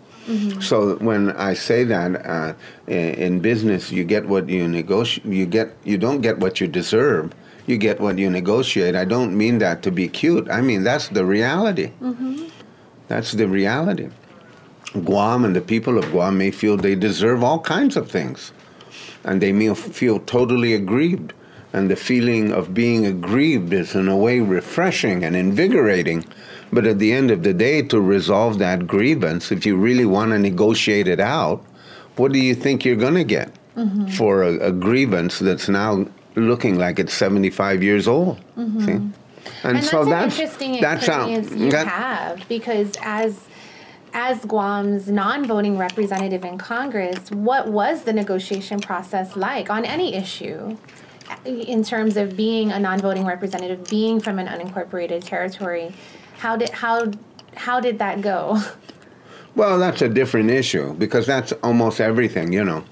So 0.60 0.96
when 0.96 1.30
I 1.32 1.54
say 1.54 1.84
that 1.84 2.26
uh, 2.26 2.54
in, 2.86 3.14
in 3.14 3.40
business, 3.40 3.92
you 3.92 4.04
get 4.04 4.26
what 4.26 4.48
you 4.48 4.66
negotiate. 4.68 5.26
You 5.26 5.46
get 5.46 5.76
you 5.84 5.98
don't 5.98 6.20
get 6.22 6.38
what 6.38 6.60
you 6.60 6.66
deserve. 6.66 7.32
You 7.66 7.76
get 7.78 8.00
what 8.00 8.18
you 8.18 8.30
negotiate. 8.30 8.94
I 8.94 9.04
don't 9.04 9.36
mean 9.36 9.58
that 9.58 9.82
to 9.82 9.90
be 9.90 10.08
cute. 10.08 10.48
I 10.50 10.60
mean 10.62 10.82
that's 10.82 11.08
the 11.08 11.24
reality. 11.24 11.90
That's 13.08 13.32
the 13.32 13.46
reality. 13.48 14.08
Guam 15.04 15.44
and 15.44 15.54
the 15.54 15.60
people 15.60 15.98
of 15.98 16.10
Guam 16.10 16.38
may 16.38 16.50
feel 16.50 16.76
they 16.76 16.94
deserve 16.94 17.42
all 17.42 17.58
kinds 17.60 17.96
of 17.96 18.10
things, 18.10 18.52
and 19.24 19.40
they 19.40 19.52
may 19.52 19.74
feel 19.74 20.20
totally 20.20 20.72
aggrieved. 20.74 21.32
And 21.72 21.90
the 21.90 21.96
feeling 21.96 22.52
of 22.52 22.72
being 22.72 23.04
aggrieved 23.04 23.72
is, 23.72 23.96
in 23.96 24.06
a 24.06 24.16
way, 24.16 24.38
refreshing 24.38 25.24
and 25.24 25.34
invigorating. 25.34 26.24
But 26.74 26.86
at 26.86 26.98
the 26.98 27.12
end 27.12 27.30
of 27.30 27.42
the 27.42 27.54
day, 27.54 27.82
to 27.82 28.00
resolve 28.00 28.58
that 28.58 28.86
grievance, 28.86 29.52
if 29.52 29.64
you 29.64 29.76
really 29.76 30.04
want 30.04 30.32
to 30.32 30.38
negotiate 30.38 31.06
it 31.06 31.20
out, 31.20 31.64
what 32.16 32.32
do 32.32 32.38
you 32.38 32.54
think 32.54 32.84
you're 32.84 32.96
going 32.96 33.14
to 33.14 33.24
get 33.24 33.50
mm-hmm. 33.76 34.08
for 34.08 34.42
a, 34.42 34.68
a 34.68 34.72
grievance 34.72 35.38
that's 35.38 35.68
now 35.68 36.06
looking 36.34 36.78
like 36.78 36.98
it's 36.98 37.14
75 37.14 37.82
years 37.82 38.08
old? 38.08 38.38
Mm-hmm. 38.56 38.86
See? 38.86 38.92
And, 38.92 39.14
And 39.62 39.84
so 39.84 40.04
that's 40.04 40.36
that's 40.36 40.40
interesting 40.40 40.80
that's 40.80 41.06
how 41.06 41.28
you 41.28 41.70
that- 41.70 41.86
have 41.86 42.48
because 42.48 42.92
as 43.02 43.40
as 44.16 44.44
Guam's 44.44 45.10
non-voting 45.10 45.76
representative 45.76 46.44
in 46.44 46.56
Congress, 46.56 47.30
what 47.32 47.68
was 47.68 48.04
the 48.04 48.12
negotiation 48.12 48.78
process 48.78 49.34
like 49.34 49.70
on 49.70 49.84
any 49.84 50.14
issue 50.14 50.76
in 51.44 51.82
terms 51.82 52.16
of 52.16 52.36
being 52.36 52.70
a 52.70 52.78
non-voting 52.78 53.26
representative, 53.26 53.88
being 53.90 54.20
from 54.20 54.38
an 54.38 54.46
unincorporated 54.46 55.24
territory? 55.24 55.92
How 56.38 56.56
did 56.56 56.70
how 56.70 57.12
how 57.56 57.80
did 57.80 57.98
that 57.98 58.20
go? 58.20 58.60
Well, 59.56 59.78
that's 59.78 60.02
a 60.02 60.08
different 60.08 60.50
issue 60.50 60.94
because 60.94 61.26
that's 61.26 61.52
almost 61.62 62.00
everything, 62.00 62.52
you 62.52 62.64
know. 62.64 62.84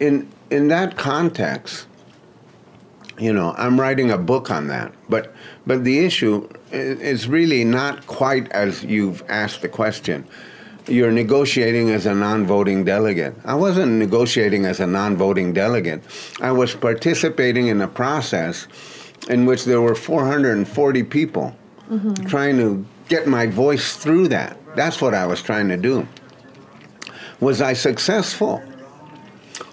In 0.00 0.28
in 0.50 0.66
that 0.68 0.96
context, 0.96 1.86
you 3.18 3.32
know, 3.32 3.54
I'm 3.56 3.78
writing 3.78 4.10
a 4.10 4.18
book 4.18 4.50
on 4.50 4.66
that, 4.68 4.92
but 5.08 5.34
but 5.66 5.84
the 5.84 6.04
issue 6.04 6.48
is 6.72 7.28
really 7.28 7.62
not 7.62 8.06
quite 8.08 8.50
as 8.50 8.82
you've 8.82 9.22
asked 9.28 9.62
the 9.62 9.68
question. 9.68 10.26
You're 10.88 11.12
negotiating 11.12 11.90
as 11.90 12.06
a 12.06 12.14
non-voting 12.14 12.84
delegate. 12.84 13.34
I 13.44 13.54
wasn't 13.54 13.92
negotiating 13.92 14.64
as 14.64 14.80
a 14.80 14.86
non-voting 14.86 15.52
delegate. 15.52 16.02
I 16.40 16.50
was 16.50 16.74
participating 16.74 17.68
in 17.68 17.82
a 17.82 17.88
process 17.88 18.66
in 19.28 19.44
which 19.44 19.64
there 19.64 19.82
were 19.82 19.94
440 19.94 21.02
people 21.04 21.54
trying 22.26 22.56
to 22.58 22.84
get 23.08 23.26
my 23.26 23.46
voice 23.46 23.96
through 23.96 24.28
that. 24.28 24.58
That's 24.76 25.00
what 25.00 25.14
I 25.14 25.26
was 25.26 25.42
trying 25.42 25.68
to 25.68 25.76
do. 25.76 26.06
Was 27.40 27.62
I 27.62 27.72
successful? 27.72 28.62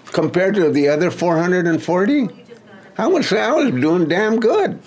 Compared 0.06 0.54
to 0.54 0.70
the 0.70 0.88
other 0.88 1.10
440? 1.10 2.28
I 2.98 3.06
would 3.06 3.24
say 3.24 3.40
I 3.40 3.52
was 3.52 3.70
doing 3.72 4.08
damn 4.08 4.40
good. 4.40 4.80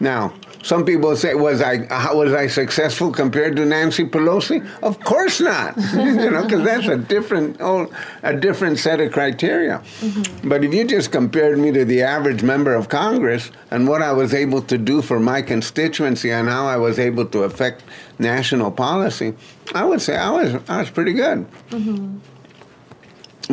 Now, 0.00 0.34
some 0.62 0.84
people 0.84 1.16
say, 1.16 1.34
"Was 1.34 1.62
I? 1.62 1.86
How 1.86 2.16
was 2.16 2.32
I 2.34 2.46
successful 2.46 3.10
compared 3.10 3.56
to 3.56 3.64
Nancy 3.64 4.04
Pelosi?" 4.04 4.66
Of 4.82 5.00
course 5.00 5.40
not. 5.40 5.76
you 5.94 6.30
know, 6.30 6.42
because 6.42 6.64
that's 6.64 6.86
a 6.86 6.98
different, 6.98 7.56
oh, 7.60 7.90
a 8.22 8.36
different 8.36 8.78
set 8.78 9.00
of 9.00 9.12
criteria. 9.12 9.82
Mm-hmm. 10.00 10.48
But 10.48 10.64
if 10.64 10.74
you 10.74 10.84
just 10.84 11.12
compared 11.12 11.58
me 11.58 11.72
to 11.72 11.84
the 11.84 12.02
average 12.02 12.42
member 12.42 12.74
of 12.74 12.88
Congress 12.88 13.50
and 13.70 13.88
what 13.88 14.02
I 14.02 14.12
was 14.12 14.34
able 14.34 14.60
to 14.62 14.76
do 14.76 15.00
for 15.00 15.18
my 15.18 15.40
constituency 15.40 16.30
and 16.30 16.48
how 16.48 16.66
I 16.66 16.76
was 16.76 16.98
able 16.98 17.24
to 17.26 17.44
affect 17.44 17.82
national 18.18 18.70
policy, 18.70 19.34
I 19.74 19.84
would 19.84 20.02
say 20.02 20.16
I 20.16 20.30
was 20.30 20.54
I 20.68 20.80
was 20.80 20.90
pretty 20.90 21.14
good. 21.14 21.46
Mm-hmm. 21.70 22.18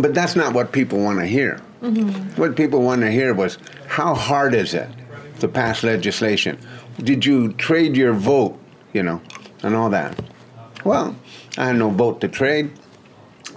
But 0.01 0.13
that's 0.13 0.35
not 0.35 0.53
what 0.53 0.71
people 0.71 0.99
want 0.99 1.19
to 1.19 1.25
hear. 1.25 1.61
Mm-hmm. 1.81 2.39
What 2.39 2.55
people 2.55 2.81
want 2.81 3.01
to 3.01 3.11
hear 3.11 3.33
was 3.33 3.57
how 3.87 4.13
hard 4.13 4.53
is 4.53 4.73
it 4.73 4.89
to 5.39 5.47
pass 5.47 5.83
legislation? 5.83 6.59
Did 7.03 7.25
you 7.25 7.53
trade 7.53 7.95
your 7.95 8.13
vote, 8.13 8.57
you 8.93 9.03
know, 9.03 9.21
and 9.63 9.75
all 9.75 9.89
that? 9.89 10.19
Well, 10.83 11.15
I 11.57 11.67
had 11.67 11.77
no 11.77 11.89
vote 11.89 12.21
to 12.21 12.27
trade. 12.27 12.71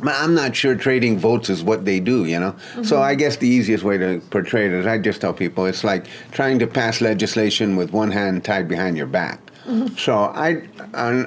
But 0.02 0.14
I'm 0.14 0.34
not 0.34 0.56
sure 0.56 0.74
trading 0.74 1.18
votes 1.18 1.50
is 1.50 1.62
what 1.62 1.84
they 1.84 2.00
do, 2.00 2.24
you 2.24 2.40
know. 2.40 2.56
So 2.76 2.96
mm-hmm. 2.96 3.02
I 3.02 3.14
guess 3.14 3.36
the 3.36 3.48
easiest 3.48 3.84
way 3.84 3.98
to 3.98 4.22
portray 4.30 4.66
it 4.66 4.72
is 4.72 4.86
I 4.86 4.96
just 4.96 5.20
tell 5.20 5.34
people 5.34 5.66
it's 5.66 5.84
like 5.84 6.06
trying 6.32 6.58
to 6.60 6.66
pass 6.66 7.02
legislation 7.02 7.76
with 7.76 7.92
one 7.92 8.10
hand 8.10 8.42
tied 8.42 8.66
behind 8.66 8.96
your 8.96 9.06
back. 9.06 9.40
Mm-hmm. 9.66 9.94
So 9.96 10.14
I, 10.14 10.62
I, 10.94 11.26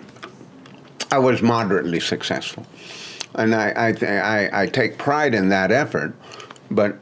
I 1.12 1.20
was 1.20 1.44
moderately 1.44 2.00
successful 2.00 2.66
and 3.36 3.54
I, 3.54 3.70
I, 3.70 4.06
I, 4.06 4.62
I 4.64 4.68
take 4.68 4.98
pride 4.98 5.34
in 5.36 5.50
that 5.50 5.72
effort. 5.72 6.16
But 6.72 6.98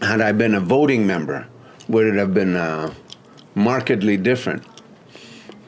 had 0.00 0.20
I 0.20 0.32
been 0.32 0.54
a 0.54 0.60
voting 0.60 1.06
member, 1.06 1.46
would 1.88 2.06
it 2.06 2.14
have 2.16 2.34
been 2.34 2.56
uh, 2.56 2.92
markedly 3.58 4.16
different? 4.16 4.64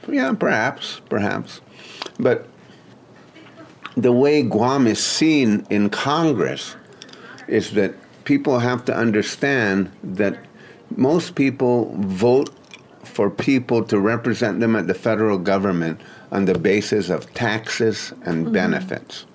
Yeah, 0.08 0.32
perhaps, 0.32 1.00
perhaps. 1.08 1.60
But 2.18 2.46
the 3.96 4.12
way 4.12 4.42
Guam 4.42 4.86
is 4.86 5.02
seen 5.04 5.66
in 5.70 5.90
Congress 5.90 6.76
is 7.48 7.72
that 7.72 7.94
people 8.24 8.60
have 8.60 8.84
to 8.86 8.96
understand 8.96 9.90
that 10.02 10.38
most 10.96 11.34
people 11.34 11.94
vote 11.98 12.50
for 13.04 13.28
people 13.28 13.82
to 13.84 13.98
represent 13.98 14.60
them 14.60 14.76
at 14.76 14.86
the 14.86 14.94
federal 14.94 15.38
government 15.38 16.00
on 16.30 16.44
the 16.44 16.58
basis 16.58 17.10
of 17.10 17.32
taxes 17.34 18.12
and 18.24 18.44
mm-hmm. 18.44 18.54
benefits. 18.54 19.26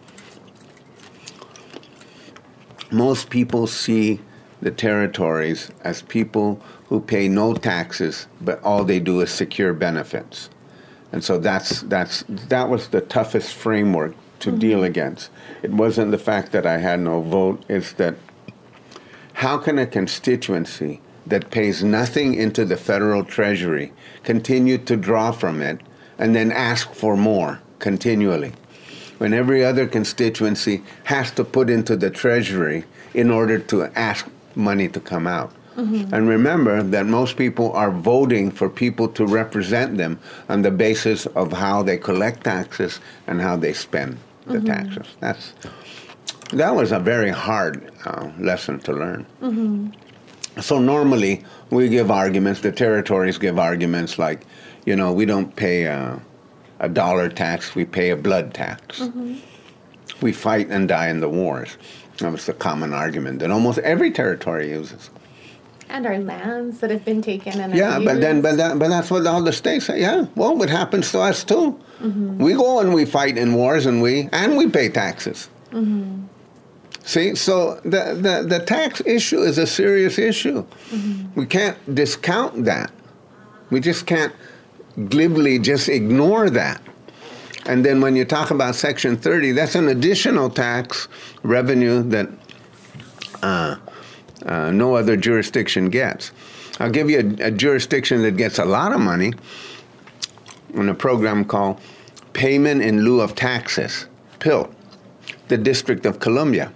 Most 2.91 3.29
people 3.29 3.67
see 3.67 4.21
the 4.61 4.71
territories 4.71 5.69
as 5.83 6.01
people 6.01 6.61
who 6.87 6.99
pay 6.99 7.27
no 7.27 7.53
taxes, 7.53 8.27
but 8.41 8.61
all 8.63 8.83
they 8.83 8.99
do 8.99 9.21
is 9.21 9.31
secure 9.31 9.73
benefits. 9.73 10.49
And 11.11 11.23
so 11.23 11.37
that's, 11.37 11.81
that's, 11.83 12.23
that 12.27 12.69
was 12.69 12.89
the 12.89 13.01
toughest 13.01 13.53
framework 13.53 14.15
to 14.39 14.49
mm-hmm. 14.49 14.59
deal 14.59 14.83
against. 14.83 15.29
It 15.63 15.71
wasn't 15.71 16.11
the 16.11 16.17
fact 16.17 16.51
that 16.51 16.65
I 16.65 16.77
had 16.77 16.99
no 16.99 17.21
vote, 17.21 17.63
it's 17.69 17.93
that 17.93 18.15
how 19.33 19.57
can 19.57 19.79
a 19.79 19.85
constituency 19.85 21.01
that 21.25 21.51
pays 21.51 21.83
nothing 21.83 22.35
into 22.35 22.65
the 22.65 22.77
federal 22.77 23.23
treasury 23.23 23.91
continue 24.23 24.77
to 24.77 24.95
draw 24.95 25.31
from 25.31 25.61
it 25.61 25.81
and 26.17 26.35
then 26.35 26.51
ask 26.51 26.93
for 26.93 27.17
more 27.17 27.61
continually? 27.79 28.53
When 29.17 29.33
every 29.33 29.63
other 29.63 29.87
constituency 29.87 30.83
has 31.05 31.31
to 31.31 31.43
put 31.43 31.69
into 31.69 31.95
the 31.95 32.09
treasury 32.09 32.83
in 33.13 33.31
order 33.31 33.57
to 33.59 33.85
ask 33.97 34.27
money 34.55 34.89
to 34.89 34.99
come 34.99 35.27
out. 35.27 35.51
And 36.13 36.29
remember 36.29 36.81
that 36.81 37.05
most 37.05 37.35
people 37.37 37.71
are 37.73 37.91
voting 37.91 38.51
for 38.51 38.69
people 38.69 39.07
to 39.09 39.25
represent 39.25 39.97
them 39.97 40.19
on 40.47 40.61
the 40.61 40.71
basis 40.71 41.25
of 41.27 41.51
how 41.51 41.83
they 41.83 41.97
collect 41.97 42.43
taxes 42.43 42.99
and 43.27 43.41
how 43.41 43.57
they 43.57 43.73
spend 43.73 44.17
the 44.45 44.59
mm-hmm. 44.59 44.67
taxes. 44.67 45.07
That's 45.19 45.53
that 46.53 46.75
was 46.75 46.91
a 46.91 46.99
very 46.99 47.31
hard 47.31 47.91
uh, 48.05 48.29
lesson 48.39 48.79
to 48.79 48.93
learn. 48.93 49.25
Mm-hmm. 49.41 50.61
So 50.61 50.79
normally 50.79 51.43
we 51.69 51.89
give 51.89 52.11
arguments. 52.11 52.61
The 52.61 52.71
territories 52.71 53.37
give 53.37 53.59
arguments 53.59 54.17
like, 54.17 54.45
you 54.85 54.95
know, 54.95 55.11
we 55.11 55.25
don't 55.25 55.53
pay 55.55 55.83
a, 55.85 56.21
a 56.79 56.87
dollar 56.87 57.29
tax; 57.29 57.75
we 57.75 57.85
pay 57.85 58.11
a 58.11 58.15
blood 58.15 58.53
tax. 58.53 58.99
Mm-hmm. 58.99 59.35
We 60.21 60.31
fight 60.31 60.69
and 60.69 60.87
die 60.87 61.09
in 61.09 61.19
the 61.19 61.29
wars. 61.29 61.77
That 62.19 62.31
was 62.31 62.45
the 62.45 62.53
common 62.53 62.93
argument 62.93 63.39
that 63.39 63.51
almost 63.51 63.79
every 63.79 64.11
territory 64.11 64.69
uses. 64.69 65.09
And 65.95 66.05
our 66.05 66.19
lands 66.19 66.79
that 66.79 66.91
have 66.91 67.05
been 67.05 67.21
taken 67.21 67.59
and 67.59 67.73
Yeah, 67.73 67.99
but 67.99 68.19
then, 68.19 68.41
but 68.41 68.57
that, 68.57 68.77
but 68.77 68.89
that's 68.89 69.09
what 69.09 69.25
all 69.25 69.41
the 69.41 69.53
states 69.53 69.85
say. 69.85 70.01
Yeah, 70.01 70.25
well, 70.35 70.61
it 70.61 70.69
happens 70.69 71.11
to 71.13 71.21
us 71.21 71.43
too. 71.43 71.79
Mm-hmm. 71.99 72.37
We 72.37 72.53
go 72.53 72.79
and 72.79 72.93
we 72.93 73.05
fight 73.05 73.37
in 73.37 73.53
wars, 73.53 73.85
and 73.85 74.01
we 74.01 74.27
and 74.33 74.57
we 74.57 74.69
pay 74.69 74.89
taxes. 74.89 75.49
Mm-hmm. 75.71 76.25
See, 77.03 77.35
so 77.35 77.75
the, 77.83 78.17
the 78.19 78.45
the 78.47 78.65
tax 78.65 79.01
issue 79.05 79.39
is 79.39 79.57
a 79.57 79.67
serious 79.67 80.19
issue. 80.19 80.65
Mm-hmm. 80.89 81.39
We 81.39 81.45
can't 81.45 81.77
discount 81.95 82.65
that. 82.65 82.91
We 83.69 83.79
just 83.79 84.05
can't 84.05 84.33
glibly 85.09 85.59
just 85.59 85.87
ignore 85.87 86.49
that. 86.49 86.81
And 87.67 87.83
then 87.83 87.99
when 87.99 88.15
you 88.15 88.25
talk 88.25 88.51
about 88.51 88.75
Section 88.75 89.17
30, 89.17 89.53
that's 89.53 89.73
an 89.73 89.87
additional 89.87 90.51
tax 90.51 91.07
revenue 91.41 92.03
that 92.03 92.29
uh, 93.41 93.77
uh, 94.45 94.71
no 94.71 94.95
other 94.95 95.17
jurisdiction 95.17 95.89
gets. 95.89 96.31
I'll 96.79 96.91
give 96.91 97.09
you 97.09 97.35
a, 97.39 97.47
a 97.47 97.51
jurisdiction 97.51 98.21
that 98.23 98.37
gets 98.37 98.59
a 98.59 98.65
lot 98.65 98.91
of 98.93 98.99
money 98.99 99.33
in 100.73 100.89
a 100.89 100.93
program 100.93 101.45
called 101.45 101.79
Payment 102.33 102.81
in 102.81 103.03
Lieu 103.05 103.21
of 103.21 103.33
Taxes, 103.35 104.07
PIL, 104.39 104.69
the 105.47 105.57
District 105.57 106.05
of 106.05 106.19
Columbia. 106.19 106.71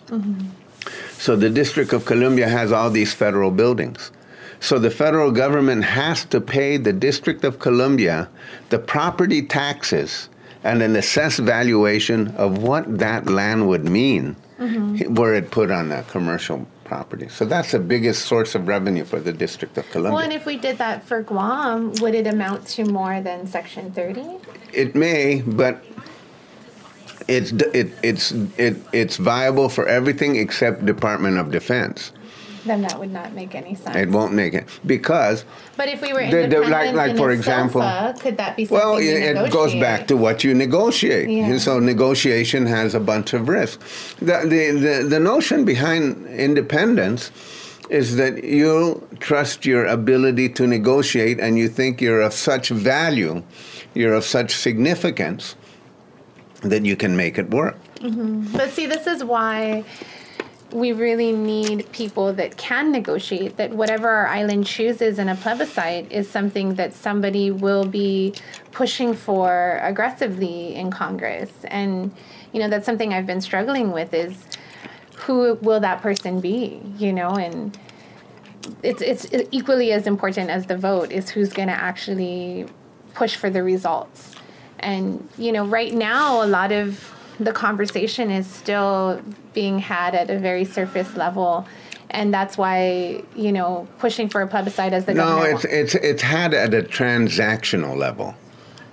So 1.17 1.35
the 1.35 1.49
District 1.49 1.91
of 1.91 2.05
Columbia 2.05 2.47
has 2.47 2.71
all 2.71 2.89
these 2.89 3.13
federal 3.13 3.51
buildings. 3.51 4.11
So 4.61 4.79
the 4.79 4.89
federal 4.91 5.31
government 5.31 5.83
has 5.83 6.25
to 6.25 6.39
pay 6.41 6.77
the 6.77 6.93
District 6.93 7.43
of 7.43 7.59
Columbia 7.59 8.29
the 8.69 8.79
property 8.79 9.41
taxes 9.41 10.29
and 10.63 10.81
an 10.81 10.95
assessed 10.95 11.39
valuation 11.39 12.27
of 12.35 12.57
what 12.63 12.97
that 12.99 13.25
land 13.27 13.67
would 13.67 13.85
mean 13.85 14.35
were 15.09 15.33
it 15.33 15.51
put 15.51 15.71
on 15.71 15.91
a 15.91 16.03
commercial 16.03 16.67
property. 16.89 17.29
So 17.29 17.45
that's 17.45 17.71
the 17.71 17.79
biggest 17.79 18.25
source 18.25 18.55
of 18.55 18.67
revenue 18.67 19.05
for 19.05 19.19
the 19.19 19.31
District 19.31 19.77
of 19.77 19.89
Columbia. 19.91 20.15
Well, 20.15 20.23
and 20.23 20.33
if 20.33 20.47
we 20.47 20.57
did 20.57 20.79
that 20.79 21.05
for 21.05 21.21
Guam, 21.21 21.93
would 22.01 22.15
it 22.15 22.25
amount 22.25 22.65
to 22.69 22.83
more 22.83 23.21
than 23.21 23.45
Section 23.45 23.91
30? 23.91 24.25
It 24.73 24.95
may, 24.95 25.41
but 25.45 25.85
it's 27.27 27.51
it, 27.51 27.93
it's 28.01 28.31
it, 28.57 28.77
it's 28.91 29.17
viable 29.17 29.69
for 29.69 29.87
everything 29.87 30.35
except 30.37 30.83
Department 30.83 31.37
of 31.37 31.51
Defense. 31.51 32.11
Then 32.65 32.81
that 32.81 32.99
would 32.99 33.11
not 33.11 33.33
make 33.33 33.55
any 33.55 33.75
sense. 33.75 33.95
It 33.95 34.09
won't 34.09 34.33
make 34.33 34.53
it 34.53 34.65
because 34.85 35.45
But 35.77 35.87
if 35.87 36.01
we 36.01 36.11
were 36.13 36.23
The- 36.25 36.29
the- 36.29 36.43
independent 36.43 36.71
like- 36.71 36.95
like, 36.95 37.11
in 37.11 37.17
for 37.17 37.31
example- 37.31 37.81
could 38.19 38.37
that 38.37 38.55
be 38.57 38.65
something 38.65 38.77
well, 38.87 38.95
we 38.97 39.09
it, 39.09 39.51
goes 39.51 39.73
back 39.75 40.07
to 40.07 40.17
what 40.17 40.43
you 40.43 40.53
negotiate. 40.53 41.29
Yeah. 41.29 41.57
So 41.57 41.79
negotiation 41.79 42.65
has 42.65 42.93
a 42.95 42.99
bunch 42.99 43.33
of 43.33 43.47
risks. 43.47 44.15
The, 44.19 44.37
the 44.53 44.71
the 44.85 44.95
the 45.07 45.19
notion 45.19 45.63
behind 45.65 46.27
independence 46.27 47.31
is 47.89 48.17
that 48.17 48.43
you 48.43 49.01
trust 49.19 49.65
your 49.65 49.85
ability 49.85 50.47
to 50.49 50.67
negotiate 50.67 51.39
and 51.39 51.57
you 51.57 51.67
think 51.67 52.01
you're 52.01 52.21
of 52.21 52.33
such 52.33 52.69
value, 52.69 53.41
you're 53.95 54.13
of 54.13 54.23
such 54.23 54.55
significance 54.55 55.55
that 56.61 56.85
you 56.85 56.95
can 56.95 57.15
make 57.15 57.37
it 57.39 57.49
work. 57.49 57.75
Mm-hmm. 58.01 58.55
But 58.57 58.69
see, 58.71 58.85
this 58.85 59.07
is 59.07 59.23
why 59.23 59.83
we 60.71 60.91
really 60.91 61.31
need 61.31 61.91
people 61.91 62.33
that 62.33 62.57
can 62.57 62.91
negotiate, 62.91 63.57
that 63.57 63.71
whatever 63.71 64.09
our 64.09 64.27
island 64.27 64.65
chooses 64.65 65.17
in 65.17 65.29
a 65.29 65.35
plebiscite 65.35 66.11
is 66.11 66.29
something 66.29 66.75
that 66.75 66.93
somebody 66.93 67.49
will 67.49 67.85
be 67.85 68.33
pushing 68.71 69.13
for 69.13 69.79
aggressively 69.81 70.75
in 70.75 70.91
Congress. 70.91 71.51
And, 71.65 72.13
you 72.53 72.59
know, 72.59 72.69
that's 72.69 72.85
something 72.85 73.13
I've 73.13 73.25
been 73.25 73.41
struggling 73.41 73.91
with 73.91 74.13
is 74.13 74.45
who 75.15 75.55
will 75.61 75.79
that 75.79 76.01
person 76.01 76.39
be, 76.39 76.81
you 76.97 77.13
know, 77.13 77.31
and 77.31 77.77
it's 78.83 79.01
it's 79.01 79.27
equally 79.51 79.91
as 79.91 80.05
important 80.05 80.49
as 80.49 80.65
the 80.67 80.77
vote 80.77 81.11
is 81.11 81.29
who's 81.29 81.51
going 81.51 81.67
to 81.67 81.73
actually 81.73 82.67
push 83.13 83.35
for 83.35 83.49
the 83.49 83.63
results. 83.63 84.35
And 84.79 85.27
you 85.37 85.51
know, 85.51 85.65
right 85.65 85.93
now 85.93 86.43
a 86.43 86.47
lot 86.47 86.71
of 86.71 87.13
the 87.39 87.51
conversation 87.51 88.29
is 88.29 88.47
still 88.47 89.21
being 89.53 89.79
had 89.79 90.13
at 90.15 90.29
a 90.29 90.37
very 90.37 90.65
surface 90.65 91.15
level. 91.15 91.65
And 92.11 92.33
that's 92.33 92.57
why, 92.57 93.23
you 93.35 93.51
know, 93.51 93.87
pushing 93.99 94.29
for 94.29 94.41
a 94.41 94.47
plebiscite 94.47 94.93
as 94.93 95.05
the 95.05 95.13
No, 95.13 95.25
governor 95.25 95.49
it's 95.55 95.65
it's 95.65 95.95
it's 95.95 96.21
had 96.23 96.53
at 96.53 96.73
a 96.73 96.81
transactional 96.81 97.95
level, 97.95 98.33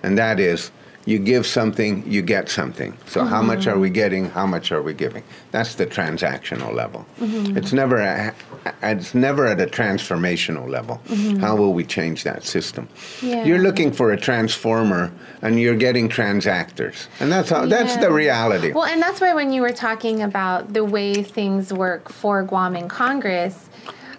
and 0.03 0.18
that 0.18 0.38
is 0.38 0.70
you 1.07 1.20
give 1.20 1.46
something, 1.46 2.04
you 2.11 2.20
get 2.20 2.48
something. 2.48 2.92
So 3.07 3.24
how 3.24 3.40
much 3.40 3.68
are 3.68 3.78
we 3.78 3.88
mm-hmm. 3.88 3.94
getting? 3.94 4.24
How 4.30 4.44
much 4.44 4.72
are 4.72 4.82
we 4.82 4.92
giving? 4.92 5.22
That's 5.52 5.76
the 5.76 5.86
transactional 5.86 6.74
level. 6.74 7.07
Mm-hmm. 7.20 7.57
It's 7.57 7.72
never 7.72 7.98
a, 7.98 8.34
it's 8.82 9.14
never 9.14 9.46
at 9.46 9.61
a 9.61 9.66
transformational 9.66 10.68
level. 10.68 11.00
Mm-hmm. 11.07 11.38
How 11.38 11.54
will 11.54 11.72
we 11.72 11.84
change 11.84 12.24
that 12.24 12.42
system? 12.44 12.88
Yeah. 13.22 13.44
You're 13.44 13.61
looking 13.61 13.92
for 13.92 14.12
a 14.12 14.16
transformer, 14.16 15.12
and 15.42 15.61
you're 15.61 15.76
getting 15.76 16.09
transactors, 16.09 17.07
and 17.20 17.30
that's 17.30 17.50
how 17.50 17.66
that's 17.66 17.96
the 17.98 18.11
reality. 18.11 18.72
Well, 18.72 18.84
and 18.84 19.00
that's 19.00 19.20
why 19.20 19.32
when 19.32 19.52
you 19.52 19.62
were 19.62 19.72
talking 19.72 20.22
about 20.22 20.72
the 20.72 20.84
way 20.84 21.22
things 21.22 21.72
work 21.72 22.11
for 22.11 22.42
Guam 22.42 22.74
in 22.74 22.88
Congress, 22.88 23.70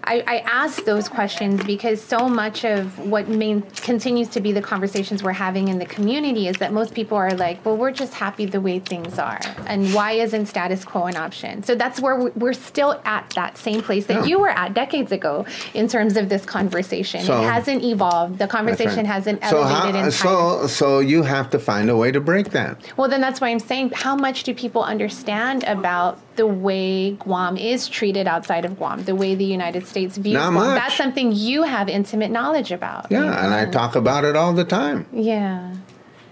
I, 0.07 0.23
I 0.25 0.37
asked 0.39 0.85
those 0.85 1.09
questions 1.09 1.63
because 1.65 2.01
so 2.01 2.29
much 2.29 2.63
of 2.63 2.97
what 2.99 3.27
main, 3.27 3.61
continues 3.75 4.29
to 4.29 4.39
be 4.39 4.53
the 4.53 4.61
conversations 4.61 5.21
we're 5.21 5.33
having 5.33 5.67
in 5.67 5.79
the 5.79 5.85
community 5.85 6.47
is 6.47 6.55
that 6.57 6.71
most 6.71 6.93
people 6.93 7.17
are 7.17 7.31
like, 7.31 7.63
well, 7.65 7.75
we're 7.75 7.91
just 7.91 8.13
happy 8.13 8.45
the 8.45 8.61
way 8.61 8.79
things 8.79 9.19
are. 9.19 9.41
And 9.65 9.93
why 9.93 10.13
isn't 10.13 10.45
status 10.45 10.85
quo 10.85 11.05
an 11.05 11.17
option? 11.17 11.61
So 11.63 11.75
that's 11.75 11.99
where 11.99 12.15
we- 12.15 12.31
we're 12.31 12.53
still 12.53 13.01
at 13.03 13.29
that 13.31 13.57
same 13.57 13.81
place 13.81 14.05
that 14.05 14.27
you 14.27 14.39
were 14.39 14.49
at 14.49 14.73
decades 14.73 15.11
ago 15.11 15.45
in 15.73 15.87
terms 15.89 16.15
of 16.15 16.29
this 16.29 16.45
conversation. 16.45 17.21
So- 17.25 17.41
it 17.41 17.45
hasn't 17.45 17.83
evolved. 17.83 18.39
The 18.39 18.47
conversation 18.47 18.97
right. 18.97 19.05
hasn't 19.05 19.43
so 19.43 19.61
elevated 19.61 19.95
how, 19.95 20.05
in 20.05 20.11
so 20.11 20.67
so 20.67 20.99
you 20.99 21.23
have 21.23 21.49
to 21.49 21.59
find 21.59 21.89
a 21.89 21.97
way 21.97 22.11
to 22.11 22.21
break 22.21 22.51
that. 22.51 22.77
well, 22.95 23.09
then 23.09 23.19
that's 23.19 23.41
why 23.41 23.49
I'm 23.49 23.59
saying 23.59 23.91
how 23.93 24.15
much 24.15 24.43
do 24.43 24.53
people 24.53 24.83
understand 24.83 25.63
about 25.65 26.19
the 26.37 26.47
way 26.47 27.11
Guam 27.11 27.57
is 27.57 27.87
treated 27.87 28.27
outside 28.27 28.63
of 28.65 28.77
Guam, 28.77 29.03
the 29.03 29.15
way 29.15 29.35
the 29.35 29.43
United 29.45 29.85
States 29.85 30.17
views 30.17 30.33
Not 30.33 30.53
Guam? 30.53 30.67
much. 30.67 30.79
That's 30.79 30.95
something 30.95 31.31
you 31.33 31.63
have 31.63 31.89
intimate 31.89 32.31
knowledge 32.31 32.71
about. 32.71 33.07
Yeah, 33.11 33.23
you 33.23 33.25
and 33.25 33.53
I 33.53 33.65
talk 33.65 33.95
about 33.95 34.23
it 34.23 34.35
all 34.35 34.53
the 34.53 34.63
time. 34.63 35.05
Yeah. 35.11 35.75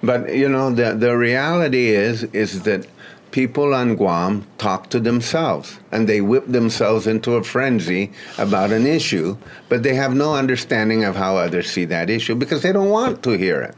But 0.04 0.34
you 0.36 0.48
know, 0.48 0.72
the 0.72 0.94
the 0.94 1.18
reality 1.18 1.90
is 1.90 2.24
is 2.26 2.64
that 2.64 2.88
people 3.32 3.74
on 3.74 3.96
Guam 3.96 4.46
talk 4.58 4.90
to 4.92 5.00
themselves 5.00 5.80
and 5.92 6.08
they 6.08 6.22
whip 6.22 6.46
themselves 6.48 7.06
into 7.06 7.34
a 7.34 7.44
frenzy 7.44 8.12
about 8.38 8.72
an 8.72 8.86
issue, 8.88 9.36
but 9.68 9.84
they 9.84 9.96
have 9.96 10.14
no 10.16 10.36
understanding 10.36 11.04
of 11.04 11.16
how 11.18 11.36
others 11.36 11.70
see 11.70 11.84
that 11.86 12.10
issue 12.10 12.36
because 12.36 12.62
they 12.62 12.72
don't 12.72 12.90
want 12.90 13.22
to 13.24 13.32
hear 13.32 13.62
it. 13.62 13.76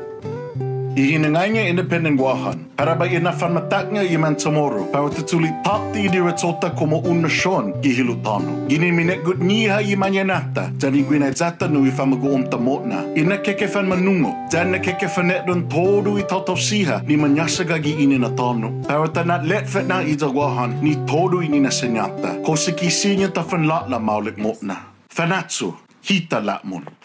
Ihinanganya 0.99 1.63
independent 1.63 2.19
wahan. 2.19 2.75
bagi 2.75 3.23
inafan 3.23 3.55
mataknya 3.55 4.03
iman 4.03 4.35
tomorrow. 4.35 4.83
Pawa 4.91 5.07
tetuli 5.07 5.47
tati 5.63 6.11
di 6.11 6.19
retota 6.19 6.75
como 6.75 6.99
un 6.99 7.23
nation 7.23 7.71
gihilutano. 7.79 8.67
Gini 8.67 8.91
minet 8.91 9.23
gut 9.23 9.39
niha 9.39 9.79
imanya 9.79 10.27
nata. 10.27 10.67
Jadi 10.75 11.07
gwina 11.07 11.31
zata 11.31 11.71
nui 11.71 11.87
famagu 11.87 12.35
om 12.35 12.43
tamotna. 12.51 13.15
Ina 13.15 13.39
kekefan 13.39 13.87
manungo. 13.87 14.35
Jana 14.51 14.83
kekefan 14.83 15.31
net 15.31 15.47
don 15.47 15.69
todo 15.71 16.19
i 16.19 16.23
tatopsiha 16.27 17.07
ni 17.07 17.15
manyasaga 17.15 17.79
gi 17.79 17.95
ini 18.03 18.19
natano. 18.19 18.83
Pawa 18.83 19.07
tanat 19.07 19.47
letfet 19.47 19.87
na 19.87 20.03
ida 20.03 20.27
wahan 20.27 20.83
ni 20.83 20.99
todo 21.07 21.39
ini 21.39 21.63
nasenyata. 21.63 22.43
Kosiki 22.43 22.91
sinya 22.91 23.31
tafan 23.31 23.63
latla 23.63 24.03
maulik 24.03 24.35
motna. 24.35 24.75
Fanatsu, 25.07 25.71
hita 26.03 26.43
lakmun. 26.43 26.98